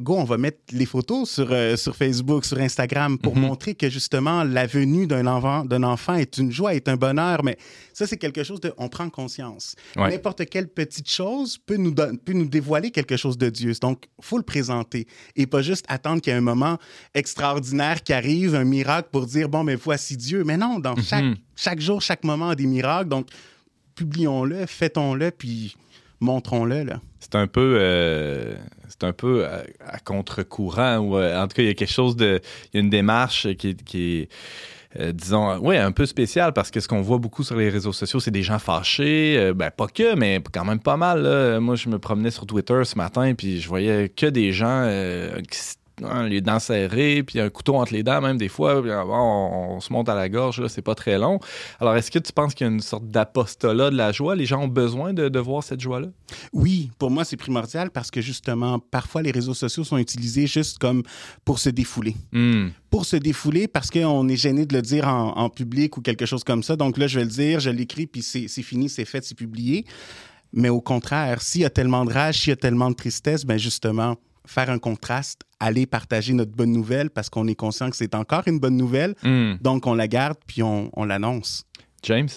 go, 0.00 0.16
on 0.16 0.24
va 0.24 0.38
mettre 0.38 0.58
les 0.72 0.86
photos 0.86 1.28
sur, 1.30 1.48
euh, 1.52 1.76
sur 1.76 1.94
Facebook, 1.96 2.44
sur 2.44 2.58
Instagram 2.58 3.18
pour 3.18 3.36
Mhm. 3.36 3.42
montrer 3.42 3.74
que 3.74 3.88
justement 3.90 4.44
la 4.44 4.66
venue 4.66 5.06
d'un 5.06 5.26
enfant, 5.26 5.64
d'un 5.64 5.82
enfant 5.82 6.14
est 6.14 6.38
une 6.38 6.50
joie, 6.50 6.74
est 6.74 6.88
un 6.88 6.96
bonheur. 6.96 7.44
Mais 7.44 7.56
ça, 7.92 8.06
c'est 8.06 8.16
quelque 8.16 8.42
chose 8.42 8.60
de. 8.60 8.72
On 8.78 8.88
prend 8.88 9.08
conscience. 9.10 9.74
Ouais. 9.96 10.10
N'importe 10.10 10.46
quelle 10.48 10.68
petite 10.68 11.10
chose 11.10 11.58
peut 11.58 11.76
nous, 11.76 11.94
peut 11.94 12.32
nous 12.32 12.46
dévoiler 12.48 12.90
quelque 12.90 13.16
chose 13.16 13.36
de 13.38 13.50
Dieu. 13.50 13.72
Donc, 13.80 14.04
faut 14.20 14.38
le 14.38 14.42
présenter 14.44 15.06
et 15.36 15.46
pas 15.46 15.62
juste 15.62 15.84
attendre 15.88 16.20
qu'il 16.22 16.32
y 16.32 16.34
ait 16.34 16.38
un 16.38 16.42
moment 16.42 16.78
extraordinaire 17.14 18.02
qui 18.02 18.12
arrive, 18.12 18.54
un 18.54 18.64
miracle 18.64 19.08
pour 19.12 19.26
dire 19.26 19.48
bon, 19.48 19.64
mais 19.64 19.74
voici 19.74 20.16
Dieu. 20.16 20.44
Mais 20.44 20.56
non, 20.56 20.78
dans 20.78 20.96
chaque, 20.96 21.24
Mhm. 21.24 21.36
chaque 21.56 21.80
jour, 21.80 22.00
chaque 22.00 22.24
moment, 22.24 22.54
des 22.54 22.66
miracles. 22.66 23.08
Donc, 23.08 23.26
publions-le, 23.94 24.66
fêtons-le, 24.66 25.30
puis 25.30 25.76
montrons-le. 26.20 26.84
C'est 27.18 27.34
un 27.34 27.46
peu, 27.46 27.76
euh, 27.80 28.54
c'est 28.88 29.04
un 29.04 29.12
peu 29.12 29.46
à, 29.46 29.98
contre-courant 29.98 30.98
ou 30.98 31.16
euh, 31.16 31.38
en 31.40 31.48
tout 31.48 31.54
cas 31.56 31.62
il 31.62 31.68
y 31.68 31.70
a 31.70 31.74
quelque 31.74 31.92
chose 31.92 32.16
de, 32.16 32.40
il 32.72 32.76
y 32.76 32.80
a 32.80 32.80
une 32.80 32.90
démarche 32.90 33.48
qui, 33.54 33.70
est- 33.70 34.28
euh, 34.98 35.12
disons, 35.12 35.48
un 35.70 35.92
peu 35.92 36.04
spéciale 36.06 36.52
parce 36.52 36.70
que 36.70 36.80
ce 36.80 36.88
qu'on 36.88 37.00
voit 37.00 37.18
beaucoup 37.18 37.44
sur 37.44 37.56
les 37.56 37.68
réseaux 37.68 37.92
sociaux, 37.92 38.18
c'est 38.18 38.32
des 38.32 38.42
gens 38.42 38.58
fâchés, 38.58 39.52
ben 39.54 39.70
pas 39.70 39.86
que, 39.86 40.16
mais 40.16 40.42
quand 40.52 40.64
même 40.64 40.80
pas 40.80 40.96
mal. 40.96 41.60
Moi, 41.60 41.76
je 41.76 41.88
me 41.88 41.98
promenais 42.00 42.32
sur 42.32 42.44
Twitter 42.44 42.82
ce 42.84 42.96
matin 42.96 43.34
puis 43.34 43.60
je 43.60 43.68
voyais 43.68 44.08
que 44.08 44.26
des 44.26 44.52
gens 44.52 44.88
qui 45.48 45.58
les 46.28 46.40
dents 46.40 46.58
serrées, 46.58 47.22
puis 47.22 47.40
un 47.40 47.50
couteau 47.50 47.76
entre 47.76 47.92
les 47.92 48.02
dents, 48.02 48.20
même 48.20 48.38
des 48.38 48.48
fois, 48.48 48.80
puis, 48.82 48.90
ah, 48.90 49.04
on, 49.06 49.76
on 49.76 49.80
se 49.80 49.92
monte 49.92 50.08
à 50.08 50.14
la 50.14 50.28
gorge, 50.28 50.66
c'est 50.68 50.82
pas 50.82 50.94
très 50.94 51.18
long. 51.18 51.38
Alors, 51.78 51.96
est-ce 51.96 52.10
que 52.10 52.18
tu 52.18 52.32
penses 52.32 52.54
qu'il 52.54 52.66
y 52.66 52.70
a 52.70 52.72
une 52.72 52.80
sorte 52.80 53.06
d'apostolat 53.06 53.90
de 53.90 53.96
la 53.96 54.12
joie? 54.12 54.36
Les 54.36 54.46
gens 54.46 54.62
ont 54.62 54.68
besoin 54.68 55.12
de, 55.12 55.28
de 55.28 55.38
voir 55.38 55.62
cette 55.62 55.80
joie-là? 55.80 56.08
Oui, 56.52 56.90
pour 56.98 57.10
moi, 57.10 57.24
c'est 57.24 57.36
primordial 57.36 57.90
parce 57.90 58.10
que 58.10 58.20
justement, 58.20 58.78
parfois, 58.78 59.22
les 59.22 59.30
réseaux 59.30 59.54
sociaux 59.54 59.84
sont 59.84 59.98
utilisés 59.98 60.46
juste 60.46 60.78
comme 60.78 61.02
pour 61.44 61.58
se 61.58 61.70
défouler. 61.70 62.16
Hmm. 62.32 62.68
Pour 62.90 63.04
se 63.04 63.16
défouler 63.16 63.68
parce 63.68 63.90
qu'on 63.90 64.28
est 64.28 64.36
gêné 64.36 64.66
de 64.66 64.74
le 64.74 64.82
dire 64.82 65.06
en, 65.08 65.36
en 65.36 65.48
public 65.48 65.96
ou 65.96 66.00
quelque 66.00 66.26
chose 66.26 66.44
comme 66.44 66.62
ça. 66.62 66.76
Donc 66.76 66.98
là, 66.98 67.06
je 67.06 67.18
vais 67.18 67.24
le 67.24 67.30
dire, 67.30 67.60
je 67.60 67.70
l'écris, 67.70 68.06
puis 68.06 68.22
c'est 68.22 68.48
c'est 68.48 68.62
fini, 68.62 68.88
c'est 68.88 69.04
fait, 69.04 69.24
c'est 69.24 69.36
publié. 69.36 69.84
Mais 70.52 70.68
au 70.68 70.80
contraire, 70.80 71.40
s'il 71.42 71.60
y 71.60 71.64
a 71.64 71.70
tellement 71.70 72.04
de 72.04 72.12
rage, 72.12 72.40
s'il 72.40 72.50
y 72.50 72.52
a 72.52 72.56
tellement 72.56 72.90
de 72.90 72.96
tristesse, 72.96 73.44
ben 73.44 73.56
justement, 73.58 74.16
faire 74.50 74.70
un 74.70 74.78
contraste, 74.78 75.42
aller 75.60 75.86
partager 75.86 76.32
notre 76.32 76.52
bonne 76.52 76.72
nouvelle 76.72 77.10
parce 77.10 77.30
qu'on 77.30 77.46
est 77.46 77.54
conscient 77.54 77.88
que 77.88 77.96
c'est 77.96 78.14
encore 78.14 78.42
une 78.46 78.58
bonne 78.58 78.76
nouvelle. 78.76 79.14
Hmm. 79.22 79.54
Donc, 79.60 79.86
on 79.86 79.94
la 79.94 80.08
garde 80.08 80.36
puis 80.46 80.62
on, 80.62 80.90
on 80.94 81.04
l'annonce. 81.04 81.64
James? 82.02 82.28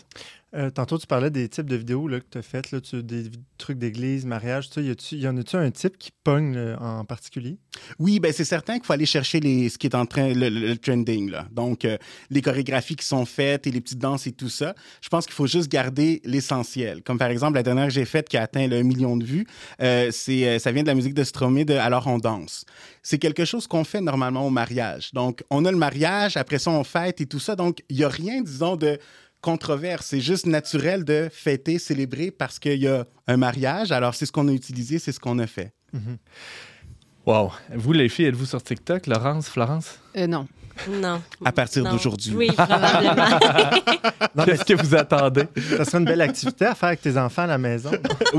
Euh, 0.55 0.69
tantôt, 0.69 0.97
tu 0.97 1.07
parlais 1.07 1.31
des 1.31 1.49
types 1.49 1.65
de 1.65 1.75
vidéos 1.75 2.07
que 2.07 2.19
tu 2.29 2.37
as 2.37 2.41
faites, 2.41 2.73
des 2.95 3.23
trucs 3.57 3.79
d'église, 3.79 4.25
mariage. 4.25 4.69
Y, 4.77 5.27
en 5.27 5.37
a-tu 5.37 5.55
un 5.55 5.71
type 5.71 5.97
qui 5.97 6.11
pogne 6.23 6.55
là, 6.55 6.77
en 6.79 7.05
particulier? 7.05 7.57
Oui, 7.99 8.19
ben 8.19 8.31
c'est 8.31 8.45
certain 8.45 8.75
qu'il 8.75 8.85
faut 8.85 8.93
aller 8.93 9.05
chercher 9.05 9.39
les, 9.39 9.69
ce 9.69 9.77
qui 9.77 9.87
est 9.87 9.95
en 9.95 10.05
train, 10.05 10.33
le, 10.33 10.75
trending. 10.75 11.31
Là. 11.31 11.47
Donc, 11.51 11.85
euh, 11.85 11.97
les 12.29 12.41
chorégraphies 12.41 12.95
qui 12.95 13.05
sont 13.05 13.25
faites 13.25 13.67
et 13.67 13.71
les 13.71 13.81
petites 13.81 13.99
danses 13.99 14.27
et 14.27 14.31
tout 14.31 14.49
ça. 14.49 14.75
Je 15.01 15.09
pense 15.09 15.25
qu'il 15.25 15.33
faut 15.33 15.47
juste 15.47 15.71
garder 15.71 16.21
l'essentiel. 16.23 17.01
Comme 17.03 17.17
par 17.17 17.29
exemple, 17.29 17.55
la 17.55 17.63
dernière 17.63 17.87
que 17.87 17.93
j'ai 17.93 18.05
faite 18.05 18.29
qui 18.29 18.37
a 18.37 18.43
atteint 18.43 18.67
le 18.67 18.77
1 18.77 18.83
million 18.83 19.17
de 19.17 19.25
vues, 19.25 19.47
euh, 19.81 20.09
c'est, 20.11 20.47
euh, 20.47 20.59
ça 20.59 20.71
vient 20.71 20.83
de 20.83 20.87
la 20.87 20.95
musique 20.95 21.13
de 21.13 21.23
Stromae 21.23 21.65
de 21.65 21.73
Alors 21.73 22.07
on 22.07 22.17
danse. 22.17 22.65
C'est 23.01 23.17
quelque 23.17 23.45
chose 23.45 23.67
qu'on 23.67 23.83
fait 23.83 24.01
normalement 24.01 24.45
au 24.45 24.49
mariage. 24.49 25.11
Donc, 25.13 25.43
on 25.49 25.65
a 25.65 25.71
le 25.71 25.77
mariage, 25.77 26.37
après 26.37 26.59
ça, 26.59 26.71
on 26.71 26.83
fête 26.83 27.21
et 27.21 27.25
tout 27.25 27.39
ça. 27.39 27.55
Donc, 27.55 27.79
il 27.89 27.97
n'y 27.97 28.03
a 28.03 28.09
rien, 28.09 28.41
disons, 28.41 28.75
de 28.75 28.99
controverse. 29.43 30.07
C'est 30.07 30.21
juste 30.21 30.47
naturel 30.47 31.03
de 31.03 31.29
fêter, 31.31 31.77
célébrer 31.77 32.31
parce 32.31 32.57
qu'il 32.57 32.79
y 32.79 32.87
a 32.87 33.05
un 33.27 33.37
mariage. 33.37 33.91
Alors, 33.91 34.15
c'est 34.15 34.25
ce 34.25 34.31
qu'on 34.31 34.47
a 34.47 34.51
utilisé, 34.51 34.97
c'est 34.97 35.11
ce 35.11 35.19
qu'on 35.19 35.37
a 35.37 35.45
fait. 35.45 35.73
Wow. 37.27 37.51
Vous, 37.75 37.93
les 37.93 38.09
filles, 38.09 38.25
êtes-vous 38.25 38.47
sur 38.47 38.63
TikTok? 38.63 39.05
Laurence, 39.05 39.49
Florence? 39.49 39.99
Euh, 40.17 40.25
non. 40.27 40.47
Non. 40.89 41.21
À 41.45 41.51
partir 41.51 41.83
d'aujourd'hui. 41.83 42.33
Oui, 42.35 42.47
probablement. 42.51 43.39
Qu'est-ce 44.45 44.65
que 44.65 44.73
vous 44.73 44.95
attendez? 44.95 45.43
ça 45.77 45.85
serait 45.85 45.99
une 45.99 46.05
belle 46.05 46.21
activité 46.21 46.65
à 46.65 46.75
faire 46.75 46.87
avec 46.89 47.01
tes 47.01 47.17
enfants 47.17 47.43
à 47.43 47.47
la 47.47 47.57
maison. 47.57 47.91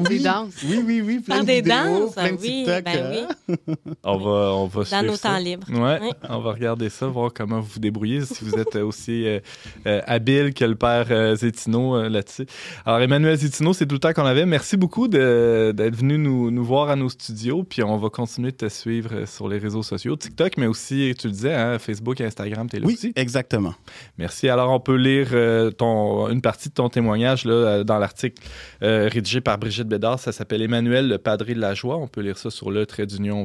Des 0.09 0.19
danses. 0.19 0.55
Oui, 0.65 0.83
oui, 0.85 1.01
oui. 1.05 1.21
Plein 1.21 1.41
de 1.41 1.47
des 1.47 1.57
vidéos, 1.63 1.75
danses, 1.75 2.15
plein 2.15 2.33
de 2.33 2.37
oui, 2.37 2.65
TikTok. 2.65 2.85
ben 2.85 3.27
oui. 3.49 3.65
On 4.03 4.19
va, 4.19 4.31
on 4.55 4.67
va 4.67 4.81
Dans 4.81 4.85
suivre 4.87 5.03
nos 5.05 5.17
ça. 5.17 5.29
temps 5.31 5.39
libres. 5.39 5.67
Ouais, 5.71 5.99
Oui. 6.03 6.11
on 6.29 6.41
va 6.41 6.53
regarder 6.53 6.89
ça, 6.91 7.07
voir 7.07 7.31
comment 7.35 7.61
vous 7.61 7.69
vous 7.75 7.81
débrouillez, 7.81 8.25
si 8.25 8.45
vous 8.45 8.55
êtes 8.59 8.77
aussi 8.77 9.27
euh, 9.27 9.39
euh, 9.87 10.01
habile 10.07 10.53
que 10.55 10.65
le 10.65 10.75
père 10.75 11.07
euh, 11.11 11.37
Zétino 11.37 11.97
euh, 11.97 12.09
là-dessus. 12.09 12.47
Alors, 12.85 13.01
Emmanuel 13.01 13.37
Zétino, 13.37 13.73
c'est 13.73 13.87
tout 13.87 13.95
le 13.95 14.01
temps 14.01 14.13
qu'on 14.13 14.27
avait. 14.27 14.47
Merci 14.47 14.77
beaucoup 14.77 15.09
d'être 15.09 15.97
venu 15.97 16.19
nous, 16.19 16.51
nous 16.51 16.65
voir 16.65 16.91
à 16.91 16.97
nos 16.97 17.09
studios, 17.09 17.63
puis 17.63 17.83
on 17.83 17.97
va 17.97 18.09
continuer 18.11 18.51
de 18.51 18.57
te 18.57 18.69
suivre 18.69 19.25
sur 19.27 19.49
les 19.49 19.59
réseaux 19.59 19.83
sociaux, 19.83 20.17
TikTok, 20.17 20.57
mais 20.59 20.67
aussi, 20.67 21.15
tu 21.19 21.29
le 21.29 21.33
disais, 21.33 21.55
hein, 21.55 21.79
Facebook 21.79 22.21
Instagram, 22.25 22.69
t'es 22.69 22.81
là 22.81 22.87
Oui, 22.87 22.95
aussi. 22.95 23.13
exactement. 23.17 23.75
Merci. 24.19 24.49
Alors, 24.49 24.71
on 24.73 24.81
peut 24.81 24.97
lire 24.97 25.29
euh, 25.33 25.71
ton, 25.71 26.29
une 26.29 26.41
partie 26.43 26.69
de 26.69 26.75
ton 26.75 26.89
témoignage 26.89 27.45
là, 27.45 27.53
euh, 27.53 27.85
dans 27.85 27.99
l'article 27.99 28.43
euh, 28.83 29.09
rédigé 29.13 29.41
par 29.41 29.59
Brigitte 29.59 29.89
Bédard. 29.89 30.19
Ça 30.19 30.33
s'appelle 30.33 30.63
Emmanuel, 30.63 31.09
le 31.09 31.19
padré 31.19 31.55
de 31.55 31.61
la 31.61 31.75
joie. 31.75 31.97
On 31.97 32.09
peut 32.09 32.21
lire 32.21 32.39
ça 32.39 32.51
sur 32.51 32.71
le 32.71 32.87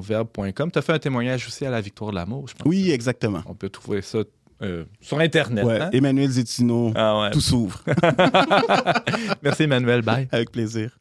verbe.com. 0.01 0.71
Tu 0.71 0.79
as 0.79 0.81
fait 0.81 0.93
un 0.93 0.99
témoignage 0.99 1.47
aussi 1.47 1.65
à 1.65 1.69
la 1.69 1.81
victoire 1.81 2.11
de 2.11 2.15
l'amour, 2.15 2.47
je 2.47 2.53
pense. 2.55 2.67
Oui, 2.67 2.91
exactement. 2.91 3.41
On 3.45 3.53
peut 3.55 3.69
trouver 3.69 4.01
ça 4.01 4.19
euh, 4.61 4.83
sur 5.01 5.19
Internet. 5.19 5.63
Ouais, 5.65 5.79
hein? 5.79 5.89
Emmanuel 5.93 6.29
Zétino, 6.29 6.91
Ah 6.95 7.21
ouais. 7.21 7.31
tout 7.31 7.41
s'ouvre. 7.41 7.83
Merci, 9.41 9.63
Emmanuel. 9.63 10.01
Bye. 10.01 10.27
Avec 10.31 10.51
plaisir. 10.51 10.97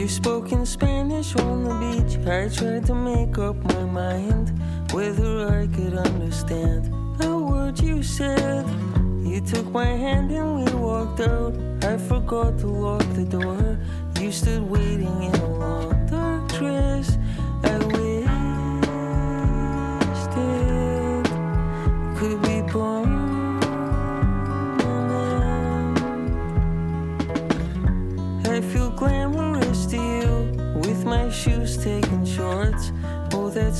You 0.00 0.08
spoke 0.08 0.50
in 0.50 0.64
Spanish 0.64 1.36
on 1.36 1.62
the 1.62 1.74
beach. 1.76 2.16
I 2.26 2.48
tried 2.48 2.86
to 2.86 2.94
make 2.94 3.36
up 3.36 3.54
my 3.56 3.84
mind 3.84 4.48
whether 4.94 5.46
I 5.46 5.66
could 5.66 5.92
understand 5.92 6.86
the 7.18 7.36
words 7.36 7.82
you 7.82 8.02
said. 8.02 8.64
You 9.22 9.42
took 9.42 9.70
my 9.70 9.84
hand 9.84 10.30
and 10.32 10.64
we 10.64 10.74
walked 10.74 11.20
out. 11.20 11.52
I 11.84 11.98
forgot 11.98 12.58
to 12.60 12.66
lock 12.66 13.04
the 13.12 13.26
door. 13.26 13.78
You 14.18 14.32
stood 14.32 14.62
waiting 14.62 15.22
in 15.22 15.34
a 15.34 15.58
long 15.58 15.89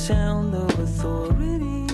sound 0.01 0.55
of 0.55 0.79
authority. 0.79 1.85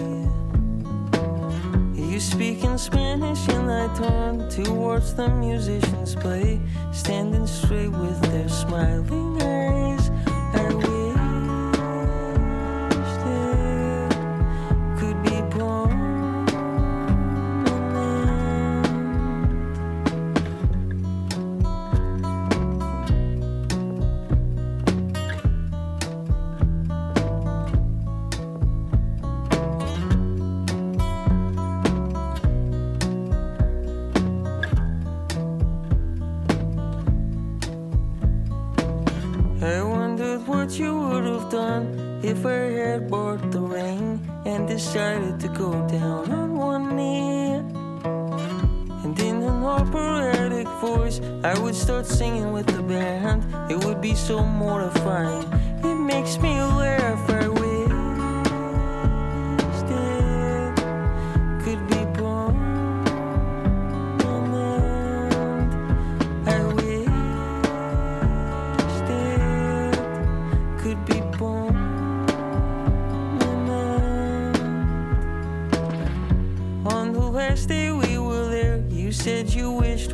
You 1.94 2.22
speak 2.22 2.64
in 2.64 2.78
Spanish 2.78 3.46
and 3.50 3.70
I 3.70 3.94
turn 3.98 4.50
towards 4.50 5.14
the 5.14 5.28
musicians 5.28 6.16
play, 6.16 6.62
standing 6.94 7.46
straight 7.46 7.90
with 7.90 8.22
their 8.32 8.48
smiling 8.48 9.42
eyes. 9.42 9.67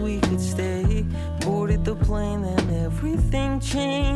We 0.03 0.19
could 0.19 0.41
stay. 0.41 1.05
Boarded 1.39 1.85
the 1.85 1.95
plane 1.95 2.43
and 2.43 2.71
everything 2.85 3.59
changed. 3.61 4.12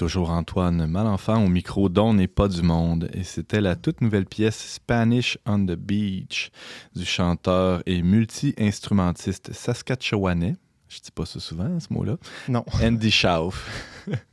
Toujours 0.00 0.30
Antoine 0.30 0.86
Malenfant 0.86 1.44
au 1.44 1.48
micro 1.48 1.90
dont 1.90 2.14
n'est 2.14 2.26
pas 2.26 2.48
du 2.48 2.62
monde. 2.62 3.10
Et 3.12 3.22
c'était 3.22 3.60
la 3.60 3.76
toute 3.76 4.00
nouvelle 4.00 4.24
pièce 4.24 4.56
Spanish 4.56 5.36
on 5.44 5.58
the 5.66 5.72
Beach 5.72 6.50
du 6.96 7.04
chanteur 7.04 7.82
et 7.84 8.00
multi-instrumentiste 8.00 9.52
saskatchewanais. 9.52 10.56
Je 10.88 11.00
dis 11.00 11.10
pas 11.10 11.26
ça 11.26 11.38
souvent, 11.38 11.78
ce 11.78 11.92
mot-là. 11.92 12.16
Non. 12.48 12.64
Andy 12.82 13.10
Schauf. 13.10 14.06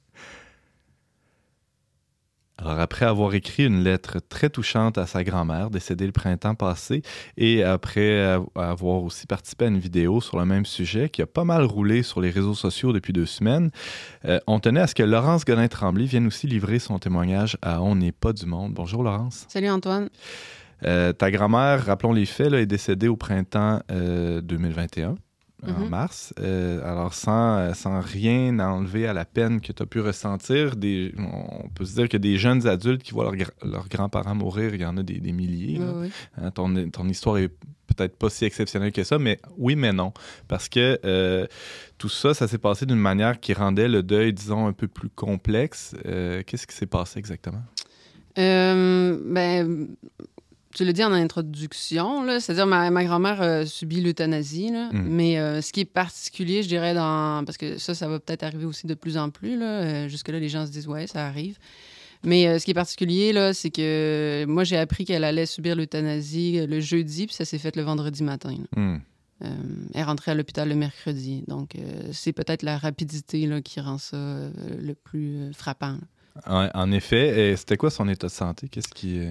Alors, 2.59 2.79
après 2.79 3.05
avoir 3.05 3.35
écrit 3.35 3.65
une 3.65 3.83
lettre 3.83 4.17
très 4.29 4.49
touchante 4.49 4.97
à 4.97 5.05
sa 5.05 5.23
grand-mère, 5.23 5.69
décédée 5.69 6.07
le 6.07 6.11
printemps 6.11 6.55
passé, 6.55 7.03
et 7.37 7.63
après 7.63 8.19
av- 8.21 8.45
avoir 8.55 9.03
aussi 9.03 9.27
participé 9.27 9.65
à 9.65 9.67
une 9.67 9.77
vidéo 9.77 10.21
sur 10.21 10.39
le 10.39 10.45
même 10.45 10.65
sujet 10.65 11.09
qui 11.09 11.21
a 11.21 11.27
pas 11.27 11.43
mal 11.43 11.63
roulé 11.65 12.01
sur 12.01 12.19
les 12.19 12.31
réseaux 12.31 12.55
sociaux 12.55 12.93
depuis 12.93 13.13
deux 13.13 13.27
semaines, 13.27 13.69
euh, 14.25 14.39
on 14.47 14.59
tenait 14.59 14.79
à 14.81 14.87
ce 14.87 14.95
que 14.95 15.03
Laurence 15.03 15.45
Godin-Tremblay 15.45 16.05
vienne 16.05 16.25
aussi 16.25 16.47
livrer 16.47 16.79
son 16.79 16.97
témoignage 16.97 17.57
à 17.61 17.81
On 17.83 17.95
n'est 17.95 18.11
pas 18.11 18.33
du 18.33 18.47
monde. 18.47 18.73
Bonjour 18.73 19.03
Laurence. 19.03 19.45
Salut 19.49 19.69
Antoine. 19.69 20.09
Euh, 20.83 21.11
ta 21.13 21.29
grand-mère, 21.31 21.85
rappelons 21.85 22.13
les 22.13 22.25
faits, 22.25 22.49
là, 22.51 22.59
est 22.59 22.65
décédée 22.67 23.07
au 23.07 23.15
printemps 23.17 23.81
euh, 23.91 24.41
2021, 24.41 25.15
en 25.65 25.71
Mhm. 25.71 25.89
mars. 25.89 26.33
Euh, 26.39 26.79
alors, 26.83 27.13
sans, 27.13 27.73
sans 27.73 27.99
rien 27.99 28.59
enlever 28.59 29.07
à 29.07 29.13
la 29.13 29.25
peine 29.25 29.59
que 29.59 29.71
tu 29.71 29.81
as 29.81 29.85
pu 29.85 29.99
ressentir, 30.01 30.75
des, 30.75 31.13
on 31.17 31.67
peut 31.69 31.85
se 31.85 31.95
dire 31.95 32.07
que 32.09 32.17
des 32.17 32.37
jeunes 32.37 32.67
adultes 32.67 33.01
qui 33.03 33.11
voient 33.11 33.33
leurs 33.35 33.51
leurs 33.63 33.89
grands-parents 33.89 34.35
mourir, 34.35 34.75
il 34.75 34.81
y 34.81 34.85
en 34.85 34.97
a 34.97 35.03
des, 35.03 35.19
des 35.19 35.31
milliers. 35.31 35.79
là. 35.79 35.85
Oui, 35.95 36.07
oui. 36.07 36.11
Hein, 36.37 36.51
ton, 36.51 36.89
ton 36.91 37.07
histoire 37.09 37.37
est 37.39 37.49
peut-être 37.95 38.17
pas 38.17 38.29
si 38.29 38.45
exceptionnelle 38.45 38.91
que 38.91 39.03
ça, 39.03 39.17
mais 39.17 39.39
oui, 39.57 39.75
mais 39.75 39.93
non. 39.93 40.11
Parce 40.47 40.69
que 40.69 40.99
euh, 41.05 41.47
tout 41.97 42.09
ça, 42.09 42.33
ça 42.35 42.47
s'est 42.47 42.57
passé 42.59 42.85
d'une 42.85 42.99
manière 42.99 43.39
qui 43.39 43.53
rendait 43.53 43.87
le 43.87 44.03
deuil, 44.03 44.33
disons, 44.33 44.67
un 44.67 44.73
peu 44.73 44.87
plus 44.87 45.09
complexe. 45.09 45.95
Euh, 46.05 46.43
Qu'est-ce 46.45 46.67
qui 46.67 46.75
s'est 46.75 46.85
passé 46.85 47.17
exactement? 47.17 47.63
Euh, 48.37 49.17
ben, 49.25 49.87
tu 50.77 50.85
l'as 50.85 50.93
dit 50.93 51.03
en 51.03 51.11
introduction, 51.11 52.25
c'est-à-dire 52.39 52.67
ma, 52.67 52.89
ma 52.91 53.03
grand-mère 53.03 53.41
a 53.41 53.65
subi 53.65 53.99
l'euthanasie, 54.01 54.71
Mm. 54.71 54.89
mais 55.09 55.37
euh, 55.39 55.61
ce 55.61 55.73
qui 55.73 55.81
est 55.81 55.85
particulier, 55.85 56.61
je 56.63 56.67
dirais, 56.67 56.93
dans, 56.93 57.43
parce 57.45 57.57
que 57.57 57.77
ça, 57.77 57.95
ça 57.95 58.07
va 58.07 58.19
peut-être 58.19 58.43
arriver 58.43 58.65
aussi 58.65 58.85
de 58.87 58.93
plus 58.93 59.17
en 59.17 59.29
plus, 59.29 59.59
euh, 59.61 60.07
jusque-là, 60.07 60.39
les 60.39 60.49
gens 60.49 60.65
se 60.65 60.71
disent, 60.71 60.87
ouais, 60.87 61.07
ça 61.07 61.25
arrive. 61.25 61.57
Mais 62.23 62.47
euh, 62.47 62.57
ce 62.59 62.65
qui 62.65 62.71
est 62.71 62.73
particulier, 62.73 63.31
là, 63.33 63.53
c'est 63.53 63.69
que 63.69 64.45
moi, 64.47 64.63
j'ai 64.63 64.77
appris 64.77 65.05
qu'elle 65.05 65.23
allait 65.23 65.45
subir 65.45 65.75
l'euthanasie 65.75 66.59
euh, 66.59 66.67
le 66.67 66.79
jeudi, 66.79 67.27
puis 67.27 67.35
ça 67.35 67.45
s'est 67.45 67.59
fait 67.59 67.75
le 67.75 67.83
vendredi 67.83 68.23
matin. 68.23 68.55
Euh, 68.77 68.95
elle 69.93 70.03
rentrée 70.03 70.31
à 70.31 70.33
l'hôpital 70.35 70.67
le 70.67 70.73
mercredi. 70.75 71.43
Donc, 71.47 71.75
euh, 71.75 71.81
c'est 72.11 72.33
peut-être 72.33 72.63
la 72.63 72.77
rapidité 72.77 73.45
là, 73.45 73.61
qui 73.61 73.79
rend 73.79 73.99
ça 73.99 74.17
euh, 74.17 74.49
le 74.81 74.95
plus 74.95 75.37
euh, 75.37 75.51
frappant. 75.53 75.97
là. 76.45 76.69
En, 76.73 76.81
en 76.83 76.91
effet, 76.91 77.51
et 77.51 77.55
c'était 77.55 77.77
quoi 77.77 77.89
son 77.91 78.07
état 78.09 78.27
de 78.27 78.31
santé? 78.31 78.67
Qu'est-ce 78.67 78.87
qui. 78.89 79.21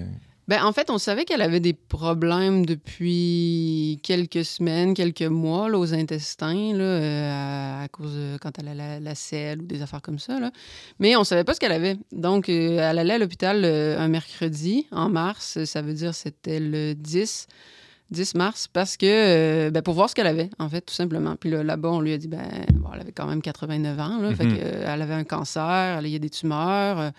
Ben, 0.47 0.63
en 0.63 0.71
fait, 0.71 0.89
on 0.89 0.97
savait 0.97 1.25
qu'elle 1.25 1.41
avait 1.41 1.59
des 1.59 1.73
problèmes 1.73 2.65
depuis 2.65 3.99
quelques 4.01 4.45
semaines, 4.45 4.93
quelques 4.93 5.21
mois 5.23 5.67
là, 5.69 5.77
aux 5.77 5.93
intestins, 5.93 6.71
là, 6.73 6.83
euh, 6.83 7.83
à, 7.83 7.87
cause 7.89 8.13
de 8.13 8.37
quand 8.41 8.57
elle 8.57 8.69
a 8.69 8.73
la, 8.73 8.99
la 9.01 9.15
selle 9.15 9.61
ou 9.61 9.65
des 9.65 9.81
affaires 9.81 10.01
comme 10.01 10.19
ça. 10.19 10.39
Là. 10.39 10.51
Mais 10.99 11.17
on 11.17 11.25
savait 11.25 11.43
pas 11.43 11.53
ce 11.53 11.59
qu'elle 11.59 11.73
avait. 11.73 11.97
Donc, 12.13 12.47
euh, 12.47 12.77
elle 12.79 12.97
allait 12.99 13.15
à 13.15 13.17
l'hôpital 13.17 13.63
euh, 13.65 13.99
un 13.99 14.07
mercredi 14.07 14.87
en 14.91 15.09
mars. 15.09 15.63
Ça 15.65 15.81
veut 15.81 15.93
dire 15.93 16.15
c'était 16.15 16.59
le 16.61 16.93
10. 16.95 17.47
10 18.09 18.35
mars 18.35 18.69
parce 18.71 18.95
que 18.95 19.05
euh, 19.05 19.69
ben, 19.69 19.81
pour 19.81 19.93
voir 19.93 20.09
ce 20.09 20.15
qu'elle 20.15 20.27
avait 20.27 20.49
en 20.59 20.69
fait 20.69 20.79
tout 20.79 20.93
simplement 20.93 21.35
puis 21.35 21.49
là, 21.49 21.61
là-bas 21.61 21.89
on 21.89 21.99
lui 21.99 22.13
a 22.13 22.17
dit 22.17 22.29
ben 22.29 22.47
bon, 22.71 22.87
elle 22.93 23.01
avait 23.01 23.11
quand 23.11 23.25
même 23.25 23.41
89 23.41 23.99
ans 23.99 24.21
là, 24.21 24.33
fait 24.33 24.45
Mhm. 24.45 24.57
que, 24.57 24.63
euh, 24.63 24.93
elle 24.93 25.01
avait 25.01 25.13
un 25.13 25.25
cancer 25.25 25.97
elle- 25.99 26.05
il 26.05 26.13
y 26.13 26.15
a 26.15 26.19
des 26.19 26.29
tumeurs 26.29 26.99
euh, 27.01 27.09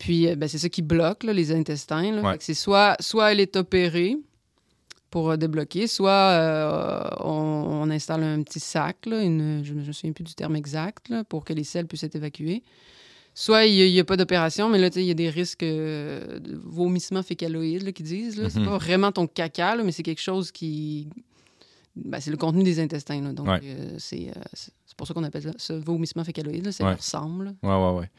puis 0.00 0.26
euh, 0.26 0.34
ben, 0.34 0.48
c'est 0.48 0.58
ça 0.58 0.68
qui 0.68 0.82
bloque 0.82 1.22
là, 1.22 1.32
les 1.32 1.52
intestins. 1.52 2.20
Ouais. 2.24 2.36
C'est 2.40 2.54
soit 2.54 2.96
soit 2.98 3.30
elle 3.30 3.38
est 3.40 3.54
opérée 3.54 4.16
pour 5.10 5.30
euh, 5.30 5.36
débloquer 5.36 5.86
soit 5.86 6.10
euh, 6.10 7.02
on, 7.20 7.82
on 7.82 7.90
installe 7.90 8.22
un 8.24 8.42
petit 8.42 8.60
sac 8.60 9.06
là, 9.06 9.22
une, 9.22 9.62
je 9.64 9.74
ne 9.74 9.82
me 9.84 9.92
souviens 9.92 10.12
plus 10.12 10.24
du 10.24 10.34
terme 10.34 10.56
exact 10.56 11.08
là, 11.08 11.22
pour 11.24 11.44
que 11.44 11.52
les 11.52 11.64
selles 11.64 11.86
puissent 11.86 12.02
être 12.04 12.16
évacuées 12.16 12.62
Soit 13.32 13.66
il 13.66 13.92
n'y 13.92 14.00
a, 14.00 14.04
pas 14.04 14.16
d'opération, 14.16 14.68
mais 14.68 14.78
là, 14.78 14.88
il 14.96 15.04
y 15.04 15.10
a 15.10 15.14
des 15.14 15.30
risques 15.30 15.62
euh, 15.62 16.40
de 16.40 16.56
vomissement 16.64 17.22
fécaloïde 17.22 17.92
qu'ils 17.92 18.04
disent. 18.04 18.36
là. 18.42 18.50
C'est 18.50 18.58
Mhm. 18.58 18.66
pas 18.66 18.76
vraiment 18.78 19.12
ton 19.12 19.28
caca, 19.28 19.76
mais 19.76 19.92
c'est 19.92 20.02
quelque 20.02 20.20
chose 20.20 20.50
qui. 20.50 21.06
Ben, 21.94 22.18
c'est 22.20 22.32
le 22.32 22.36
contenu 22.36 22.64
des 22.64 22.80
intestins. 22.80 23.20
Donc, 23.32 23.46
Ouais. 23.46 23.60
c'est 23.98 24.32
c'est- 24.90 24.96
pour 24.96 25.06
ça 25.06 25.14
qu'on 25.14 25.22
appelle 25.24 25.54
ça, 25.56 25.78
vomissement 25.78 26.24
fécaloïde. 26.24 26.70
Ça 26.72 26.84
Ouais. 26.84 26.94
ressemble. 26.94 27.44
là. 27.44 27.52
Ouais, 27.62 27.92
ouais, 27.92 27.98
ouais. 28.00 28.10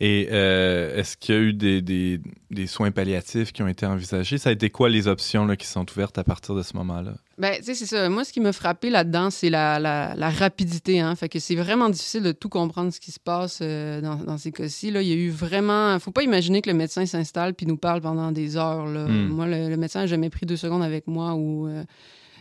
Et 0.00 0.28
euh, 0.32 0.96
est-ce 0.98 1.16
qu'il 1.16 1.34
y 1.34 1.38
a 1.38 1.40
eu 1.40 1.52
des, 1.52 1.80
des- 1.82 2.20
des 2.50 2.66
soins 2.66 2.90
palliatifs 2.90 3.52
qui 3.52 3.62
ont 3.62 3.68
été 3.68 3.86
envisagés? 3.86 4.36
Ça 4.38 4.50
a 4.50 4.52
été 4.52 4.68
quoi 4.70 4.88
les 4.88 5.06
options 5.08 5.46
là, 5.46 5.56
qui 5.56 5.66
sont 5.66 5.86
ouvertes 5.90 6.18
à 6.18 6.24
partir 6.24 6.54
de 6.56 6.62
ce 6.62 6.76
moment-là? 6.76 7.12
Ben, 7.38 7.54
tu 7.58 7.64
sais, 7.64 7.74
c'est 7.74 7.86
ça. 7.86 8.08
Moi, 8.08 8.24
ce 8.24 8.32
qui 8.32 8.40
m'a 8.40 8.52
frappé 8.52 8.90
là-dedans, 8.90 9.30
c'est 9.30 9.50
la, 9.50 9.78
la- 9.78 10.14
la 10.14 10.30
rapidité. 10.30 11.00
Hein. 11.00 11.14
Fait 11.16 11.28
que 11.28 11.38
c'est 11.38 11.54
vraiment 11.54 11.88
difficile 11.90 12.22
de 12.22 12.32
tout 12.32 12.48
comprendre 12.48 12.92
ce 12.92 12.98
qui 13.00 13.12
se 13.12 13.20
passe 13.20 13.60
euh, 13.62 14.00
dans, 14.00 14.16
dans 14.16 14.38
ces 14.38 14.52
cas-ci. 14.52 14.90
Là. 14.90 15.02
Il 15.02 15.08
y 15.08 15.12
a 15.12 15.16
eu 15.16 15.30
vraiment. 15.30 15.98
Faut 16.00 16.10
pas 16.12 16.22
imaginer 16.22 16.60
que 16.62 16.70
le 16.70 16.76
médecin 16.76 17.04
s'installe 17.06 17.54
puis 17.54 17.66
nous 17.66 17.76
parle 17.76 18.00
pendant 18.00 18.32
des 18.32 18.56
heures. 18.56 18.86
Là. 18.86 19.06
Mm. 19.06 19.28
Moi, 19.28 19.46
le, 19.46 19.68
le 19.68 19.76
médecin 19.76 20.00
n'a 20.00 20.06
jamais 20.06 20.30
pris 20.30 20.44
deux 20.46 20.56
secondes 20.56 20.82
avec 20.82 21.06
moi 21.06 21.34
ou. 21.34 21.68
euh, 21.68 21.84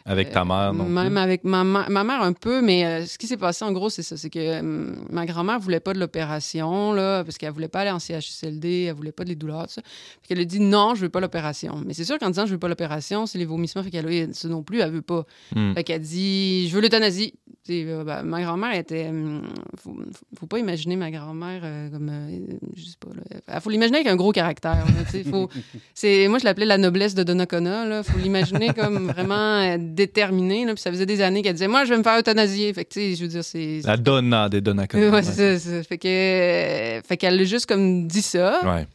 Avec 0.07 0.29
ta 0.31 0.45
mère, 0.45 0.71
non 0.71 0.83
Même 0.85 1.13
plus? 1.13 1.17
avec 1.19 1.43
ma, 1.43 1.63
ma, 1.63 1.89
ma 1.89 2.03
mère 2.03 2.21
un 2.21 2.33
peu, 2.33 2.61
mais 2.61 2.85
euh, 2.85 3.05
ce 3.07 3.17
qui 3.17 3.25
s'est 3.25 3.37
passé 3.37 3.65
en 3.65 3.71
gros, 3.71 3.89
c'est 3.89 4.03
ça. 4.03 4.15
C'est 4.17 4.29
que 4.29 4.37
euh, 4.39 4.93
ma 5.09 5.25
grand-mère 5.25 5.59
voulait 5.59 5.79
pas 5.79 5.93
de 5.93 5.99
l'opération, 5.99 6.93
là, 6.93 7.23
parce 7.23 7.39
qu'elle 7.39 7.51
voulait 7.51 7.67
pas 7.67 7.79
aller 7.81 7.89
en 7.89 7.97
CHSLD, 7.97 8.83
elle 8.89 8.93
voulait 8.93 9.11
pas 9.11 9.23
de 9.23 9.29
les 9.29 9.35
douleurs, 9.35 9.63
tout 9.65 9.73
ça. 9.73 9.81
Fait 10.21 10.27
qu'elle 10.27 10.39
a 10.41 10.45
dit 10.45 10.59
non, 10.59 10.93
je 10.93 11.01
veux 11.01 11.09
pas 11.09 11.19
l'opération. 11.19 11.81
Mais 11.85 11.93
c'est 11.95 12.03
sûr 12.05 12.19
qu'en 12.19 12.29
disant 12.29 12.45
je 12.45 12.51
veux 12.51 12.59
pas 12.59 12.67
l'opération, 12.67 13.25
c'est 13.25 13.39
les 13.39 13.45
vomissements, 13.45 13.81
fait 13.81 13.89
qu'elle 13.89 14.07
a 14.07 14.33
ça 14.33 14.47
non 14.47 14.61
plus, 14.61 14.79
elle 14.79 14.91
veut 14.91 15.01
pas. 15.01 15.25
Hmm. 15.55 15.73
Fait 15.73 15.83
qu'elle 15.83 16.01
dit 16.01 16.69
je 16.69 16.75
veux 16.75 16.81
l'euthanasie. 16.81 17.33
Euh, 17.67 18.03
ben, 18.03 18.21
ma 18.21 18.43
grand-mère 18.43 18.75
était. 18.75 19.07
hum, 19.07 19.41
faut, 19.75 19.95
faut 20.37 20.45
pas 20.45 20.59
imaginer 20.59 20.95
ma 20.97 21.09
grand-mère 21.09 21.61
euh, 21.63 21.89
comme. 21.89 22.09
euh, 22.09 22.37
je 22.75 22.83
sais 22.83 22.97
pas. 22.99 23.07
Il 23.55 23.59
faut 23.61 23.71
l'imaginer 23.71 23.97
avec 23.97 24.07
un 24.07 24.15
gros 24.15 24.31
caractère. 24.31 24.85
là, 24.85 25.23
faut, 25.31 25.49
c'est, 25.95 26.27
moi, 26.27 26.37
je 26.37 26.43
l'appelais 26.43 26.67
la 26.67 26.77
noblesse 26.77 27.15
de 27.15 27.23
Donnacona. 27.23 27.97
Il 27.97 28.03
faut 28.03 28.19
l'imaginer 28.19 28.71
comme 28.71 29.07
vraiment 29.07 29.61
euh, 29.63 29.77
déterminée. 29.95 30.65
là, 30.65 30.73
Puis 30.73 30.81
ça 30.81 30.91
faisait 30.91 31.05
des 31.05 31.21
années 31.21 31.41
qu'elle 31.41 31.53
disait 31.53 31.67
Moi, 31.67 31.85
je 31.85 31.89
vais 31.89 31.97
me 31.97 32.03
faire 32.03 32.19
euthanasier. 32.19 32.73
Fait 32.73 32.85
que, 32.85 32.93
tu 32.93 32.99
sais, 32.99 33.15
je 33.15 33.21
veux 33.23 33.29
dire, 33.29 33.43
c'est. 33.43 33.81
La 33.83 33.97
donna 33.97 34.49
des 34.49 34.61
Donnacona. 34.61 35.09
Ouais, 35.09 35.23
c'est 35.23 35.57
ça, 35.57 35.59
c'est 35.59 35.77
ça. 35.77 35.83
Fait, 35.83 35.97
que, 35.97 36.07
euh, 36.07 37.01
fait 37.07 37.17
qu'elle 37.17 37.39
a 37.39 37.43
juste 37.43 37.65
comme 37.65 38.07
dit 38.07 38.21
ça. 38.21 38.59
Ouais. 38.63 38.85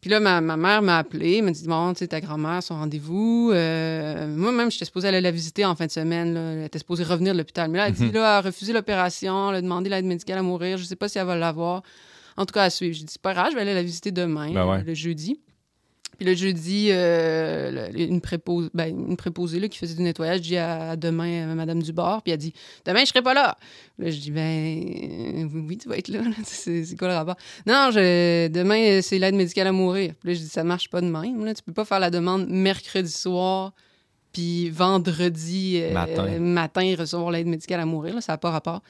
Puis 0.00 0.10
là, 0.10 0.18
ma, 0.18 0.40
ma 0.40 0.56
mère 0.56 0.82
m'a 0.82 0.98
appelé, 0.98 1.42
m'a 1.42 1.52
dit 1.52 1.64
Bon, 1.66 1.92
tu 1.92 2.00
sais, 2.00 2.08
ta 2.08 2.20
grand-mère, 2.20 2.62
son 2.62 2.74
rendez-vous. 2.74 3.50
Euh, 3.54 4.26
Moi-même, 4.36 4.70
j'étais 4.70 4.84
supposée 4.84 5.08
aller 5.08 5.20
la 5.20 5.30
visiter 5.30 5.64
en 5.64 5.74
fin 5.76 5.86
de 5.86 5.92
semaine. 5.92 6.34
là. 6.34 6.40
Elle 6.54 6.64
était 6.64 6.78
supposée 6.78 7.04
revenir 7.04 7.32
de 7.34 7.38
l'hôpital. 7.38 7.70
Mais 7.70 7.78
là, 7.78 7.86
elle 7.88 7.94
dit 7.94 8.04
Mhm. 8.06 8.12
là, 8.12 8.18
elle 8.20 8.24
a 8.24 8.40
refusé 8.40 8.72
l'opération, 8.72 9.50
elle 9.50 9.56
a 9.56 9.62
demandé 9.62 9.88
l'aide 9.88 10.04
médicale 10.04 10.38
à 10.38 10.42
mourir. 10.42 10.76
Je 10.78 10.84
sais 10.84 10.96
pas 10.96 11.08
si 11.08 11.18
elle 11.18 11.26
va 11.26 11.36
l'avoir. 11.36 11.82
En 12.36 12.46
tout 12.46 12.52
cas, 12.52 12.64
à 12.64 12.70
suivre. 12.70 12.94
J'ai 12.96 13.04
dit 13.04 13.12
C'est 13.12 13.22
pas 13.22 13.32
grave, 13.34 13.48
je 13.50 13.54
vais 13.56 13.60
aller 13.62 13.74
la 13.74 13.82
visiter 13.82 14.10
demain, 14.10 14.52
Ben 14.52 14.66
ouais. 14.66 14.78
euh, 14.78 14.82
le 14.84 14.94
jeudi. 14.94 15.38
Puis 16.18 16.26
le 16.26 16.34
jeudi, 16.34 16.88
euh, 16.90 17.88
le- 17.90 18.00
une, 18.00 18.20
prépose, 18.20 18.70
ben, 18.74 18.88
une 18.88 19.16
préposée 19.16 19.58
là, 19.58 19.68
qui 19.68 19.78
faisait 19.78 19.94
du 19.94 20.02
nettoyage 20.02 20.40
dit 20.42 20.56
à, 20.56 20.90
à 20.90 20.96
demain 20.96 21.50
à 21.50 21.54
Madame 21.54 21.82
Dubord, 21.82 22.22
puis 22.22 22.32
elle 22.32 22.38
dit 22.38 22.52
Demain, 22.84 23.00
je 23.00 23.06
serai 23.06 23.22
pas 23.22 23.34
là. 23.34 23.56
Là, 23.98 24.10
je 24.10 24.18
dis 24.20 24.30
Ben 24.30 25.50
oui, 25.68 25.78
tu 25.78 25.88
vas 25.88 25.96
être 25.96 26.08
là. 26.08 26.20
C'est 26.44 26.84
c'est 26.84 26.96
quoi 26.96 27.08
le 27.08 27.14
rapport? 27.14 27.36
Non, 27.66 27.90
je, 27.92 28.48
demain, 28.48 29.00
c'est 29.02 29.18
l'aide 29.18 29.34
médicale 29.34 29.66
à 29.68 29.72
mourir. 29.72 30.14
Puis 30.20 30.28
là, 30.28 30.34
je 30.34 30.40
dis 30.40 30.48
Ça 30.48 30.64
marche 30.64 30.90
pas 30.90 31.00
de 31.00 31.06
même. 31.08 31.44
Là. 31.44 31.54
Tu 31.54 31.62
peux 31.62 31.72
pas 31.72 31.84
faire 31.84 32.00
la 32.00 32.10
demande 32.10 32.46
mercredi 32.48 33.10
soir, 33.10 33.72
puis 34.32 34.70
vendredi 34.70 35.78
euh, 35.82 35.92
Matin. 35.92 36.38
matin, 36.38 36.94
recevoir 36.98 37.30
l'aide 37.30 37.46
médicale 37.46 37.80
à 37.80 37.86
mourir. 37.86 38.14
Là. 38.14 38.20
Ça 38.20 38.32
n'a 38.34 38.38
pas 38.38 38.50
rapport. 38.50 38.82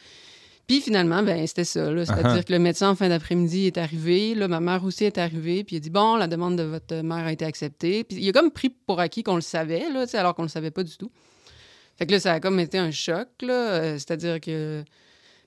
Puis 0.69 0.81
finalement, 0.81 1.23
ben, 1.23 1.47
c'était 1.47 1.65
ça. 1.65 1.91
là. 1.91 2.05
C'est-à-dire 2.07 2.37
Uh-huh. 2.37 2.45
que 2.45 2.53
le 2.53 2.59
médecin, 2.59 2.91
en 2.91 2.95
fin 2.95 3.09
d'après-midi, 3.09 3.67
est 3.67 3.79
arrivé. 3.79 4.35
Là, 4.35 4.49
ma 4.49 4.61
mère 4.61 4.85
aussi 4.85 5.05
est 5.05 5.19
arrivée. 5.19 5.65
Puis 5.65 5.77
il 5.77 5.79
a 5.79 5.81
dit 5.81 5.91
Bon, 5.91 6.17
la 6.17 6.27
demande 6.29 6.57
de 6.57 6.63
votre 6.63 6.95
mère 7.03 7.27
a 7.27 7.33
été 7.33 7.45
acceptée. 7.45 8.05
Puis 8.05 8.19
il 8.21 8.29
a 8.29 8.33
comme 8.33 8.51
pris 8.51 8.71
pour 8.71 9.01
acquis 9.01 9.23
qu'on 9.23 9.35
le 9.35 9.41
savait, 9.43 9.91
là, 9.93 10.05
alors 10.15 10.35
qu'on 10.35 10.43
le 10.43 10.49
savait 10.49 10.71
pas 10.71 10.85
du 10.85 10.97
tout. 10.97 11.11
Fait 11.99 12.07
que 12.07 12.13
là, 12.13 12.21
ça 12.21 12.33
a 12.35 12.41
comme 12.41 12.59
été 12.61 12.79
un 12.79 12.91
choc. 12.91 13.29
là. 13.43 13.53
Euh, 13.53 13.93
C'est-à-dire 13.99 14.41
que 14.41 14.83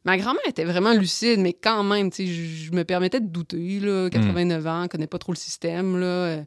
ma 0.03 0.17
grand-mère 0.17 0.43
était 0.47 0.65
vraiment 0.65 0.93
lucide, 0.93 1.39
mais 1.39 1.53
quand 1.53 1.83
même, 1.83 2.11
tu 2.11 2.27
sais, 2.27 2.31
je 2.31 2.71
me 2.71 2.83
permettais 2.83 3.19
de 3.19 3.27
douter. 3.27 3.79
Là, 3.79 4.09
89 4.11 4.67
ans, 4.67 4.87
connaît 4.87 5.07
pas 5.07 5.17
trop 5.17 5.31
le 5.31 5.37
système. 5.37 5.97
Là. 5.99 6.05
Euh, 6.05 6.43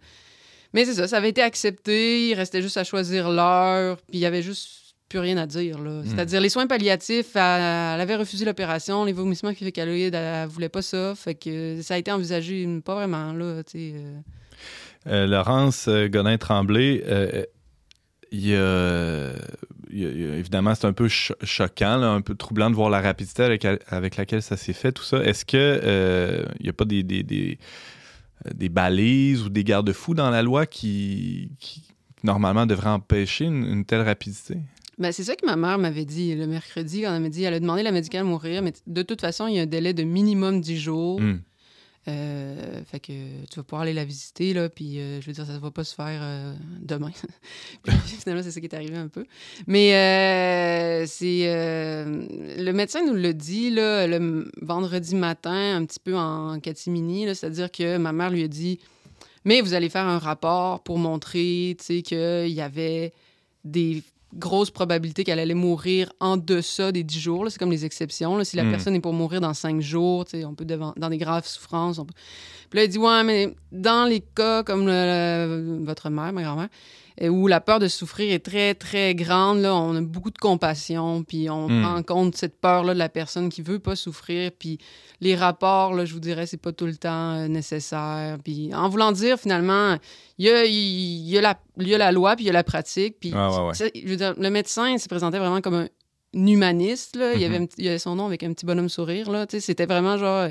Mais 0.75 0.85
c'est 0.85 0.95
ça, 0.95 1.09
ça 1.09 1.16
avait 1.16 1.31
été 1.31 1.41
accepté. 1.43 2.29
Il 2.29 2.35
restait 2.35 2.61
juste 2.62 2.77
à 2.77 2.85
choisir 2.85 3.31
l'heure. 3.31 3.97
Puis 3.97 4.19
il 4.19 4.21
y 4.21 4.27
avait 4.27 4.43
juste 4.43 4.88
plus 5.09 5.18
rien 5.18 5.36
à 5.38 5.46
dire. 5.46 5.78
là. 5.78 6.02
C'est-à-dire, 6.04 6.40
les 6.40 6.48
soins 6.50 6.66
palliatifs, 6.66 7.34
elle, 7.34 7.42
elle 7.42 8.00
avait 8.00 8.16
refusé 8.16 8.44
l'opération. 8.44 9.04
Les 9.04 9.12
vomissements 9.12 9.54
chlorhydriques, 9.54 9.78
elle, 9.78 10.14
elle 10.14 10.48
voulait 10.48 10.68
pas 10.68 10.82
ça. 10.82 11.14
Fait 11.14 11.34
que 11.34 11.80
ça 11.82 11.94
a 11.94 11.98
été 11.98 12.12
envisagé, 12.12 12.66
pas 12.84 12.94
vraiment. 12.94 13.32
Là, 13.32 13.62
tu 13.64 13.70
sais, 13.72 13.92
euh. 13.96 14.18
Euh, 15.06 15.26
Laurence 15.26 15.86
euh, 15.88 16.09
Godin-Tremblay, 16.09 17.04
euh, 17.06 17.44
il 18.30 18.48
y 18.48 18.54
a, 18.54 19.32
il 19.90 20.02
évidemment, 20.02 20.74
c'est 20.74 20.86
un 20.86 20.92
peu 20.92 21.09
cho- 21.09 21.36
choquant, 21.42 21.96
là, 21.96 22.11
un 22.11 22.20
peu 22.20 22.34
troublant 22.34 22.68
de 22.68 22.74
voir 22.74 22.90
la 22.90 23.00
rapidité 23.00 23.42
avec, 23.42 23.64
avec 23.64 24.16
laquelle 24.16 24.42
ça 24.42 24.56
s'est 24.59 24.74
fait, 24.74 24.92
tout 24.92 25.04
ça. 25.04 25.24
Est-ce 25.24 25.46
que 25.46 25.56
euh, 25.56 26.44
il 26.59 26.64
n'y 26.64 26.68
a 26.68 26.74
pas 26.74 26.84
des, 26.84 27.02
des, 27.02 27.22
des, 27.22 27.59
euh, 28.44 28.50
des 28.54 28.68
balises 28.68 29.42
ou 29.42 29.48
des 29.48 29.64
garde-fous 29.64 30.14
dans 30.14 30.28
la 30.28 30.42
loi 30.42 30.66
qui, 30.66 31.52
qui, 31.59 31.84
normalement, 32.22 32.66
devraient 32.66 32.90
empêcher 32.90 33.46
une, 33.46 33.64
une 33.64 33.84
telle 33.86 34.02
rapidité? 34.02 34.59
Ben, 34.99 35.12
c'est 35.12 35.24
ça 35.24 35.36
que 35.36 35.46
ma 35.46 35.57
mère 35.57 35.78
m'avait 35.78 36.05
dit 36.05 36.34
le 36.34 36.46
mercredi 36.46 37.03
quand 37.03 37.14
elle 37.14 37.22
m'a 37.22 37.28
dit 37.28 37.44
elle 37.44 37.55
a 37.55 37.61
demandé 37.61 37.82
la 37.82 37.92
médicale 37.92 38.22
à 38.22 38.24
mourir, 38.24 38.62
mais 38.62 38.72
de 38.86 39.03
toute 39.03 39.20
façon, 39.20 39.46
il 39.46 39.55
y 39.55 39.59
a 39.59 39.62
un 39.62 39.66
délai 39.66 39.94
de 39.94 40.03
minimum 40.03 40.61
10 40.61 40.78
jours. 40.78 41.20
Hmm. 41.20 41.38
Euh, 42.09 42.82
fait 42.86 43.01
que 43.01 43.12
tu 43.51 43.57
vas 43.57 43.62
pouvoir 43.62 43.82
aller 43.82 43.92
la 43.92 44.05
visiter, 44.05 44.55
là, 44.55 44.70
puis 44.70 44.99
euh, 44.99 45.20
je 45.20 45.26
veux 45.26 45.32
dire, 45.32 45.44
ça 45.44 45.53
ne 45.53 45.59
va 45.59 45.70
pas 45.70 45.84
se 45.84 45.94
faire 45.94 46.20
euh, 46.22 46.55
demain. 46.80 47.11
puis 47.82 47.94
finalement, 48.20 48.42
c'est 48.42 48.51
ça 48.51 48.61
qui 48.61 48.66
est 48.66 48.74
arrivé 48.74 48.96
un 48.96 49.09
peu. 49.09 49.24
Mais 49.66 51.05
c'est... 51.07 51.44
le 51.44 52.72
médecin 52.72 53.05
nous 53.05 53.14
l'a 53.14 53.32
dit, 53.32 53.70
là, 53.70 54.07
le 54.07 54.51
vendredi 54.62 55.14
matin, 55.16 55.76
un 55.76 55.84
petit 55.84 56.01
peu 56.01 56.16
en 56.16 56.59
catimini, 56.61 57.26
c'est-à-dire 57.34 57.70
que 57.70 57.99
ma 57.99 58.12
mère 58.12 58.30
lui 58.30 58.42
a 58.42 58.49
dit, 58.49 58.78
mais 59.44 59.61
vous 59.61 59.74
allez 59.74 59.90
faire 59.90 60.07
un 60.07 60.18
rapport 60.18 60.82
pour 60.82 60.99
montrer, 60.99 61.76
tu 61.78 61.84
sais, 61.84 62.03
qu'il 62.03 62.49
y 62.49 62.61
avait 62.61 63.12
des 63.64 64.03
grosses 64.35 64.70
probabilités 64.70 65.24
qu'elle 65.24 65.39
allait 65.39 65.55
mourir 65.55 66.12
en 66.20 66.37
deçà 66.37 66.93
des 66.93 67.03
10 67.03 67.18
jours. 67.20 67.47
C'est 67.49 67.59
comme 67.59 67.70
les 67.70 67.85
exceptions. 67.85 68.37
là. 68.37 68.45
Si 68.45 68.57
la 68.57 68.64
Mm. 68.64 68.70
personne 68.70 68.95
est 68.95 69.01
pour 69.01 69.12
mourir 69.14 69.41
dans 69.41 69.55
5 69.55 69.81
jours, 69.81 70.24
on 70.45 70.55
peut 70.55 70.64
devant, 70.66 70.93
dans 70.97 71.09
des 71.09 71.18
graves 71.18 71.47
souffrances. 71.47 71.99
on 71.99 72.05
peut- 72.05 72.14
Puis 72.70 72.79
là, 72.79 72.85
il 72.85 72.89
dit 72.91 72.99
Ouais, 72.99 73.24
mais 73.24 73.55
dans 73.72 74.05
les 74.09 74.20
cas 74.20 74.62
comme 74.62 74.87
le- 74.87 75.79
votre 75.83 76.11
mère, 76.11 76.33
ma 76.33 76.43
grand-mère, 76.43 76.68
où 77.23 77.49
la 77.49 77.61
peur 77.61 77.81
de 77.81 77.89
souffrir 77.89 78.33
est 78.33 78.39
très, 78.45 78.75
très 78.75 79.14
grande, 79.14 79.61
là, 79.62 79.75
on 79.75 79.97
a 79.97 80.01
beaucoup 80.01 80.31
de 80.31 80.39
compassion, 80.39 81.25
puis 81.25 81.51
on 81.51 81.69
Mm. 81.69 81.83
prend 81.83 81.95
en 81.97 82.03
compte 82.05 82.37
cette 82.37 82.61
peur-là 82.61 82.95
de 82.95 82.99
la 82.99 83.09
personne 83.09 83.49
qui 83.49 83.61
veut 83.62 83.81
pas 83.81 83.97
souffrir. 83.97 84.53
Puis 84.57 84.79
les 85.21 85.35
rapports, 85.35 85.95
là, 85.95 86.05
je 86.05 86.12
vous 86.14 86.21
dirais, 86.21 86.47
c'est 86.47 86.57
pas 86.61 86.71
tout 86.73 86.87
le 86.87 86.97
temps 86.97 87.35
euh, 87.35 87.49
nécessaire. 87.49 88.39
Puis 88.45 88.73
en 88.73 88.89
voulant 88.89 89.11
dire, 89.11 89.39
finalement, 89.39 89.97
il 90.39 90.47
y 90.47 90.51
a, 90.51 90.64
y 90.64 91.39
a 91.39 91.41
la, 91.41 91.59
y 91.79 91.95
a 91.95 91.99
la 91.99 92.12
loi, 92.12 92.37
puis 92.37 92.45
il 92.45 92.47
y 92.47 92.51
a 92.51 92.53
la 92.53 92.62
pratique. 92.62 93.16
Puis 93.19 93.33
Ouais, 93.35 93.39
ouais, 93.49 93.66
ouais. 93.66 93.75
c'est- 93.75 93.93
je 93.95 94.07
veux 94.09 94.16
dire, 94.16 94.35
le 94.39 94.51
médecin 94.51 94.89
il 94.91 95.01
se 95.01 95.09
présentait 95.09 95.39
vraiment 95.41 95.61
comme 95.61 95.75
un 95.75 95.89
humaniste. 96.35 97.16
Là. 97.16 97.35
il, 97.35 97.41
y 97.41 97.49
Mhm. 97.49 97.55
avait 97.55 97.69
il 97.79 97.85
y 97.85 97.89
avait 97.89 97.99
son 97.99 98.14
nom 98.14 98.27
avec 98.27 98.43
un 98.43 98.53
petit 98.53 98.66
bonhomme 98.66 98.89
sourire. 98.89 99.29
C'était 99.49 99.87
vraiment 99.87 100.16
genre. 100.19 100.49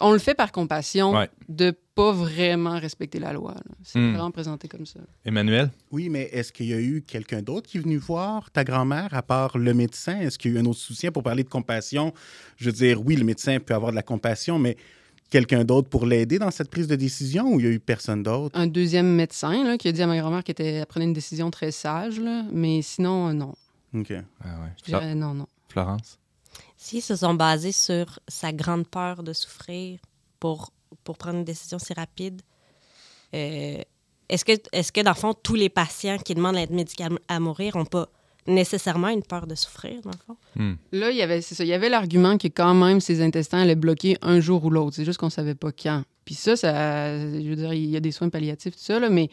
On 0.00 0.12
le 0.12 0.18
fait 0.18 0.34
par 0.34 0.52
compassion 0.52 1.12
Ouais. 1.12 1.30
de 1.48 1.74
pas 1.94 2.12
vraiment 2.12 2.78
respecter 2.78 3.18
la 3.18 3.32
loi. 3.32 3.54
C'est 3.82 3.98
Mm. 3.98 4.12
vraiment 4.12 4.30
présenté 4.30 4.68
comme 4.68 4.84
ça. 4.86 5.00
Emmanuel? 5.24 5.70
Oui, 5.90 6.08
mais 6.10 6.24
est-ce 6.32 6.52
qu'il 6.52 6.66
y 6.66 6.74
a 6.74 6.80
eu 6.80 7.02
quelqu'un 7.06 7.40
d'autre 7.42 7.68
qui 7.68 7.78
est 7.78 7.80
venu 7.80 7.96
voir 7.96 8.50
ta 8.50 8.64
grand-mère, 8.64 9.14
à 9.14 9.22
part 9.22 9.56
le 9.56 9.72
médecin? 9.72 10.20
Est-ce 10.20 10.38
qu'il 10.38 10.52
y 10.52 10.56
a 10.56 10.58
eu 10.58 10.62
un 10.62 10.66
autre 10.66 10.78
soutien 10.80 11.10
pour 11.10 11.22
parler 11.22 11.42
de 11.44 11.48
compassion? 11.48 12.12
Je 12.56 12.66
veux 12.66 12.72
dire, 12.72 13.00
oui, 13.04 13.16
le 13.16 13.24
médecin 13.24 13.58
peut 13.60 13.74
avoir 13.74 13.92
de 13.92 13.96
la 13.96 14.02
compassion, 14.02 14.58
mais 14.58 14.76
quelqu'un 15.30 15.64
d'autre 15.64 15.88
pour 15.88 16.04
l'aider 16.06 16.38
dans 16.38 16.50
cette 16.50 16.70
prise 16.70 16.86
de 16.86 16.96
décision 16.96 17.52
ou 17.54 17.58
il 17.60 17.66
y 17.66 17.68
a 17.68 17.72
eu 17.72 17.80
personne 17.80 18.22
d'autre? 18.22 18.58
Un 18.58 18.66
deuxième 18.66 19.08
médecin 19.14 19.64
là, 19.64 19.78
qui 19.78 19.88
a 19.88 19.92
dit 19.92 20.02
à 20.02 20.06
ma 20.06 20.18
grand-mère 20.18 20.44
qu'elle 20.44 20.84
prenait 20.86 21.06
une 21.06 21.12
décision 21.14 21.50
très 21.50 21.70
sage, 21.70 22.20
là. 22.20 22.44
mais 22.52 22.82
sinon, 22.82 23.28
euh, 23.28 23.32
non. 23.32 23.54
OK. 23.94 24.12
Ah 24.12 24.60
ouais. 24.60 24.70
Je 24.80 24.84
dirais 24.84 25.14
non, 25.14 25.32
non. 25.32 25.46
Florence? 25.68 26.18
S'ils 26.86 27.02
se 27.02 27.16
sont 27.16 27.34
basés 27.34 27.72
sur 27.72 28.20
sa 28.28 28.52
grande 28.52 28.86
peur 28.86 29.24
de 29.24 29.32
souffrir 29.32 29.98
pour, 30.38 30.70
pour 31.02 31.18
prendre 31.18 31.38
une 31.38 31.44
décision 31.44 31.80
si 31.80 31.92
rapide, 31.92 32.42
euh, 33.34 33.80
est-ce 34.28 34.44
que, 34.44 34.52
est 34.52 34.92
que, 34.92 35.00
dans 35.00 35.10
le 35.10 35.16
fond, 35.16 35.34
tous 35.34 35.56
les 35.56 35.68
patients 35.68 36.16
qui 36.16 36.36
demandent 36.36 36.54
l'aide 36.54 36.70
médicale 36.70 37.18
à 37.26 37.40
mourir 37.40 37.76
n'ont 37.76 37.86
pas 37.86 38.08
nécessairement 38.46 39.08
une 39.08 39.24
peur 39.24 39.48
de 39.48 39.56
souffrir, 39.56 40.00
dans 40.02 40.12
le 40.12 40.16
fond? 40.28 40.36
Hmm. 40.54 40.74
Là, 40.92 41.10
il 41.10 41.16
y 41.16 41.22
avait, 41.22 41.40
c'est 41.40 41.56
ça, 41.56 41.64
il 41.64 41.70
y 41.70 41.72
avait 41.72 41.88
l'argument 41.88 42.38
que 42.38 42.46
quand 42.46 42.74
même 42.74 43.00
ses 43.00 43.20
intestins 43.20 43.58
allaient 43.58 43.74
bloquer 43.74 44.16
un 44.22 44.38
jour 44.38 44.64
ou 44.64 44.70
l'autre. 44.70 44.94
C'est 44.94 45.04
juste 45.04 45.18
qu'on 45.18 45.28
savait 45.28 45.56
pas 45.56 45.72
quand. 45.72 46.04
Puis 46.24 46.36
ça, 46.36 46.54
ça, 46.54 47.18
je 47.18 47.48
veux 47.48 47.56
dire, 47.56 47.72
il 47.72 47.90
y 47.90 47.96
a 47.96 48.00
des 48.00 48.12
soins 48.12 48.28
palliatifs, 48.28 48.76
tout 48.76 48.84
ça, 48.84 49.00
là, 49.00 49.10
mais 49.10 49.28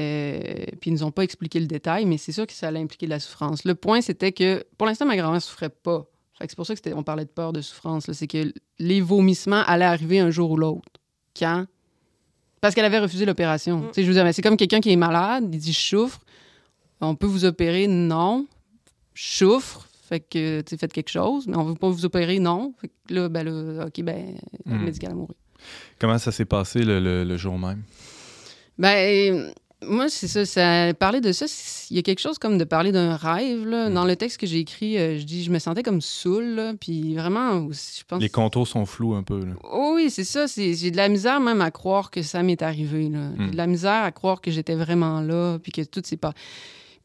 euh, 0.00 0.64
puis 0.80 0.90
ils 0.90 0.94
nous 0.94 1.04
ont 1.04 1.12
pas 1.12 1.22
expliqué 1.22 1.60
le 1.60 1.68
détail, 1.68 2.06
mais 2.06 2.18
c'est 2.18 2.32
sûr 2.32 2.44
que 2.44 2.52
ça 2.52 2.66
allait 2.66 2.80
impliquer 2.80 3.06
de 3.06 3.10
la 3.10 3.20
souffrance. 3.20 3.64
Le 3.64 3.76
point, 3.76 4.00
c'était 4.00 4.32
que 4.32 4.66
pour 4.76 4.88
l'instant, 4.88 5.06
ma 5.06 5.16
grand-mère 5.16 5.40
souffrait 5.40 5.68
pas. 5.68 6.04
C'est 6.40 6.54
pour 6.56 6.66
ça 6.66 6.74
que 6.74 6.94
on 6.94 7.02
parlait 7.02 7.24
de 7.24 7.30
peur 7.30 7.52
de 7.52 7.60
souffrance. 7.60 8.10
C'est 8.12 8.26
que 8.26 8.52
les 8.78 9.00
vomissements 9.00 9.62
allaient 9.66 9.84
arriver 9.84 10.20
un 10.20 10.30
jour 10.30 10.50
ou 10.52 10.56
l'autre. 10.56 10.88
Quand? 11.36 11.66
Parce 12.60 12.74
qu'elle 12.74 12.84
avait 12.84 12.98
refusé 12.98 13.24
l'opération. 13.24 13.78
Mm. 13.78 13.86
Tu 13.88 13.94
sais, 13.94 14.04
Je 14.04 14.20
mais 14.20 14.32
c'est 14.32 14.42
comme 14.42 14.56
quelqu'un 14.56 14.80
qui 14.80 14.90
est 14.90 14.96
malade, 14.96 15.48
il 15.52 15.58
dit 15.58 15.72
je 15.72 15.78
souffre. 15.78 16.20
On 17.00 17.14
peut 17.14 17.26
vous 17.26 17.44
opérer? 17.44 17.86
Non. 17.86 18.46
Je 19.14 19.24
souffre. 19.38 19.86
Fait 20.08 20.20
que, 20.20 20.62
tu 20.62 20.70
sais, 20.70 20.76
faites 20.78 20.92
quelque 20.92 21.10
chose, 21.10 21.46
mais 21.46 21.56
on 21.56 21.64
veut 21.64 21.74
pas 21.74 21.88
vous 21.90 22.04
opérer, 22.06 22.38
non. 22.38 22.72
Fait 22.80 22.88
que 22.88 23.14
là, 23.14 23.28
ben 23.28 23.42
là, 23.44 23.86
OK, 23.86 24.00
ben, 24.02 24.34
Mm. 24.64 24.78
le 24.78 24.84
médical 24.84 25.10
à 25.12 25.14
mourir. 25.14 25.36
Comment 25.98 26.18
ça 26.18 26.32
s'est 26.32 26.44
passé 26.46 26.82
le, 26.82 26.98
le- 27.00 27.24
le 27.24 27.36
jour 27.36 27.58
même? 27.58 27.82
Ben, 28.78 29.52
moi, 29.86 30.08
c'est 30.08 30.26
ça, 30.28 30.44
ça. 30.44 30.92
Parler 30.94 31.20
de 31.20 31.30
ça, 31.32 31.46
il 31.90 31.96
y 31.96 31.98
a 32.00 32.02
quelque 32.02 32.18
chose 32.20 32.38
comme 32.38 32.58
de 32.58 32.64
parler 32.64 32.90
d'un 32.92 33.14
rêve. 33.16 33.66
Là. 33.66 33.88
Mm. 33.88 33.94
Dans 33.94 34.04
le 34.04 34.16
texte 34.16 34.38
que 34.40 34.46
j'ai 34.46 34.58
écrit, 34.58 34.98
euh, 34.98 35.18
je 35.18 35.24
dis, 35.24 35.44
je 35.44 35.50
me 35.50 35.58
sentais 35.58 35.82
comme 35.82 36.00
saoul, 36.00 36.44
là, 36.44 36.72
puis 36.80 37.14
vraiment, 37.14 37.68
je 37.70 38.02
pense. 38.06 38.20
Les 38.20 38.28
contours 38.28 38.66
sont 38.66 38.86
flous 38.86 39.14
un 39.14 39.22
peu. 39.22 39.38
Là. 39.38 39.52
Oh 39.70 39.92
oui, 39.94 40.10
c'est 40.10 40.24
ça. 40.24 40.46
J'ai 40.46 40.90
de 40.90 40.96
la 40.96 41.08
misère 41.08 41.38
même 41.40 41.60
à 41.60 41.70
croire 41.70 42.10
que 42.10 42.22
ça 42.22 42.42
m'est 42.42 42.60
arrivé. 42.62 43.08
là. 43.08 43.30
J'ai 43.38 43.44
Mm. 43.44 43.50
de 43.52 43.56
la 43.56 43.66
misère 43.66 44.02
à 44.02 44.10
croire 44.10 44.40
que 44.40 44.50
j'étais 44.50 44.74
vraiment 44.74 45.20
là, 45.20 45.58
puis 45.62 45.70
que 45.72 45.82
tout 45.82 46.02
s'est 46.04 46.16
pas. 46.16 46.32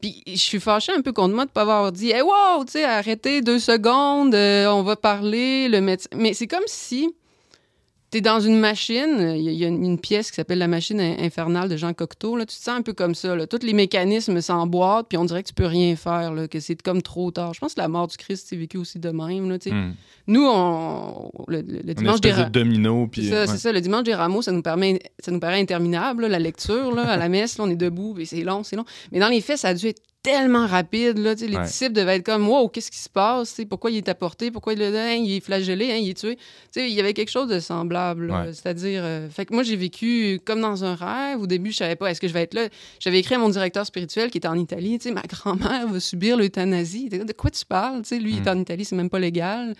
Puis 0.00 0.22
je 0.26 0.34
suis 0.36 0.60
fâchée 0.60 0.92
un 0.92 1.00
peu 1.00 1.12
contre 1.12 1.34
moi 1.34 1.46
de 1.46 1.50
pas 1.50 1.62
avoir 1.62 1.90
dit 1.92 2.10
Hey, 2.10 2.20
wow, 2.22 2.64
tu 2.66 2.72
sais, 2.72 2.84
arrêtez 2.84 3.40
deux 3.40 3.58
secondes, 3.58 4.34
euh, 4.34 4.66
on 4.66 4.82
va 4.82 4.96
parler, 4.96 5.68
le 5.68 5.80
médecin. 5.80 6.08
Mais 6.14 6.34
c'est 6.34 6.46
comme 6.48 6.64
si 6.66 7.08
tu 8.14 8.18
es 8.18 8.20
dans 8.20 8.38
une 8.38 8.60
machine, 8.60 9.34
il 9.36 9.42
y, 9.42 9.64
a- 9.64 9.68
une, 9.68 9.98
pièce 9.98 10.30
qui 10.30 10.36
s'appelle 10.36 10.58
La 10.58 10.68
machine 10.68 11.00
in- 11.00 11.16
infernale 11.18 11.68
de 11.68 11.76
Jean 11.76 11.92
Cocteau, 11.92 12.36
là, 12.36 12.46
tu 12.46 12.56
te 12.56 12.62
sens 12.62 12.78
un 12.78 12.82
peu 12.82 12.92
comme 12.92 13.16
ça, 13.16 13.34
là. 13.34 13.48
tous 13.48 13.66
les 13.66 13.72
mécanismes 13.72 14.40
s'emboîtent, 14.40 15.08
puis 15.08 15.18
on 15.18 15.24
dirait 15.24 15.42
que 15.42 15.48
tu 15.48 15.54
peux 15.54 15.66
rien 15.66 15.96
faire, 15.96 16.32
là, 16.32 16.46
que 16.46 16.60
c'est 16.60 16.80
comme 16.80 17.02
trop 17.02 17.32
tard. 17.32 17.54
Je 17.54 17.58
pense 17.58 17.74
que 17.74 17.80
la 17.80 17.88
mort 17.88 18.06
du 18.06 18.16
Christ 18.16 18.46
s'est 18.48 18.56
vécu 18.56 18.76
aussi 18.78 19.00
de 19.00 19.10
même. 19.10 19.50
Là. 19.50 19.56
Hmm. 19.66 19.94
Nous, 20.28 20.46
on, 20.46 21.28
le, 21.48 21.62
dimanche 21.94 22.20
des 22.20 22.32
de 22.32 22.44
domino. 22.44 23.02
c'est 23.06 23.10
Puis, 23.10 23.28
ça, 23.30 23.40
ouais. 23.40 23.46
c'est 23.48 23.58
ça. 23.58 23.72
Le 23.72 23.80
dimanche 23.80 24.04
des 24.04 24.14
rameaux, 24.14 24.42
ça 24.42 24.52
nous, 24.52 24.62
permet, 24.62 25.00
ça 25.18 25.32
nous 25.32 25.40
paraît 25.40 25.60
interminable, 25.60 26.22
là, 26.22 26.28
la 26.28 26.38
lecture, 26.38 26.94
là, 26.94 27.08
à 27.08 27.16
la 27.16 27.28
messe, 27.28 27.58
là, 27.58 27.64
on 27.64 27.70
est 27.70 27.74
debout, 27.74 28.16
c'est 28.24 28.44
long, 28.44 28.62
c'est 28.62 28.76
long. 28.76 28.84
Mais 29.10 29.18
dans 29.18 29.28
les 29.28 29.40
faits, 29.40 29.58
ça 29.58 29.68
a 29.68 29.74
dû 29.74 29.88
être 29.88 30.02
tellement 30.24 30.66
rapide. 30.66 31.18
Là, 31.18 31.34
les 31.34 31.54
Ouais. 31.56 31.62
disciples 31.64 31.92
devaient 31.92 32.16
être 32.16 32.24
comme 32.26 32.48
Wow, 32.48 32.68
qu'est-ce 32.68 32.90
qui 32.90 32.98
se 32.98 33.08
passe? 33.10 33.60
Pourquoi 33.68 33.90
il 33.92 33.98
est 33.98 34.08
apporté? 34.08 34.50
Pourquoi 34.50 34.72
il, 34.72 34.80
est- 34.82 34.96
hein, 34.98 35.12
il 35.22 35.30
est 35.36 35.40
flagellé? 35.40 35.92
Hein, 35.92 35.98
il 35.98 36.08
est 36.08 36.18
tué? 36.18 36.36
Il 36.74 36.88
y 36.88 36.98
avait 36.98 37.12
quelque 37.12 37.30
chose 37.30 37.48
de 37.48 37.60
semblable. 37.60 38.30
Ouais. 38.32 38.52
C'est-à-dire, 38.52 39.02
euh, 39.04 39.28
fait 39.28 39.44
que 39.46 39.54
moi, 39.54 39.62
j'ai 39.62 39.76
vécu 39.76 40.40
comme 40.44 40.60
dans 40.62 40.82
un 40.82 40.94
rêve. 40.94 41.40
Au 41.40 41.46
début, 41.46 41.70
je 41.70 41.76
savais 41.76 41.94
pas, 41.94 42.10
est-ce 42.10 42.20
que 42.20 42.26
je 42.26 42.32
vais 42.32 42.42
être 42.42 42.54
là? 42.54 42.68
J'avais 42.98 43.18
écrit 43.20 43.34
à 43.34 43.38
mon 43.38 43.50
directeur 43.50 43.84
spirituel 43.86 44.30
qui 44.30 44.38
était 44.38 44.48
en 44.48 44.58
Italie, 44.58 44.98
ma 45.12 45.22
grand-mère 45.22 45.86
va 45.88 46.00
subir 46.00 46.36
l'euthanasie. 46.38 47.08
De 47.10 47.32
quoi 47.34 47.50
tu 47.50 47.64
parles? 47.66 48.02
Lui, 48.10 48.32
il 48.32 48.38
est 48.38 48.46
Mm. 48.50 48.56
en 48.56 48.60
Italie, 48.60 48.84
c'est 48.86 48.96
même 48.96 49.10
pas 49.10 49.18
légal. 49.20 49.74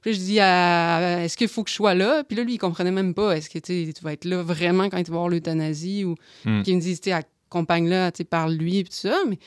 Puis 0.00 0.12
là, 0.12 0.16
je 0.16 0.22
dis, 0.22 0.38
à- 0.40 1.24
est-ce 1.24 1.36
qu'il 1.36 1.48
faut 1.48 1.64
que 1.64 1.70
je 1.70 1.74
sois 1.74 1.94
là? 1.94 2.22
Puis 2.22 2.36
là, 2.36 2.44
lui, 2.44 2.54
il 2.54 2.58
comprenait 2.58 2.92
même 2.92 3.14
pas. 3.14 3.36
Est-ce 3.36 3.50
que 3.50 3.58
tu 3.58 3.92
vas 4.02 4.12
être 4.12 4.24
là 4.26 4.42
vraiment 4.44 4.88
quand 4.88 4.96
il 4.98 5.04
va 5.08 5.14
avoir 5.16 5.28
l'euthanasie? 5.28 6.04
Ou 6.04 6.14
Mm. 6.44 6.62
qu'il 6.62 6.76
me 6.76 6.80
dise, 6.80 7.00
sais, 7.02 8.24
parle-lui, 8.24 8.84
tout 8.84 8.92
ça. 8.92 9.16
Mais, 9.28 9.38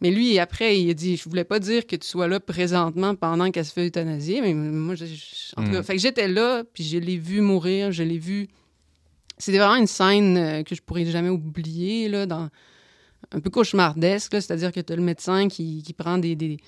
mais 0.00 0.10
lui, 0.10 0.38
après, 0.38 0.80
il 0.80 0.90
a 0.90 0.94
dit, 0.94 1.16
je 1.16 1.28
voulais 1.28 1.44
pas 1.44 1.58
dire 1.58 1.86
que 1.86 1.96
tu 1.96 2.06
sois 2.06 2.26
là 2.28 2.40
présentement 2.40 3.14
pendant 3.14 3.50
qu'elle 3.50 3.64
se 3.64 3.72
fait 3.72 3.86
euthanasier. 3.86 4.40
Mais 4.40 4.54
moi, 4.54 4.94
je- 4.94 5.04
je- 5.06 5.52
en 5.56 5.62
tout 5.64 5.70
Mm. 5.70 5.72
cas, 5.74 5.82
fait 5.82 5.96
que 5.96 6.00
j'étais 6.00 6.28
là, 6.28 6.64
puis 6.72 6.84
je 6.84 6.98
l'ai 6.98 7.16
vu 7.18 7.40
mourir, 7.40 7.92
je 7.92 8.02
l'ai 8.02 8.18
vu. 8.18 8.48
C'était 9.38 9.58
vraiment 9.58 9.76
une 9.76 9.86
scène 9.86 10.36
euh, 10.36 10.62
que 10.62 10.74
je 10.74 10.82
pourrais 10.82 11.04
jamais 11.06 11.28
oublier, 11.30 12.08
là, 12.08 12.26
dans 12.26 12.48
un 13.32 13.40
peu 13.40 13.50
cauchemardesque, 13.50 14.32
c'est-à-dire 14.32 14.72
que 14.72 14.80
tu 14.80 14.92
as 14.92 14.96
le 14.96 15.02
médecin 15.02 15.48
qui, 15.48 15.82
qui 15.82 15.92
prend 15.92 16.18
des, 16.18 16.34
des- 16.34 16.58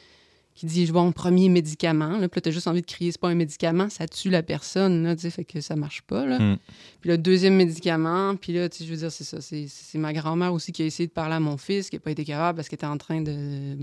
qui 0.55 0.67
dit 0.67 0.91
bon 0.93 1.13
premier 1.13 1.49
médicament 1.49 2.19
là, 2.19 2.29
puis 2.29 2.39
là 2.39 2.43
t'as 2.43 2.51
juste 2.51 2.67
envie 2.67 2.83
de 2.83 2.87
crier 2.87 3.11
c'est 3.11 3.21
pas 3.21 3.29
un 3.29 3.35
médicament 3.35 3.89
ça 3.89 4.07
tue 4.07 4.31
la 4.31 4.43
personne 4.43 5.05
là 5.05 5.17
tu 5.17 5.23
sais 5.23 5.31
fait 5.31 5.45
que 5.45 5.61
ça 5.61 5.77
marche 5.77 6.03
pas 6.03 6.27
là 6.27 6.39
Mm. 6.39 6.57
puis 7.01 7.11
le 7.11 7.19
deuxième 7.19 7.55
médicament 7.55 8.37
puis 8.37 8.53
là 8.53 8.69
tu 8.69 8.79
sais 8.79 8.85
je 8.85 8.91
veux 8.91 8.99
dire 8.99 9.13
c'est 9.13 9.25
ça 9.25 9.41
c'est 9.41 9.67
c'est 9.69 9.99
ma 9.99 10.13
grand-mère 10.13 10.53
aussi 10.53 10.73
qui 10.73 10.83
a 10.83 10.87
essayé 10.87 11.07
de 11.07 11.13
parler 11.13 11.35
à 11.35 11.41
mon 11.41 11.57
fils 11.57 11.89
qui 11.91 11.97
a 11.97 12.01
pas 12.01 12.11
été 12.11 12.25
capable 12.25 12.57
parce 12.57 12.69
qu'elle 12.69 12.79
était 12.79 12.87
en 12.87 12.99
train 12.99 13.21
de 13.21 13.33
euh, 13.35 13.75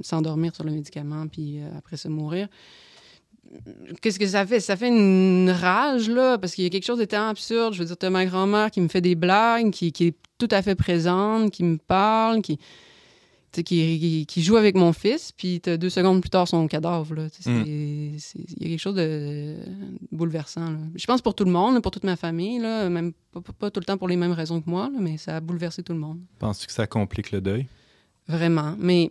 s'endormir 0.00 0.54
sur 0.54 0.64
le 0.64 0.72
médicament 0.72 1.26
puis 1.26 1.58
euh, 1.60 1.68
après 1.78 1.96
se 1.96 2.08
mourir 2.08 2.48
Qu'est-ce 4.00 4.18
que 4.18 4.26
ça 4.26 4.46
fait? 4.46 4.60
Ça 4.60 4.76
fait 4.76 4.88
une 4.88 5.50
rage, 5.50 6.08
là, 6.08 6.38
parce 6.38 6.54
qu'il 6.54 6.64
y 6.64 6.66
a 6.66 6.70
quelque 6.70 6.86
chose 6.86 6.98
de 6.98 7.04
tellement 7.04 7.28
absurde. 7.28 7.74
Je 7.74 7.80
veux 7.80 7.84
dire, 7.84 7.96
t'as 7.96 8.08
ma 8.08 8.24
grand-mère 8.24 8.70
qui 8.70 8.80
me 8.80 8.88
fait 8.88 9.02
des 9.02 9.14
blagues, 9.14 9.70
qui, 9.70 9.92
qui 9.92 10.06
est 10.06 10.16
tout 10.38 10.48
à 10.50 10.62
fait 10.62 10.74
présente, 10.74 11.50
qui 11.50 11.62
me 11.62 11.76
parle, 11.76 12.40
qui, 12.40 12.58
qui, 13.52 13.98
qui, 13.98 14.26
qui 14.26 14.42
joue 14.42 14.56
avec 14.56 14.74
mon 14.76 14.92
fils, 14.94 15.32
puis 15.32 15.60
t'as 15.60 15.76
deux 15.76 15.90
secondes 15.90 16.20
plus 16.22 16.30
tard 16.30 16.48
son 16.48 16.66
cadavre. 16.68 17.26
C'est- 17.38 17.50
Il 17.50 18.62
y 18.62 18.64
a 18.64 18.68
quelque 18.70 18.78
chose 18.80 18.94
de 18.94 19.56
bouleversant. 20.10 20.70
Là. 20.70 20.78
Je 20.94 21.04
pense 21.06 21.20
pour 21.20 21.34
tout 21.34 21.44
le 21.44 21.50
monde, 21.50 21.80
pour 21.82 21.90
toute 21.92 22.04
ma 22.04 22.16
famille, 22.16 22.58
là, 22.58 22.88
même 22.88 23.12
pas, 23.32 23.40
pas- 23.40 23.52
pas 23.52 23.70
tout 23.70 23.80
le 23.80 23.84
temps 23.84 23.98
pour 23.98 24.08
les 24.08 24.16
mêmes 24.16 24.32
raisons 24.32 24.60
que 24.60 24.70
moi, 24.70 24.88
là, 24.92 24.98
mais 25.00 25.18
ça 25.18 25.36
a 25.36 25.40
bouleversé 25.40 25.82
tout 25.82 25.92
le 25.92 25.98
monde. 25.98 26.18
Penses-tu 26.38 26.66
que 26.66 26.72
ça 26.72 26.86
complique 26.86 27.30
le 27.32 27.40
deuil? 27.40 27.66
Vraiment. 28.28 28.74
Mais 28.78 29.10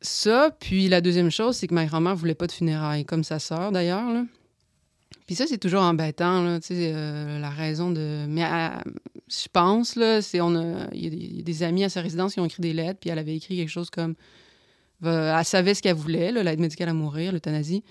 ça, 0.00 0.50
puis 0.60 0.88
la 0.88 1.00
deuxième 1.00 1.30
chose, 1.30 1.56
c'est 1.56 1.66
que 1.66 1.74
ma 1.74 1.86
grand-mère 1.86 2.14
voulait 2.14 2.34
pas 2.34 2.46
de 2.46 2.52
funérailles, 2.52 3.04
comme 3.04 3.24
sa 3.24 3.38
sœur 3.38 3.72
d'ailleurs. 3.72 4.24
Là. 5.16 5.22
Puis 5.26 5.34
ça, 5.36 5.46
c'est 5.46 5.58
toujours 5.58 5.82
embêtant, 5.82 6.42
là, 6.42 6.60
tu 6.60 6.68
sais, 6.68 6.92
euh, 6.94 7.38
la 7.38 7.50
raison 7.50 7.90
de... 7.90 8.26
Mais 8.28 8.42
je 9.28 9.46
pense, 9.52 9.96
là, 9.96 10.20
c'est... 10.22 10.40
on 10.40 10.54
a- 10.54 10.88
Il 10.92 11.04
y, 11.04 11.06
a 11.06 11.10
des- 11.10 11.16
il 11.16 11.36
y 11.36 11.40
a 11.40 11.42
des 11.42 11.62
amis 11.62 11.84
à 11.84 11.88
sa 11.88 12.00
résidence 12.00 12.34
qui 12.34 12.40
ont 12.40 12.44
écrit 12.44 12.60
des 12.62 12.72
lettres, 12.72 13.00
puis 13.00 13.10
elle 13.10 13.18
avait 13.18 13.34
écrit 13.36 13.56
quelque 13.56 13.68
chose 13.70 13.90
comme... 13.90 14.14
elle 15.02 15.44
savait 15.44 15.74
ce 15.74 15.82
qu'elle 15.82 15.96
voulait, 15.96 16.32
là, 16.32 16.42
l'aide 16.42 16.60
médicale 16.60 16.88
à 16.88 16.94
mourir, 16.94 17.32
l'euthanasie, 17.32 17.82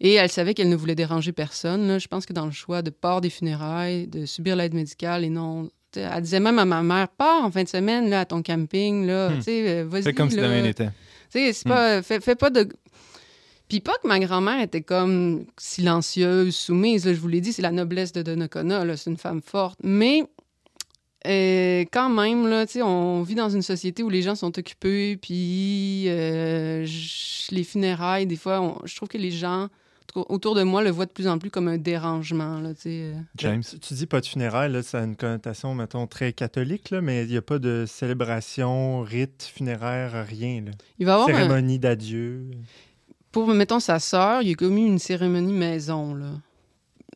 et 0.00 0.14
elle 0.14 0.28
savait 0.30 0.54
qu'elle 0.54 0.68
ne 0.68 0.76
voulait 0.76 0.94
déranger 0.94 1.32
personne. 1.32 1.88
là. 1.88 1.98
Je 1.98 2.06
pense 2.08 2.26
que 2.26 2.32
dans 2.32 2.46
le 2.46 2.52
choix 2.52 2.82
de 2.82 2.90
part 2.90 3.20
des 3.20 3.30
funérailles, 3.30 4.06
de 4.06 4.26
subir 4.26 4.56
l'aide 4.56 4.74
médicale 4.74 5.24
et 5.24 5.30
non... 5.30 5.68
Elle 5.94 6.20
disait 6.20 6.40
même 6.40 6.58
à 6.58 6.66
ma 6.66 6.82
mère, 6.82 7.08
pars 7.08 7.42
en 7.42 7.50
fin 7.50 7.62
de 7.62 7.68
semaine 7.68 8.10
là, 8.10 8.20
à 8.20 8.24
ton 8.26 8.42
camping, 8.42 9.06
là, 9.06 9.30
Hmm. 9.30 9.36
tu 9.36 9.42
sais, 9.44 9.78
euh, 9.80 9.84
vas-y. 9.88 10.02
C'est 10.02 10.12
comme 10.12 10.28
si 10.28 10.36
de 10.36 10.42
là. 10.42 10.48
rien 10.48 10.60
n'était. 10.62 10.88
Tu 10.88 10.92
sais, 11.30 11.52
c'est 11.54 11.64
Hmm. 11.66 11.70
pas. 11.72 12.02
Fais, 12.02 12.20
fais 12.20 12.34
pas 12.34 12.50
de. 12.50 12.68
Puis 13.68 13.80
pas 13.80 13.94
que 14.02 14.06
ma 14.06 14.18
grand-mère 14.20 14.60
était 14.60 14.82
comme 14.82 15.44
silencieuse, 15.58 16.54
soumise. 16.54 17.04
là, 17.06 17.14
je 17.14 17.18
vous 17.20 17.28
l'ai 17.28 17.40
dit, 17.40 17.52
c'est 17.52 17.62
la 17.62 17.72
noblesse 17.72 18.12
de 18.12 18.22
Donnacona. 18.22 18.96
C'est 18.96 19.10
une 19.10 19.16
femme 19.16 19.42
forte. 19.42 19.78
Mais 19.82 20.22
euh, 21.26 21.84
quand 21.92 22.08
même, 22.08 22.46
là, 22.46 22.66
tu 22.66 22.74
sais, 22.74 22.82
on 22.82 23.22
vit 23.22 23.34
dans 23.34 23.48
une 23.50 23.62
société 23.62 24.02
où 24.04 24.08
les 24.08 24.22
gens 24.22 24.36
sont 24.36 24.56
occupés. 24.58 25.16
Puis 25.16 26.04
euh, 26.08 26.86
les 27.50 27.64
funérailles, 27.64 28.26
des 28.26 28.36
fois, 28.36 28.60
on- 28.60 28.86
je 28.86 28.94
trouve 28.94 29.08
que 29.08 29.18
les 29.18 29.32
gens 29.32 29.68
autour 30.14 30.54
de 30.54 30.62
moi 30.62 30.82
le 30.82 30.88
voient 30.90 31.04
de 31.04 31.10
plus 31.10 31.28
en 31.28 31.38
plus 31.38 31.50
comme 31.50 31.68
un 31.68 31.76
dérangement. 31.76 32.58
Là, 32.60 32.70
euh. 32.86 33.14
James? 33.36 33.62
Tu, 33.68 33.78
tu 33.80 33.94
dis 33.94 34.06
pas 34.06 34.20
de 34.22 34.26
funérailles, 34.26 34.72
là, 34.72 34.82
ça 34.82 35.00
a 35.00 35.04
une 35.04 35.16
connotation, 35.16 35.74
mettons, 35.74 36.06
très 36.06 36.32
catholique, 36.32 36.90
là, 36.90 37.02
mais 37.02 37.24
il 37.24 37.30
n'y 37.30 37.36
a 37.36 37.42
pas 37.42 37.58
de 37.58 37.84
célébration, 37.86 39.02
rite 39.02 39.50
funéraire, 39.54 40.24
rien. 40.26 40.62
Là. 40.64 40.70
Il 40.98 41.04
va 41.06 41.12
y 41.12 41.14
avoir 41.16 41.28
un- 41.28 41.32
Cérémonie 41.34 41.78
d'adieu. 41.78 42.46
Pour, 43.36 43.48
mettons, 43.48 43.80
sa 43.80 43.98
sœur, 43.98 44.40
il 44.40 44.48
y 44.48 44.52
a 44.52 44.54
commis 44.54 44.86
une 44.86 44.98
cérémonie 44.98 45.52
maison, 45.52 46.14
là. 46.14 46.40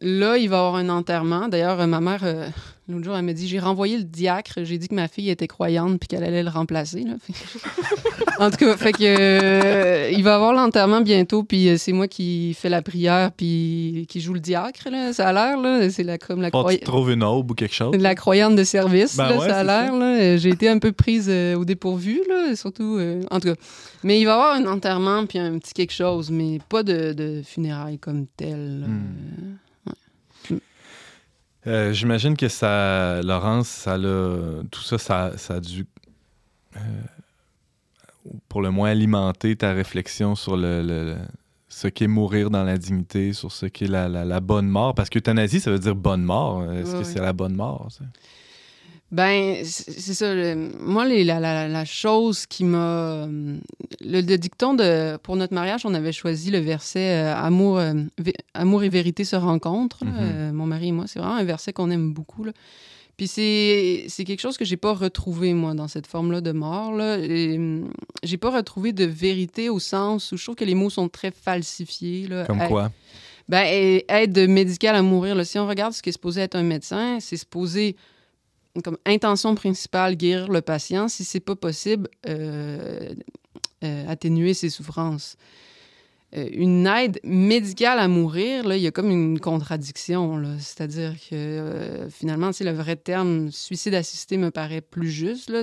Là, 0.03 0.39
il 0.39 0.49
va 0.49 0.57
y 0.57 0.59
avoir 0.59 0.77
un 0.77 0.89
enterrement. 0.89 1.49
D'ailleurs, 1.49 1.79
euh, 1.81 1.87
ma 1.87 2.01
mère, 2.01 2.21
euh, 2.25 2.47
l'autre 2.89 3.05
jour, 3.05 3.15
elle 3.17 3.25
m'a 3.25 3.35
dit 3.35 3.47
j'ai 3.47 3.59
renvoyé 3.59 3.99
le 3.99 4.05
diacre, 4.05 4.61
j'ai 4.65 4.79
dit 4.79 4.89
que 4.89 4.95
ma 4.95 5.09
fille 5.09 5.29
était 5.29 5.47
croyante 5.47 5.99
puis 6.01 6.09
qu'elle 6.09 6.25
allait 6.25 6.43
le 6.43 6.49
remplacer. 6.51 7.03
là. 7.05 7.15
En 8.39 8.51
tout 8.51 8.57
cas, 8.57 8.75
fait 8.79 8.93
que, 8.93 9.01
euh, 9.03 10.11
il 10.11 10.23
va 10.25 10.31
y 10.31 10.33
avoir 10.33 10.55
l'enterrement 10.55 11.03
bientôt, 11.03 11.43
puis 11.43 11.77
c'est 11.77 11.93
moi 11.93 12.09
qui 12.09 12.55
fais 12.55 12.71
la 12.71 12.81
prière 12.81 13.33
puis 13.37 14.07
qui 14.09 14.19
joue 14.23 14.33
le 14.33 14.41
diacre, 14.41 14.89
là, 14.91 15.13
ça 15.13 15.29
a 15.29 15.33
l'air. 15.35 15.59
là. 15.61 15.91
C'est 15.91 16.03
la, 16.05 16.17
comme 16.17 16.41
la, 16.41 16.51
tu 16.51 16.57
croy- 16.57 16.79
te 16.79 16.85
trouves 16.87 17.11
une 17.11 17.23
aube 17.23 17.51
ou 17.51 17.55
quelque 17.55 17.75
chose? 17.75 17.95
la 17.95 18.15
croyante 18.15 18.57
de 18.57 18.65
service, 18.65 19.15
Ben 19.19 19.29
là, 19.29 19.39
ouais, 19.39 19.47
ça 19.47 19.59
a 19.59 19.65
l'air. 19.65 20.39
J'ai 20.39 20.49
été 20.49 20.71
un 20.71 20.79
peu 20.79 20.93
prise 20.93 21.27
euh, 21.29 21.55
au 21.57 21.67
dépourvu, 21.67 22.23
là, 22.31 22.57
surtout. 22.57 22.99
en 23.31 23.41
tout 23.41 23.49
cas. 23.49 23.55
Mais 24.05 24.19
il 24.19 24.25
va 24.25 24.31
y 24.31 24.35
avoir 24.35 24.55
un 24.57 24.65
enterrement 24.65 25.27
puis 25.27 25.39
un 25.39 25.59
petit 25.59 25.75
quelque 25.75 25.93
chose, 25.93 26.31
mais 26.31 26.61
pas 26.71 26.83
de, 26.83 27.13
de 27.13 27.43
funérailles 27.45 27.99
comme 27.99 28.25
tel. 28.39 28.87
Hmm. 28.89 29.57
Euh, 31.67 31.93
J'imagine 31.93 32.37
que 32.37 32.49
ça, 32.49 33.21
Laurence, 33.23 33.69
ça 33.69 33.99
l'a, 33.99 34.63
tout 34.71 34.81
ça, 34.83 34.99
ça, 34.99 35.33
ça 35.37 35.55
a 35.55 35.61
dû, 35.61 35.87
euh, 36.77 36.81
pour 38.49 38.63
le 38.63 38.71
moins, 38.71 38.91
alimenter 38.91 39.57
ta 39.57 39.73
réflexion 39.73 40.35
sur 40.35 40.57
le, 40.57 41.17
ce 41.69 41.89
qu'est 41.89 42.07
mourir 42.07 42.51
dans 42.51 42.65
la 42.65 42.79
dignité, 42.79 43.33
sur 43.33 43.53
ce 43.53 43.67
qu'est 43.67 43.87
la, 43.89 44.09
la- 44.09 44.25
la 44.25 44.41
bonne 44.41 44.69
mort. 44.69 44.95
Parce 44.95 45.11
qu'euthanasie, 45.11 45.61
ça 45.61 45.71
veut 45.71 45.79
dire 45.79 45.95
bonne 45.95 46.23
mort. 46.23 46.71
Est-ce 46.73 46.93
que 46.97 47.05
c'est 47.05 47.21
la 47.21 47.33
bonne 47.33 47.55
mort? 47.55 47.89
ça? 47.91 48.05
Ben, 49.13 49.65
c'est 49.65 50.15
ça. 50.15 50.33
le- 50.35 50.71
moi, 50.81 51.05
les- 51.05 51.25
la, 51.25 51.41
la- 51.41 51.67
la 51.67 51.85
chose 51.85 52.47
qui 52.47 52.63
m'a. 52.65 53.27
Le, 53.27 54.21
le 54.21 54.37
dicton 54.39 54.75
de. 54.75 55.17
Pour 55.17 55.35
notre 55.37 55.53
mariage, 55.53 55.85
on 55.85 55.95
avait 55.95 56.13
choisi 56.13 56.51
le 56.53 56.59
verset 56.59 57.11
euh, 57.19 57.35
Amour, 57.35 57.79
euh, 57.79 57.93
vé- 58.23 58.35
Amour 58.55 58.85
et 58.85 58.89
vérité 58.89 59.25
se 59.25 59.35
rencontrent. 59.35 60.05
Mhm. 60.05 60.15
euh, 60.21 60.53
mon 60.53 60.67
mari 60.67 60.89
et 60.89 60.93
moi. 60.93 61.07
C'est 61.09 61.19
vraiment 61.19 61.35
un 61.35 61.45
verset 61.45 61.73
qu'on 61.73 61.91
aime 61.91 62.13
beaucoup. 62.13 62.45
là. 62.45 62.53
Puis 63.17 63.27
c'est 63.27 64.25
quelque 64.25 64.41
chose 64.41 64.57
que 64.57 64.65
j'ai 64.65 64.79
pas 64.79 64.95
retrouvé, 64.95 65.53
moi, 65.53 65.75
dans 65.75 65.89
cette 65.89 66.07
forme-là 66.07 66.41
de 66.41 66.53
mort. 66.53 66.93
Hum, 66.93 67.91
J'ai 68.23 68.39
pas 68.39 68.51
retrouvé 68.51 68.93
de 68.93 69.05
vérité 69.05 69.69
au 69.69 69.79
sens 69.79 70.33
où 70.33 70.37
je 70.39 70.43
trouve 70.45 70.55
que 70.55 70.65
les 70.65 70.75
mots 70.75 70.89
sont 70.89 71.09
très 71.11 71.31
falsifiés. 71.33 72.29
Là. 72.29 72.47
Comme 72.47 72.67
quoi? 72.69 72.91
ben, 73.49 74.01
aide 74.09 74.39
médicale 74.49 74.95
à 74.95 75.03
mourir. 75.03 75.35
là. 75.35 75.45
Si 75.45 75.59
on 75.59 75.67
regarde 75.67 75.93
ce 75.93 76.01
qui 76.01 76.09
est 76.11 76.13
supposé 76.13 76.41
être 76.43 76.55
un 76.55 76.63
médecin, 76.63 77.19
c'est 77.21 77.37
supposé, 77.37 77.95
comme 78.85 78.99
intention 79.05 79.55
principale, 79.55 80.17
guérir 80.17 80.49
le 80.49 80.61
patient. 80.61 81.09
Si 81.09 81.25
c'est 81.25 81.41
pas 81.41 81.57
possible, 81.57 82.09
euh, 82.29 83.15
euh, 83.85 84.09
atténuer 84.09 84.55
ses 84.55 84.71
souffrances. 84.71 85.37
Euh, 86.37 86.49
une 86.53 86.87
aide 86.87 87.19
médicale 87.25 87.99
à 87.99 88.07
mourir, 88.07 88.65
là, 88.65 88.77
il 88.77 88.83
y 88.83 88.87
a 88.87 88.93
comme 88.93 89.11
une 89.11 89.41
contradiction. 89.41 90.41
C'est-à-dire 90.61 91.15
que 91.29 92.07
finalement, 92.11 92.53
sais, 92.53 92.63
le 92.63 92.71
vrai 92.71 92.95
terme 92.95 93.51
suicide 93.51 93.95
assisté 93.95 94.37
me 94.37 94.53
paraît 94.53 94.81
plus 94.81 95.11
juste. 95.11 95.51
Là, 95.51 95.63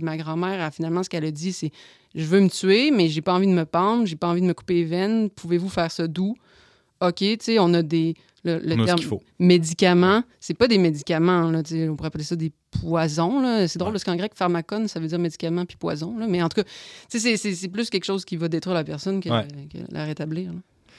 ma 0.00 0.16
grand-mère, 0.16 0.60
a- 0.60 0.70
finalement, 0.72 1.04
ce 1.04 1.08
qu'elle 1.08 1.24
a 1.24 1.30
dit, 1.30 1.52
c'est 1.52 1.70
Je 2.14 2.24
veux 2.24 2.40
me 2.40 2.50
tuer, 2.50 2.90
mais 2.90 3.08
j'ai 3.08 3.22
pas 3.22 3.32
envie 3.32 3.46
de 3.46 3.52
me 3.52 3.64
pendre, 3.64 4.04
j'ai 4.06 4.16
pas 4.16 4.28
envie 4.28 4.42
de 4.42 4.46
me 4.46 4.52
couper 4.54 4.74
les 4.74 4.84
veines. 4.84 5.30
Pouvez-vous 5.30 5.70
faire 5.70 5.90
ça 5.90 6.06
doux? 6.08 6.34
OK, 7.00 7.16
tu 7.16 7.36
sais, 7.40 7.58
on 7.58 7.72
a 7.72 7.82
des 7.82 8.14
Le, 8.44 8.58
le 8.58 8.74
On 8.74 8.84
a 8.84 8.96
ce 8.96 9.02
faut. 9.06 9.22
médicament, 9.38 10.22
c'est 10.40 10.54
pas 10.54 10.66
des 10.66 10.78
médicaments, 10.78 11.50
là, 11.50 11.62
on 11.88 11.94
pourrait 11.96 12.08
appeler 12.08 12.24
ça 12.24 12.34
des 12.34 12.52
poisons. 12.80 13.40
là. 13.40 13.68
C'est 13.68 13.78
drôle 13.78 13.92
parce 13.92 14.02
qu'en 14.04 14.16
grec, 14.16 14.32
pharmacon, 14.34 14.88
ça 14.88 14.98
veut 14.98 15.06
dire 15.06 15.18
médicament 15.20 15.64
puis 15.64 15.76
poison. 15.76 16.18
là. 16.18 16.26
Mais 16.26 16.42
en 16.42 16.48
tout 16.48 16.60
cas, 16.62 16.68
c'est- 17.08 17.36
c'est 17.36 17.54
c'est 17.54 17.68
plus 17.68 17.88
quelque 17.90 18.04
chose 18.04 18.24
qui 18.24 18.36
va 18.36 18.48
détruire 18.48 18.74
la 18.74 18.82
personne 18.84 19.20
que, 19.20 19.28
Ouais. 19.28 19.46
que 19.72 19.78
la 19.92 20.04
rétablir. 20.04 20.52
là. 20.52 20.58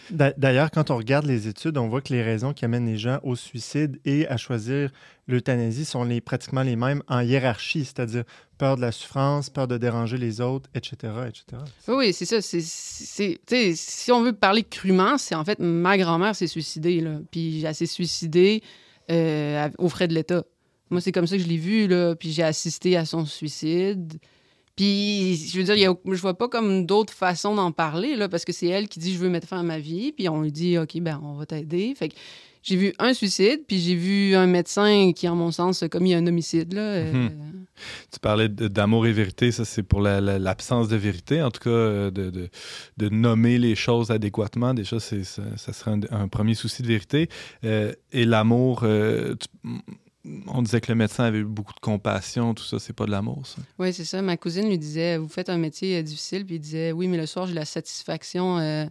D'a- 0.09 0.33
D'ailleurs, 0.37 0.69
quand 0.71 0.91
on 0.91 0.97
regarde 0.97 1.25
les 1.25 1.47
études, 1.47 1.77
on 1.77 1.87
voit 1.87 2.01
que 2.01 2.13
les 2.13 2.21
raisons 2.23 2.53
qui 2.53 2.65
amènent 2.65 2.85
les 2.85 2.97
gens 2.97 3.19
au 3.23 3.35
suicide 3.35 3.99
et 4.05 4.27
à 4.27 4.37
choisir 4.37 4.91
l'euthanasie 5.27 5.85
sont 5.85 6.03
les, 6.03 6.19
pratiquement 6.21 6.61
les 6.63 6.75
mêmes 6.75 7.01
en 7.07 7.21
hiérarchie, 7.21 7.85
c'est-à-dire 7.85 8.23
peur 8.57 8.75
de 8.75 8.81
la 8.81 8.91
souffrance, 8.91 9.49
peur 9.49 9.67
de 9.67 9.77
déranger 9.77 10.17
les 10.17 10.41
autres, 10.41 10.69
etc. 10.75 10.95
etc. 11.27 11.61
Oui, 11.87 12.11
c'est 12.13 12.25
ça. 12.25 12.41
sais, 12.41 13.37
si 13.75 14.11
on 14.11 14.21
veut 14.21 14.33
parler 14.33 14.63
crûment, 14.63 15.17
c'est 15.17 15.35
en 15.35 15.45
fait 15.45 15.59
ma 15.59 15.97
grand-mère 15.97 16.35
s'est 16.35 16.47
suicidée. 16.47 16.99
Là. 17.01 17.19
Puis 17.31 17.63
elle 17.63 17.75
s'est 17.75 17.85
suicidée 17.85 18.61
euh, 19.11 19.69
aux 19.77 19.89
frais 19.89 20.07
de 20.07 20.13
l'État. 20.13 20.43
Moi, 20.89 21.01
c'est 21.01 21.11
comme 21.11 21.27
ça 21.27 21.37
que 21.37 21.41
je 21.43 21.47
l'ai 21.47 21.57
vu. 21.57 21.87
Là. 21.87 22.15
Puis 22.15 22.31
j'ai 22.31 22.43
assisté 22.43 22.97
à 22.97 23.05
son 23.05 23.25
suicide. 23.25 24.13
Puis, 24.75 25.35
je 25.35 25.57
veux 25.57 25.63
dire, 25.63 25.75
y 25.75 25.85
a- 25.85 25.95
je 26.05 26.21
vois 26.21 26.33
pas 26.37 26.47
comme 26.47 26.85
d'autres 26.85 27.13
façons 27.13 27.53
d'en 27.55 27.71
parler, 27.71 28.15
là, 28.15 28.27
parce 28.27 28.43
que 28.45 28.51
c'est 28.53 28.67
elle 28.67 28.87
qui 28.87 28.99
dit 28.99 29.13
je 29.13 29.19
veux 29.19 29.29
mettre 29.29 29.47
fin 29.47 29.59
à 29.59 29.63
ma 29.63 29.77
vie. 29.79 30.11
Puis 30.11 30.27
on 30.29 30.41
lui 30.41 30.51
dit 30.51 30.77
OK, 30.77 30.99
ben 30.99 31.19
on 31.23 31.33
va 31.35 31.45
t'aider. 31.45 31.93
Fait 31.95 32.09
que 32.09 32.15
j'ai 32.63 32.75
vu 32.77 32.93
un 32.97 33.13
suicide, 33.13 33.61
puis 33.67 33.77
j'ai 33.79 33.93
vu 33.95 34.35
un 34.35 34.47
médecin 34.47 35.11
qui, 35.15 35.27
en 35.27 35.35
mon 35.35 35.51
sens, 35.51 35.83
a 35.83 35.89
commis 35.89 36.13
un 36.13 36.25
homicide. 36.25 36.73
Là. 36.73 36.81
euh, 36.81 37.13
Mhm. 37.13 37.65
Tu 38.11 38.19
parlais 38.19 38.49
d'amour 38.49 39.07
et 39.07 39.11
vérité, 39.11 39.51
ça 39.51 39.65
c'est 39.65 39.81
pour 39.83 39.99
la- 39.99 40.21
la- 40.21 40.37
l'absence 40.39 40.87
de 40.89 40.95
vérité, 40.95 41.41
en 41.41 41.49
tout 41.51 41.59
cas, 41.61 41.69
euh, 41.71 42.11
de, 42.11 42.29
de- 42.97 43.09
nommer 43.09 43.57
les 43.57 43.73
choses 43.75 44.11
adéquatement. 44.11 44.73
Déjà, 44.75 44.99
ça, 44.99 45.15
ça 45.23 45.73
serait 45.73 45.99
un, 46.11 46.27
premier 46.27 46.53
souci 46.53 46.83
de 46.83 46.87
vérité. 46.87 47.29
Euh, 47.63 47.91
et 48.11 48.25
l'amour, 48.25 48.85
on 50.47 50.61
disait 50.61 50.79
que 50.81 50.91
le 50.91 50.95
médecin 50.95 51.25
avait 51.25 51.39
eu 51.39 51.43
beaucoup 51.43 51.73
de 51.73 51.79
compassion, 51.79 52.53
tout 52.53 52.63
ça, 52.63 52.79
c'est 52.79 52.93
pas 52.93 53.05
de 53.05 53.11
l'amour, 53.11 53.45
ça. 53.45 53.61
Oui, 53.79 53.91
c'est 53.93 54.05
ça. 54.05 54.21
Ma 54.21 54.37
cousine 54.37 54.67
lui 54.69 54.77
disait 54.77 55.17
Vous 55.17 55.27
faites 55.27 55.49
un 55.49 55.57
métier 55.57 55.97
euh, 55.97 56.01
difficile. 56.01 56.45
Puis 56.45 56.55
il 56.55 56.59
disait 56.59 56.91
Oui, 56.93 57.07
mais 57.07 57.17
le 57.17 57.25
soir, 57.25 57.45
j'ai 57.47 57.53
la 57.53 57.65
satisfaction. 57.65 58.57
euh, 58.59 58.85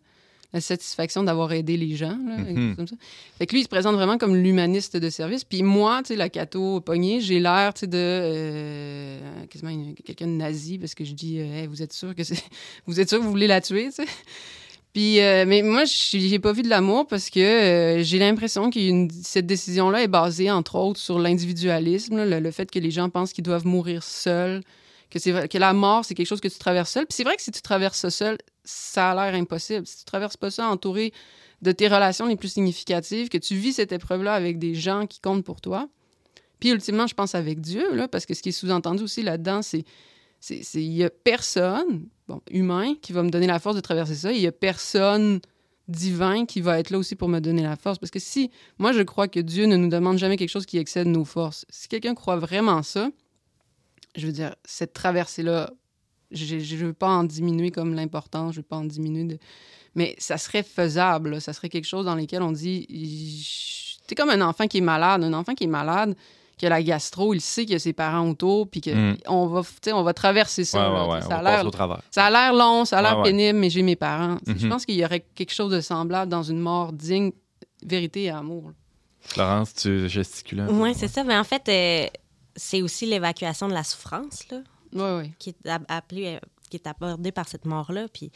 la 0.55 0.61
satisfaction 0.61 1.23
d'avoir 1.23 1.51
aidé 1.53 1.79
les 1.79 1.97
gens. 1.97 2.19
Là, 2.27 2.37
Mhm. 2.37 2.77
comme 2.77 2.87
ça. 2.87 2.95
Fait 3.39 3.47
que 3.47 3.53
lui, 3.55 3.61
il 3.61 3.65
se 3.65 3.71
présente 3.71 3.95
vraiment 3.95 4.19
comme 4.19 4.37
l'humaniste 4.37 4.99
de 4.99 5.09
service. 5.09 5.45
Puis 5.45 5.63
moi, 5.63 6.03
tu 6.03 6.09
sais, 6.09 6.17
la 6.17 6.29
cato 6.29 6.83
pognée, 6.83 7.23
j'ai 7.23 7.41
l'air, 7.41 7.73
tu 7.73 7.81
sais, 7.81 7.87
de 7.87 7.97
euh, 7.97 9.47
quasiment 9.47 9.95
quelqu'un 10.05 10.27
de 10.27 10.33
nazi 10.33 10.79
parce 10.79 10.95
que 10.95 11.05
je 11.05 11.15
dis 11.15 11.39
Hey, 11.39 11.67
vous 11.67 11.81
êtes 11.83 11.95
sûr 11.95 12.15
que 12.15 12.23
c'est. 12.25 12.43
vous 12.87 13.01
êtes 13.01 13.09
sûr 13.09 13.19
que 13.19 13.25
vous 13.25 13.31
voulez 13.31 13.47
la 13.47 13.63
tuer, 13.63 13.87
tu 13.87 14.05
sais? 14.05 14.07
Puis, 14.93 15.21
euh, 15.21 15.45
mais 15.47 15.63
moi, 15.63 15.85
j'ai 15.87 16.39
pas 16.39 16.53
vu 16.53 16.63
de 16.63 16.69
l'amour 16.69 17.07
parce 17.07 17.31
que 17.31 17.41
euh, 17.41 18.03
j'ai 18.03 18.19
l'impression 18.19 18.69
que 18.69 19.09
cette 19.23 19.47
décision-là 19.47 20.03
est 20.03 20.09
basée, 20.09 20.51
entre 20.51 20.77
autres, 20.77 21.01
sur 21.01 21.19
l'individualisme, 21.19 22.25
le, 22.25 22.51
fait 22.51 22.71
que 22.71 22.79
les 22.79 22.91
gens 22.91 23.09
pensent 23.09 23.33
qu'ils 23.33 23.45
doivent 23.45 23.67
mourir 23.67 24.03
seuls, 24.03 24.63
que, 25.11 25.47
que 25.47 25.59
la 25.59 25.73
mort, 25.73 26.05
c'est 26.05 26.15
quelque 26.15 26.27
chose 26.27 26.43
que 26.43 26.49
tu 26.49 26.59
traverses 26.59 26.91
seul. 26.91 27.07
Puis 27.07 27.15
c'est 27.17 27.25
vrai 27.25 27.37
que 27.37 27.43
si 27.43 27.51
tu 27.51 27.63
traverses 27.63 27.99
ça 27.99 28.11
seul, 28.11 28.37
ça 28.65 29.13
a 29.13 29.15
l'air 29.15 29.41
impossible. 29.41 29.87
Si 29.87 29.99
tu 29.99 30.05
traverses 30.05 30.37
pas 30.37 30.51
ça 30.51 30.69
entouré 30.69 31.13
de 31.63 31.73
tes 31.73 31.89
relations 31.89 32.27
les 32.27 32.37
plus 32.37 32.53
significatives, 32.53 33.31
que 33.31 33.39
tu 33.39 33.55
vis 33.55 33.73
cette 33.73 33.93
épreuve-là 33.93 34.35
avec 34.35 34.59
des 34.59 34.75
gens 34.75 35.07
qui 35.07 35.21
comptent 35.21 35.45
pour 35.45 35.63
toi, 35.63 35.89
puis 36.61 36.71
ultimement, 36.71 37.07
je 37.07 37.15
pense 37.15 37.35
avec 37.35 37.61
Dieu, 37.61 37.95
là, 37.95 38.09
parce 38.09 38.27
que 38.27 38.35
ce 38.35 38.43
qui 38.43 38.51
est 38.51 38.53
sous-entendu 38.53 39.03
aussi 39.03 39.23
là-dedans, 39.23 39.63
c'est 39.63 39.85
il 40.51 40.93
y 40.93 41.05
a 41.05 41.11
personne, 41.11 42.09
humain, 42.51 42.95
qui 43.01 43.13
va 43.13 43.23
me 43.23 43.31
donner 43.31 43.47
la 43.47 43.59
force 43.59 43.77
de 43.77 43.81
traverser 43.81 44.15
ça. 44.15 44.33
Il 44.33 44.41
y 44.41 44.47
a 44.47 44.53
personne 44.53 45.41
divin 45.89 46.47
qui 46.47 46.61
va 46.61 46.79
être 46.79 46.91
là 46.91 46.99
aussi 46.99 47.17
pour 47.17 47.29
me 47.29 47.41
donner 47.41 47.63
la 47.63 47.77
force. 47.77 47.99
Parce 47.99 48.11
que 48.11 48.19
si, 48.19 48.51
moi, 48.79 48.93
je 48.93 49.03
crois 49.03 49.29
que 49.29 49.41
Dieu 49.41 49.67
ne 49.67 49.77
nous 49.77 49.89
demande 49.89 50.19
jamais 50.19 50.37
quelque 50.37 50.49
chose 50.49 50.67
qui 50.67 50.79
excède 50.79 51.07
nos 51.07 51.25
forces. 51.25 51.67
Si 51.69 51.89
quelqu'un 51.89 52.15
croit 52.15 52.37
vraiment 52.37 52.83
ça, 52.83 53.11
je 54.17 54.27
veux 54.27 54.33
dire, 54.33 54.55
cette 54.65 54.93
traversée-là, 54.93 55.73
je 56.31 56.55
ne 56.57 56.87
veux 56.87 56.93
pas 56.93 57.09
en 57.09 57.25
diminuer 57.25 57.71
comme 57.71 57.95
l'importance, 57.95 58.55
je 58.55 58.61
veux 58.61 58.67
pas 58.67 58.77
en 58.77 58.85
diminuer. 58.85 59.39
Mais 59.95 60.15
ça 60.19 60.39
serait 60.39 60.63
faisable, 60.63 61.41
ça 61.41 61.53
serait 61.53 61.69
quelque 61.69 61.87
chose 61.87 62.07
dans 62.07 62.15
lequel 62.15 62.43
on 62.43 62.53
dit... 62.53 62.87
C'est 64.07 64.15
comme 64.15 64.31
un 64.31 64.41
enfant 64.41 64.67
qui 64.67 64.79
est 64.79 64.83
malade. 64.83 65.23
Un 65.25 65.33
enfant 65.33 65.55
qui 65.55 65.65
est 65.65 65.69
malade, 65.69 66.17
qui 66.59 66.67
a 66.67 66.69
la 66.69 66.83
gastro, 66.83 67.35
il 67.35 67.41
sait 67.41 67.63
qu'il 67.65 67.73
y 67.73 67.77
a 67.77 67.79
ses 67.79 67.93
parents 67.93 68.29
autour, 68.29 68.69
puis 68.69 68.81
qu'on 68.81 68.95
Mm. 68.95 69.17
on 69.29 69.47
va, 69.47 69.63
tu 69.63 69.69
sais, 69.85 69.93
on 69.93 70.03
va 70.03 70.15
traverser 70.15 70.65
ça. 70.65 70.79
ouais, 70.89 70.95
là. 70.95 71.05
ouais, 71.07 71.13
ouais, 71.15 71.21
Ça 71.23 71.39
a 71.39 71.43
l'air 71.43 71.53
ça 72.11 72.27
a 72.27 72.53
long, 72.53 72.85
ça 72.85 72.99
a 72.99 73.03
l'air 73.03 73.13
Ouais, 73.13 73.23
ouais. 73.25 73.31
pénible, 73.31 73.59
mais 73.59 73.71
j'ai 73.71 73.83
mes 73.83 73.97
parents. 73.97 74.39
Je 74.47 74.53
Mhm. 74.53 74.69
pense 74.69 74.87
qu'il 74.87 74.95
y 74.97 75.05
aurait 75.05 75.21
quelque 75.35 75.53
chose 75.53 75.73
de 75.73 75.81
semblable 75.81 76.31
dans 76.31 76.43
une 76.43 76.61
mort 76.61 76.93
digne, 76.93 77.33
vérité 77.85 78.25
et 78.25 78.31
amour. 78.31 78.69
là. 78.69 78.73
Florence, 79.25 79.75
tu 79.75 80.09
gesticules 80.09 80.61
un 80.61 80.67
peu. 80.67 80.73
Oui, 80.73 80.95
c'est 80.97 81.09
ça. 81.09 81.23
Mais 81.25 81.37
en 81.37 81.45
fait, 81.45 81.69
euh, 81.69 82.09
c'est 82.57 82.83
aussi 82.83 83.07
l'évacuation 83.07 83.69
de 83.69 83.73
la 83.73 83.85
souffrance 83.85 84.45
là, 84.51 84.59
Ouais, 84.93 85.17
ouais. 85.23 85.31
qui, 85.39 85.51
est 85.51 85.69
appelée, 85.89 86.37
euh, 86.37 86.47
qui 86.71 86.77
est 86.77 86.87
abordée 86.89 87.31
par 87.33 87.49
cette 87.49 87.65
mort-là. 87.65 88.07
Puis 88.13 88.31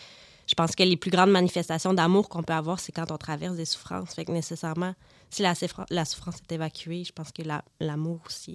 je 0.47 0.55
pense 0.55 0.75
que 0.77 0.83
les 0.83 0.97
plus 0.97 1.11
grandes 1.11 1.31
manifestations 1.31 1.93
d'amour 1.95 2.29
qu'on 2.29 2.43
peut 2.43 2.53
avoir, 2.53 2.79
c'est 2.81 2.93
quand 2.93 3.11
on 3.11 3.17
traverse 3.17 3.57
des 3.57 3.65
souffrances. 3.65 4.15
Fait 4.15 4.25
que 4.25 4.33
nécessairement, 4.33 4.95
si 5.31 5.43
la, 5.43 5.55
souffra- 5.55 5.87
la 5.91 6.05
souffrance 6.05 6.37
est 6.37 6.55
évacuée, 6.55 7.05
je 7.05 7.13
pense 7.13 7.33
que 7.33 7.43
la- 7.43 7.65
l'amour 7.81 8.21
aussi. 8.27 8.55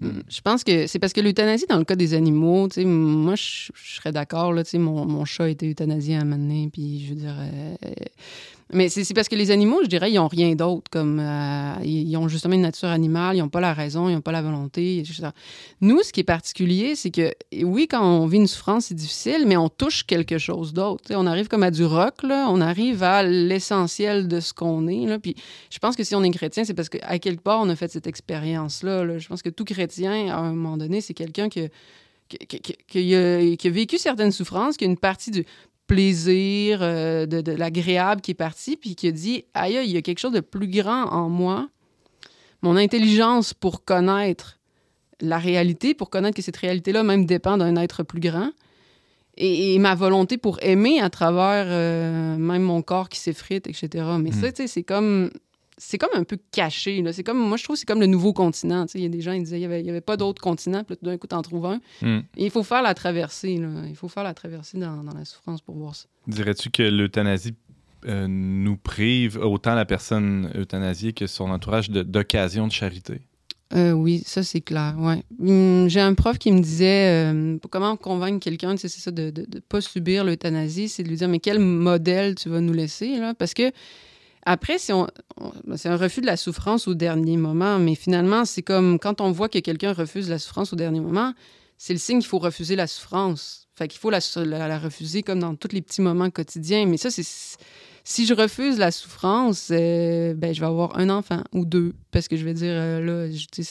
Mm. 0.00 0.20
Je 0.28 0.40
pense 0.40 0.64
que 0.64 0.86
c'est 0.86 0.98
parce 0.98 1.12
que 1.12 1.20
l'euthanasie, 1.20 1.66
dans 1.68 1.78
le 1.78 1.84
cas 1.84 1.96
des 1.96 2.14
animaux, 2.14 2.68
tu 2.68 2.74
sais, 2.74 2.84
moi, 2.84 3.34
je, 3.36 3.70
serais 3.74 4.12
d'accord, 4.12 4.52
mon, 4.74 5.06
mon 5.06 5.24
chat 5.24 5.44
a 5.44 5.48
été 5.48 5.70
euthanasié 5.70 6.16
à 6.16 6.20
un 6.20 6.24
moment 6.24 6.36
donné, 6.36 6.68
puis 6.72 7.04
je 7.04 7.10
veux 7.10 7.20
dire... 7.20 7.36
euh, 7.38 7.76
mais 8.72 8.88
c'est 8.90 9.14
parce 9.14 9.28
que 9.28 9.34
les 9.34 9.50
animaux, 9.50 9.82
je 9.82 9.88
dirais, 9.88 10.10
ils 10.10 10.16
n'ont 10.16 10.28
rien 10.28 10.54
d'autre, 10.54 10.90
comme... 10.90 11.18
euh, 11.20 11.74
ils, 11.84 12.16
ont 12.16 12.28
justement 12.28 12.54
une 12.54 12.62
nature 12.62 12.88
animale, 12.88 13.36
ils 13.36 13.40
n'ont 13.40 13.48
pas 13.48 13.60
la 13.60 13.72
raison, 13.72 14.08
ils 14.08 14.14
n'ont 14.14 14.20
pas 14.20 14.32
la 14.32 14.42
volonté, 14.42 14.98
etc. 14.98 15.28
Nous, 15.80 16.02
ce 16.02 16.12
qui 16.12 16.20
est 16.20 16.24
particulier, 16.24 16.94
c'est 16.94 17.10
que, 17.10 17.32
oui, 17.62 17.88
quand 17.88 18.04
on 18.04 18.26
vit 18.26 18.36
une 18.36 18.46
souffrance, 18.46 18.86
c'est 18.86 18.94
difficile, 18.94 19.44
mais 19.46 19.56
on 19.56 19.68
touche 19.70 20.04
quelque 20.04 20.36
chose 20.36 20.74
d'autre. 20.74 21.04
On 21.14 21.26
arrive 21.26 21.48
comme 21.48 21.62
à 21.62 21.70
du 21.70 21.84
rock, 21.84 22.22
là, 22.22 22.48
on 22.50 22.60
arrive 22.60 23.02
à 23.02 23.22
l'essentiel 23.22 24.28
de 24.28 24.40
ce 24.40 24.52
qu'on 24.52 24.86
est, 24.86 25.06
là, 25.06 25.18
puis 25.18 25.34
je 25.70 25.78
pense 25.78 25.96
que 25.96 26.04
si 26.04 26.14
on 26.14 26.22
est 26.22 26.30
chrétien, 26.30 26.64
c'est 26.64 26.74
parce 26.74 26.90
qu'à 26.90 27.18
quelque 27.18 27.42
part, 27.42 27.60
on 27.62 27.68
a 27.70 27.76
fait 27.76 27.90
cette 27.90 28.06
expérience-là. 28.06 29.04
là. 29.04 29.18
Je 29.18 29.28
pense 29.28 29.42
que 29.42 29.48
tout 29.48 29.64
chrétien, 29.64 30.28
à 30.28 30.38
un 30.38 30.52
moment 30.52 30.76
donné, 30.76 31.00
c'est 31.00 31.14
quelqu'un 31.14 31.48
qui 31.48 31.60
a 33.14 33.70
vécu 33.70 33.96
certaines 33.96 34.32
souffrances, 34.32 34.76
qui 34.76 34.84
a 34.84 34.88
une 34.88 34.98
partie 34.98 35.30
du 35.30 35.46
plaisir, 35.88 36.78
euh, 36.82 37.26
de, 37.26 37.40
de 37.40 37.50
l'agréable 37.52 38.20
qui 38.20 38.30
est 38.30 38.34
partie, 38.34 38.76
puis 38.76 38.94
qui 38.94 39.08
a 39.08 39.10
dit 39.10 39.44
Aïe, 39.54 39.80
il 39.84 39.90
y 39.90 39.96
a 39.96 40.02
quelque 40.02 40.20
chose 40.20 40.32
de 40.32 40.40
plus 40.40 40.68
grand 40.68 41.06
en 41.10 41.28
moi. 41.28 41.68
Mon 42.62 42.76
intelligence 42.76 43.54
pour 43.54 43.84
connaître 43.84 44.58
la 45.20 45.38
réalité, 45.38 45.94
pour 45.94 46.10
connaître 46.10 46.36
que 46.36 46.42
cette 46.42 46.56
réalité-là 46.56 47.02
même 47.02 47.24
dépend 47.26 47.56
d'un 47.58 47.74
être 47.76 48.04
plus 48.04 48.20
grand. 48.20 48.50
Et, 49.36 49.74
et 49.74 49.78
ma 49.78 49.94
volonté 49.94 50.36
pour 50.36 50.58
aimer 50.62 51.00
à 51.00 51.10
travers 51.10 51.66
euh, 51.68 52.36
même 52.36 52.62
mon 52.62 52.82
corps 52.82 53.08
qui 53.08 53.18
s'effrite, 53.20 53.66
etc. 53.68 54.04
Mais 54.20 54.32
ça, 54.32 54.48
Mm. 54.48 54.52
tu 54.52 54.56
sais, 54.56 54.66
c'est 54.66 54.82
comme 54.82 55.30
c'est 55.78 55.96
comme 55.98 56.10
un 56.14 56.24
peu 56.24 56.36
caché. 56.52 57.00
là. 57.02 57.12
C'est 57.12 57.22
comme, 57.22 57.38
moi, 57.38 57.56
je 57.56 57.64
trouve 57.64 57.74
que 57.76 57.80
c'est 57.80 57.86
comme 57.86 58.00
le 58.00 58.06
nouveau 58.06 58.32
continent. 58.32 58.84
Tu 58.86 58.92
sais, 58.92 58.98
Il 58.98 59.02
y 59.02 59.06
a 59.06 59.08
des 59.08 59.20
gens 59.20 59.32
qui 59.34 59.40
disaient 59.44 59.58
qu'il 59.60 59.68
n'y 59.68 59.90
avait, 59.90 60.00
pas 60.00 60.16
d'autre 60.16 60.42
continent, 60.42 60.84
puis 60.84 60.92
là, 60.92 60.96
tout 60.96 61.06
d'un 61.06 61.16
coup, 61.16 61.26
tu 61.26 61.34
en 61.34 61.42
trouves 61.42 61.66
un. 61.66 61.80
Hmm. 62.02 62.20
Et 62.36 62.44
il 62.44 62.50
faut 62.50 62.62
faire 62.62 62.82
la 62.82 62.94
traversée. 62.94 63.56
là. 63.56 63.68
Il 63.88 63.96
faut 63.96 64.08
faire 64.08 64.24
la 64.24 64.34
traversée 64.34 64.78
dans, 64.78 65.02
dans 65.02 65.14
la 65.14 65.24
souffrance 65.24 65.60
pour 65.62 65.76
voir 65.76 65.94
ça. 65.94 66.06
Dirais-tu 66.26 66.70
que 66.70 66.82
l'euthanasie 66.82 67.54
euh, 68.06 68.26
nous 68.28 68.76
prive 68.76 69.38
autant 69.38 69.74
la 69.74 69.84
personne 69.84 70.50
euthanasiée 70.54 71.12
que 71.12 71.26
son 71.26 71.50
entourage 71.50 71.90
de- 71.90 72.02
d'occasions 72.02 72.66
de 72.66 72.72
charité? 72.72 73.22
Euh, 73.74 73.92
oui, 73.92 74.22
ça 74.24 74.42
c'est 74.42 74.62
clair. 74.62 74.94
Ouais. 74.98 75.22
Hum, 75.46 75.88
J'ai 75.90 76.00
un 76.00 76.14
prof 76.14 76.38
qui 76.38 76.50
me 76.52 76.60
disait 76.60 77.30
euh, 77.32 77.58
comment 77.70 77.96
convaincre 77.96 78.38
quelqu'un, 78.42 78.72
tu 78.76 78.78
sais, 78.82 78.88
c'est 78.88 79.00
ça, 79.00 79.10
de 79.10 79.30
ne 79.36 79.60
pas 79.60 79.80
subir 79.82 80.24
l'euthanasie, 80.24 80.88
c'est 80.88 81.02
de 81.02 81.08
lui 81.08 81.16
dire 81.16 81.28
mais 81.28 81.38
quel 81.38 81.58
modèle 81.58 82.34
tu 82.34 82.48
vas 82.48 82.60
nous 82.62 82.72
laisser 82.72 83.18
là, 83.18 83.34
parce 83.34 83.52
que 83.52 83.70
après 84.48 84.78
si 84.78 84.92
on, 84.92 85.06
on- 85.40 85.76
c'est 85.76 85.88
un 85.88 85.96
refus 85.96 86.20
de 86.20 86.26
la 86.26 86.36
souffrance 86.36 86.88
au 86.88 86.94
dernier 86.94 87.36
moment, 87.36 87.78
mais 87.78 87.94
finalement 87.94 88.44
c'est 88.44 88.62
comme 88.62 88.98
quand 88.98 89.20
on 89.20 89.30
voit 89.30 89.48
que 89.48 89.58
quelqu'un 89.58 89.92
refuse 89.92 90.28
la 90.28 90.38
souffrance 90.38 90.72
au 90.72 90.76
dernier 90.76 91.00
moment, 91.00 91.34
c'est 91.76 91.92
le 91.92 91.98
signe 91.98 92.18
qu'il 92.20 92.28
faut 92.28 92.38
refuser 92.38 92.74
la 92.76 92.86
souffrance. 92.86 93.66
Fait 93.76 93.86
qu'il 93.86 94.00
faut 94.00 94.10
la, 94.10 94.18
la- 94.36 94.66
la 94.68 94.78
refuser 94.78 95.22
comme 95.22 95.38
dans 95.40 95.54
tous 95.54 95.72
les 95.72 95.80
petits 95.82 96.00
moments 96.02 96.30
quotidiens. 96.30 96.84
Mais 96.86 96.96
ça, 96.96 97.10
c'est 97.12 97.24
si 98.04 98.26
je 98.26 98.34
refuse 98.34 98.78
la 98.78 98.90
souffrance, 98.90 99.68
euh, 99.70 100.34
ben, 100.34 100.52
je 100.52 100.58
vais 100.60 100.66
avoir 100.66 100.98
un 100.98 101.08
enfant 101.10 101.44
ou 101.52 101.64
deux. 101.64 101.92
Parce 102.10 102.26
que 102.26 102.36
je 102.36 102.44
vais 102.44 102.54
dire, 102.54 102.72
euh, 102.72 103.00
là, 103.28 103.30
je- 103.30 103.62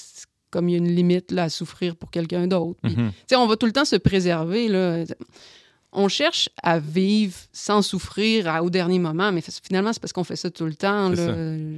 comme 0.49 0.69
il 0.69 0.73
y 0.73 0.75
a 0.75 0.77
une 0.77 0.95
limite 0.95 1.31
là, 1.31 1.43
à 1.43 1.49
souffrir 1.49 1.97
pour 1.97 2.09
quelqu'un 2.11 2.47
d'autre. 2.47 2.79
Tu 2.83 2.95
sais, 3.27 3.35
on 3.35 3.47
va 3.47 3.57
tout 3.57 3.65
le 3.65 3.73
temps 3.73 3.83
se 3.83 3.97
préserver. 3.97 4.69
Là. 4.69 5.03
On 5.93 6.09
cherche 6.09 6.49
à 6.61 6.79
vivre 6.79 7.35
sans 7.51 7.81
souffrir 7.81 8.47
à- 8.47 8.61
au 8.61 8.69
dernier 8.69 8.99
moment, 8.99 9.31
mais 9.31 9.41
finalement, 9.63 9.93
c'est 9.93 9.99
parce 10.01 10.13
qu'on 10.13 10.23
fait 10.25 10.35
ça 10.35 10.49
tout 10.51 10.65
le 10.65 10.75
temps. 10.75 11.13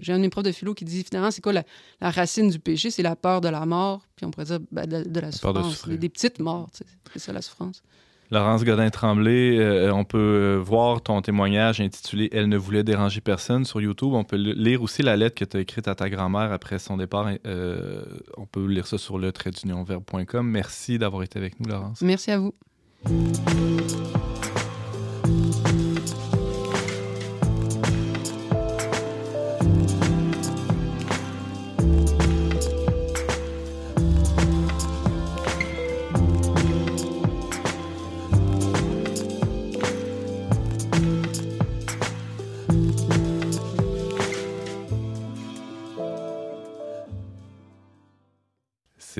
J'ai 0.01 0.13
un 0.13 0.29
profs 0.29 0.43
de 0.43 0.51
philo 0.51 0.73
qui 0.73 0.85
dit 0.85 1.03
finalement, 1.03 1.31
c'est 1.31 1.41
quoi 1.41 1.53
la, 1.53 1.63
la 2.01 2.09
racine 2.11 2.49
du 2.49 2.59
péché? 2.59 2.91
C'est 2.91 3.03
la 3.03 3.15
peur 3.15 3.41
de 3.41 3.49
la 3.49 3.65
mort, 3.65 4.01
puis 4.15 4.25
on 4.25 4.31
pourrait 4.31 4.45
dire 4.45 4.59
ben, 4.71 4.85
de, 4.87 5.03
de 5.07 5.19
la 5.19 5.31
souffrance. 5.31 5.87
des, 5.87 6.09
petites 6.09 6.39
morts, 6.39 6.69
c'est 6.73 7.19
ça 7.19 7.33
la 7.33 7.41
souffrance. 7.41 7.81
Laurence 8.31 8.63
Godin-Tremblay, 8.63 9.57
euh, 9.57 9.91
on 9.91 10.03
peut 10.03 10.17
euh, 10.19 10.57
voir 10.57 11.01
ton 11.01 11.19
témoignage 11.23 11.81
intitulé 11.81 12.29
Elle 12.31 12.47
ne 12.47 12.57
voulait 12.57 12.83
déranger 12.83 13.21
personne 13.21 13.65
sur 13.65 13.81
YouTube. 13.81 14.13
On 14.13 14.23
peut 14.23 14.35
lire 14.35 14.83
aussi 14.83 15.01
la 15.01 15.17
lettre 15.17 15.35
que 15.35 15.45
tu 15.45 15.57
as 15.57 15.61
écrite 15.61 15.87
à 15.87 15.95
ta 15.95 16.11
grand-mère 16.11 16.51
après 16.51 16.77
son 16.77 16.95
départ. 16.97 17.27
Euh, 17.47 18.03
on 18.37 18.45
peut 18.45 18.67
lire 18.67 18.85
ça 18.85 18.99
sur 18.99 19.17
le 19.17 19.31
traitdunionverbe.com. 19.31 20.47
Merci 20.47 20.99
d'avoir 20.99 21.23
été 21.23 21.39
avec 21.39 21.59
nous, 21.59 21.67
Laurence. 21.69 22.01
Merci 22.01 22.29
à 22.29 22.37
vous. 22.37 22.53
Thank 23.05 23.53
you. 23.53 23.59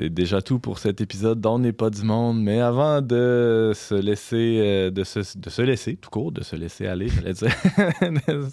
C'est 0.00 0.08
déjà 0.08 0.40
tout 0.40 0.58
pour 0.58 0.78
cet 0.78 1.02
épisode 1.02 1.42
d'On 1.42 1.58
n'est 1.58 1.74
pas 1.74 1.90
du 1.90 2.04
monde. 2.04 2.40
Mais 2.40 2.58
avant 2.58 3.02
de 3.02 3.72
se 3.74 3.94
laisser, 3.94 4.56
euh, 4.58 4.90
de, 4.90 5.04
se, 5.04 5.60
laisser, 5.60 5.96
tout 5.96 6.08
court, 6.08 6.32
de 6.32 6.42
se 6.42 6.56
laisser 6.56 6.86
aller, 6.86 7.08
j'allais 7.08 7.34
dire. 7.34 7.54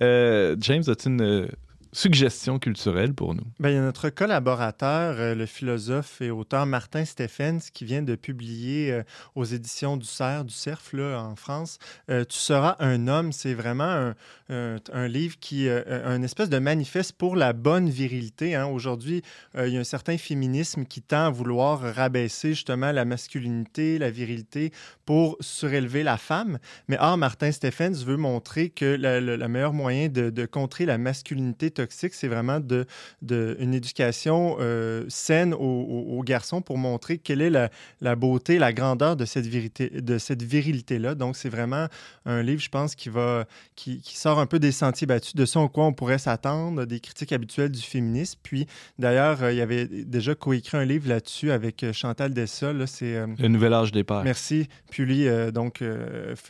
Euh, 0.00 0.56
James, 0.58 0.82
as-tu 0.86 1.08
une 1.08 1.48
suggestion 1.96 2.58
culturelle 2.58 3.14
pour 3.14 3.34
nous? 3.34 3.44
Ben, 3.58 3.70
il 3.70 3.74
y 3.74 3.78
a 3.78 3.80
notre 3.80 4.10
collaborateur, 4.10 5.16
euh, 5.18 5.34
le 5.34 5.46
philosophe 5.46 6.20
et 6.20 6.30
auteur 6.30 6.66
Martin 6.66 7.04
Stephens, 7.04 7.70
qui 7.72 7.84
vient 7.84 8.02
de 8.02 8.14
publier 8.16 8.92
euh, 8.92 9.02
aux 9.34 9.44
éditions 9.44 9.96
du 9.96 10.04
CERF, 10.06 10.44
du 10.44 10.52
CERF 10.54 10.92
là, 10.92 11.18
en 11.22 11.36
France, 11.36 11.78
euh, 12.10 12.24
Tu 12.24 12.36
seras 12.38 12.76
un 12.80 13.08
homme. 13.08 13.32
C'est 13.32 13.54
vraiment 13.54 14.12
un, 14.50 15.08
livre 15.08 15.36
qui, 15.40 15.68
euh, 15.68 15.82
un 16.04 16.22
espèce 16.22 16.50
de 16.50 16.58
manifeste 16.58 17.12
pour 17.14 17.34
la 17.34 17.52
bonne 17.52 17.88
virilité. 17.88 18.54
hein. 18.54 18.66
Aujourd'hui, 18.66 19.22
il 19.56 19.68
y 19.68 19.76
a 19.76 19.80
un 19.80 19.84
certain 19.84 20.18
féminisme 20.18 20.84
qui 20.84 21.00
tend 21.02 21.26
à 21.26 21.30
vouloir 21.30 21.80
rabaisser 21.80 22.50
justement 22.50 22.92
la 22.92 23.04
masculinité, 23.04 23.98
la 23.98 24.10
virilité 24.10 24.72
pour 25.06 25.36
surélever 25.40 26.02
la 26.02 26.16
femme. 26.18 26.58
Mais 26.88 26.98
or, 27.00 27.16
Martin 27.16 27.50
Stephens 27.52 28.04
veut 28.04 28.16
montrer 28.16 28.68
que 28.70 28.84
le, 28.84 29.20
le- 29.20 29.36
le 29.36 29.48
meilleur 29.48 29.72
moyen 29.72 30.08
de, 30.08 30.30
de 30.30 30.46
contrer 30.46 30.84
la 30.86 30.98
masculinité 30.98 31.70
c'est 31.92 32.28
vraiment 32.28 32.60
de, 32.60 32.86
de- 33.22 33.56
une 33.60 33.74
éducation 33.74 34.56
euh, 34.60 35.04
saine 35.08 35.52
aux, 35.54 35.58
aux- 35.58 36.18
aux 36.18 36.22
garçons 36.22 36.60
pour 36.62 36.78
montrer 36.78 37.18
quelle 37.18 37.40
est 37.40 37.50
la, 37.50 37.70
la 38.00 38.16
beauté, 38.16 38.58
la 38.58 38.72
grandeur 38.72 39.16
de 39.16 39.24
cette, 39.24 39.46
virilité, 39.46 39.90
de 39.90 40.18
cette 40.18 40.42
virilité-là. 40.42 41.14
Donc, 41.14 41.36
c'est 41.36 41.48
vraiment 41.48 41.86
un 42.24 42.42
livre, 42.42 42.60
je 42.62 42.68
pense, 42.68 42.94
qui, 42.94 43.08
va, 43.08 43.44
qui, 43.74 44.00
qui 44.00 44.16
sort 44.16 44.38
un 44.38 44.46
peu 44.46 44.58
des 44.58 44.72
sentiers 44.72 45.06
battus 45.06 45.34
de 45.34 45.44
ce 45.44 45.58
à 45.58 45.68
quoi 45.68 45.86
on 45.86 45.92
pourrait 45.92 46.18
s'attendre, 46.18 46.84
des 46.84 47.00
critiques 47.00 47.32
habituelles 47.32 47.70
du 47.70 47.80
féminisme. 47.82 48.38
Puis, 48.42 48.66
d'ailleurs, 48.98 49.42
euh, 49.42 49.52
il 49.52 49.58
y 49.58 49.60
avait 49.60 49.86
déjà 49.86 50.34
coécrit 50.34 50.76
un 50.78 50.84
livre 50.84 51.08
là-dessus 51.08 51.50
avec 51.50 51.82
euh, 51.82 51.92
Chantal 51.92 52.32
Dessa. 52.34 52.72
Là, 52.72 52.86
c'est... 52.86 53.16
euh, 53.16 53.26
Le 53.38 53.48
nouvel 53.48 53.72
âge 53.72 53.92
des 53.92 54.04
pères. 54.04 54.22
Merci. 54.24 54.68
Puis 54.90 55.04
lui, 55.04 55.26
donc, 55.52 55.82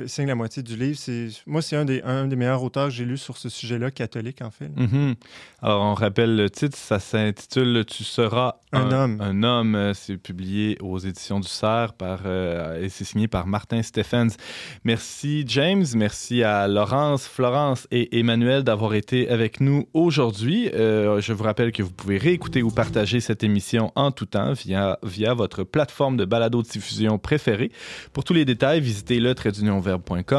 signe 0.07 0.26
la 0.28 0.34
moitié 0.34 0.62
du 0.62 0.76
livre. 0.76 0.97
C'est, 0.99 1.28
moi, 1.47 1.62
c'est 1.62 1.76
un 1.76 1.84
des, 1.84 2.01
un 2.03 2.26
des 2.28 2.37
meilleurs 2.37 2.62
auteurs 2.62 2.87
que 2.89 2.95
j'ai 2.95 3.05
lu 3.05 3.16
sur 3.16 3.37
ce 3.37 3.49
sujet-là, 3.49 3.91
catholique, 3.91 4.41
en 4.43 4.51
fait. 4.51 4.70
Mhm. 4.76 5.16
Alors, 5.62 5.83
on 5.83 5.95
rappelle 5.95 6.37
le 6.37 6.51
titre, 6.51 6.77
ça 6.77 6.99
s'intitule 6.99 7.85
Tu 7.87 8.05
seras 8.05 8.57
Un 8.73 8.93
homme. 8.93 9.21
Un 9.21 9.43
homme, 9.43 9.75
Euh, 9.75 9.95
c'est 9.95 10.17
publié 10.17 10.77
aux 10.81 10.99
éditions 10.99 11.41
du 11.41 11.49
Cerf 11.49 11.93
par, 11.95 12.21
euh, 12.27 12.83
et 12.83 12.89
c'est 12.89 13.05
signé 13.05 13.27
par 13.29 13.47
Martin 13.47 13.83
Stephens. 13.83 14.37
Merci 14.85 15.45
James, 15.47 15.85
merci 15.95 16.43
à 16.43 16.69
Laurence, 16.69 17.27
Florence 17.27 17.87
et 17.91 18.19
Emmanuel 18.19 18.64
d'avoir 18.64 18.95
été 18.95 19.29
avec 19.29 19.61
nous 19.61 19.89
aujourd'hui. 19.95 20.69
Euh, 20.75 21.21
je 21.21 21.33
vous 21.33 21.45
rappelle 21.45 21.73
que 21.73 21.83
vous 21.83 21.93
pouvez 21.93 22.19
réécouter 22.19 22.62
ou 22.62 22.71
partager 22.71 23.21
cette 23.21 23.43
émission 23.43 23.93
en 23.95 24.11
tout 24.11 24.27
temps 24.27 24.53
via, 24.53 24.99
via 25.03 25.35
votre 25.35 25.64
plateforme 25.64 26.17
de 26.17 26.25
balado-diffusion 26.25 27.19
préférée. 27.19 27.71
Pour 28.12 28.25
tous 28.25 28.35
les 28.35 28.45
détails, 28.45 28.81
visitez 28.81 29.21
le 29.21 29.35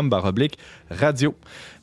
baroblique 0.04 0.58
radio. 0.90 1.36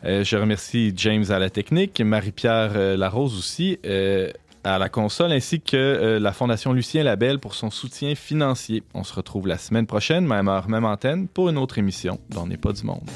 Euh, 0.05 0.23
je 0.23 0.37
remercie 0.37 0.93
James 0.97 1.25
à 1.31 1.39
la 1.39 1.49
technique, 1.51 2.01
Marie-Pierre 2.01 2.73
euh, 2.77 2.97
Larose 2.97 3.39
aussi 3.39 3.79
euh, 3.87 4.31
à 4.63 4.79
la 4.79 4.89
console, 4.89 5.33
ainsi 5.33 5.61
que 5.61 6.19
la 6.19 6.33
Fondation 6.33 6.73
Lucien 6.73 7.05
Labelle 7.05 7.39
pour 7.39 7.55
son 7.55 7.71
soutien 7.71 8.15
financier. 8.15 8.83
On 8.95 9.05
se 9.05 9.13
retrouve 9.15 9.47
la 9.47 9.59
semaine 9.59 9.87
prochaine, 9.87 10.27
même 10.27 10.49
heure, 10.49 10.69
même 10.69 10.87
antenne, 10.87 11.29
pour 11.29 11.51
une 11.51 11.59
autre 11.59 11.79
émission 11.79 12.19
d'On 12.31 12.47
n'est 12.47 12.57
pas 12.57 12.73
du 12.73 12.85
monde. 12.85 13.11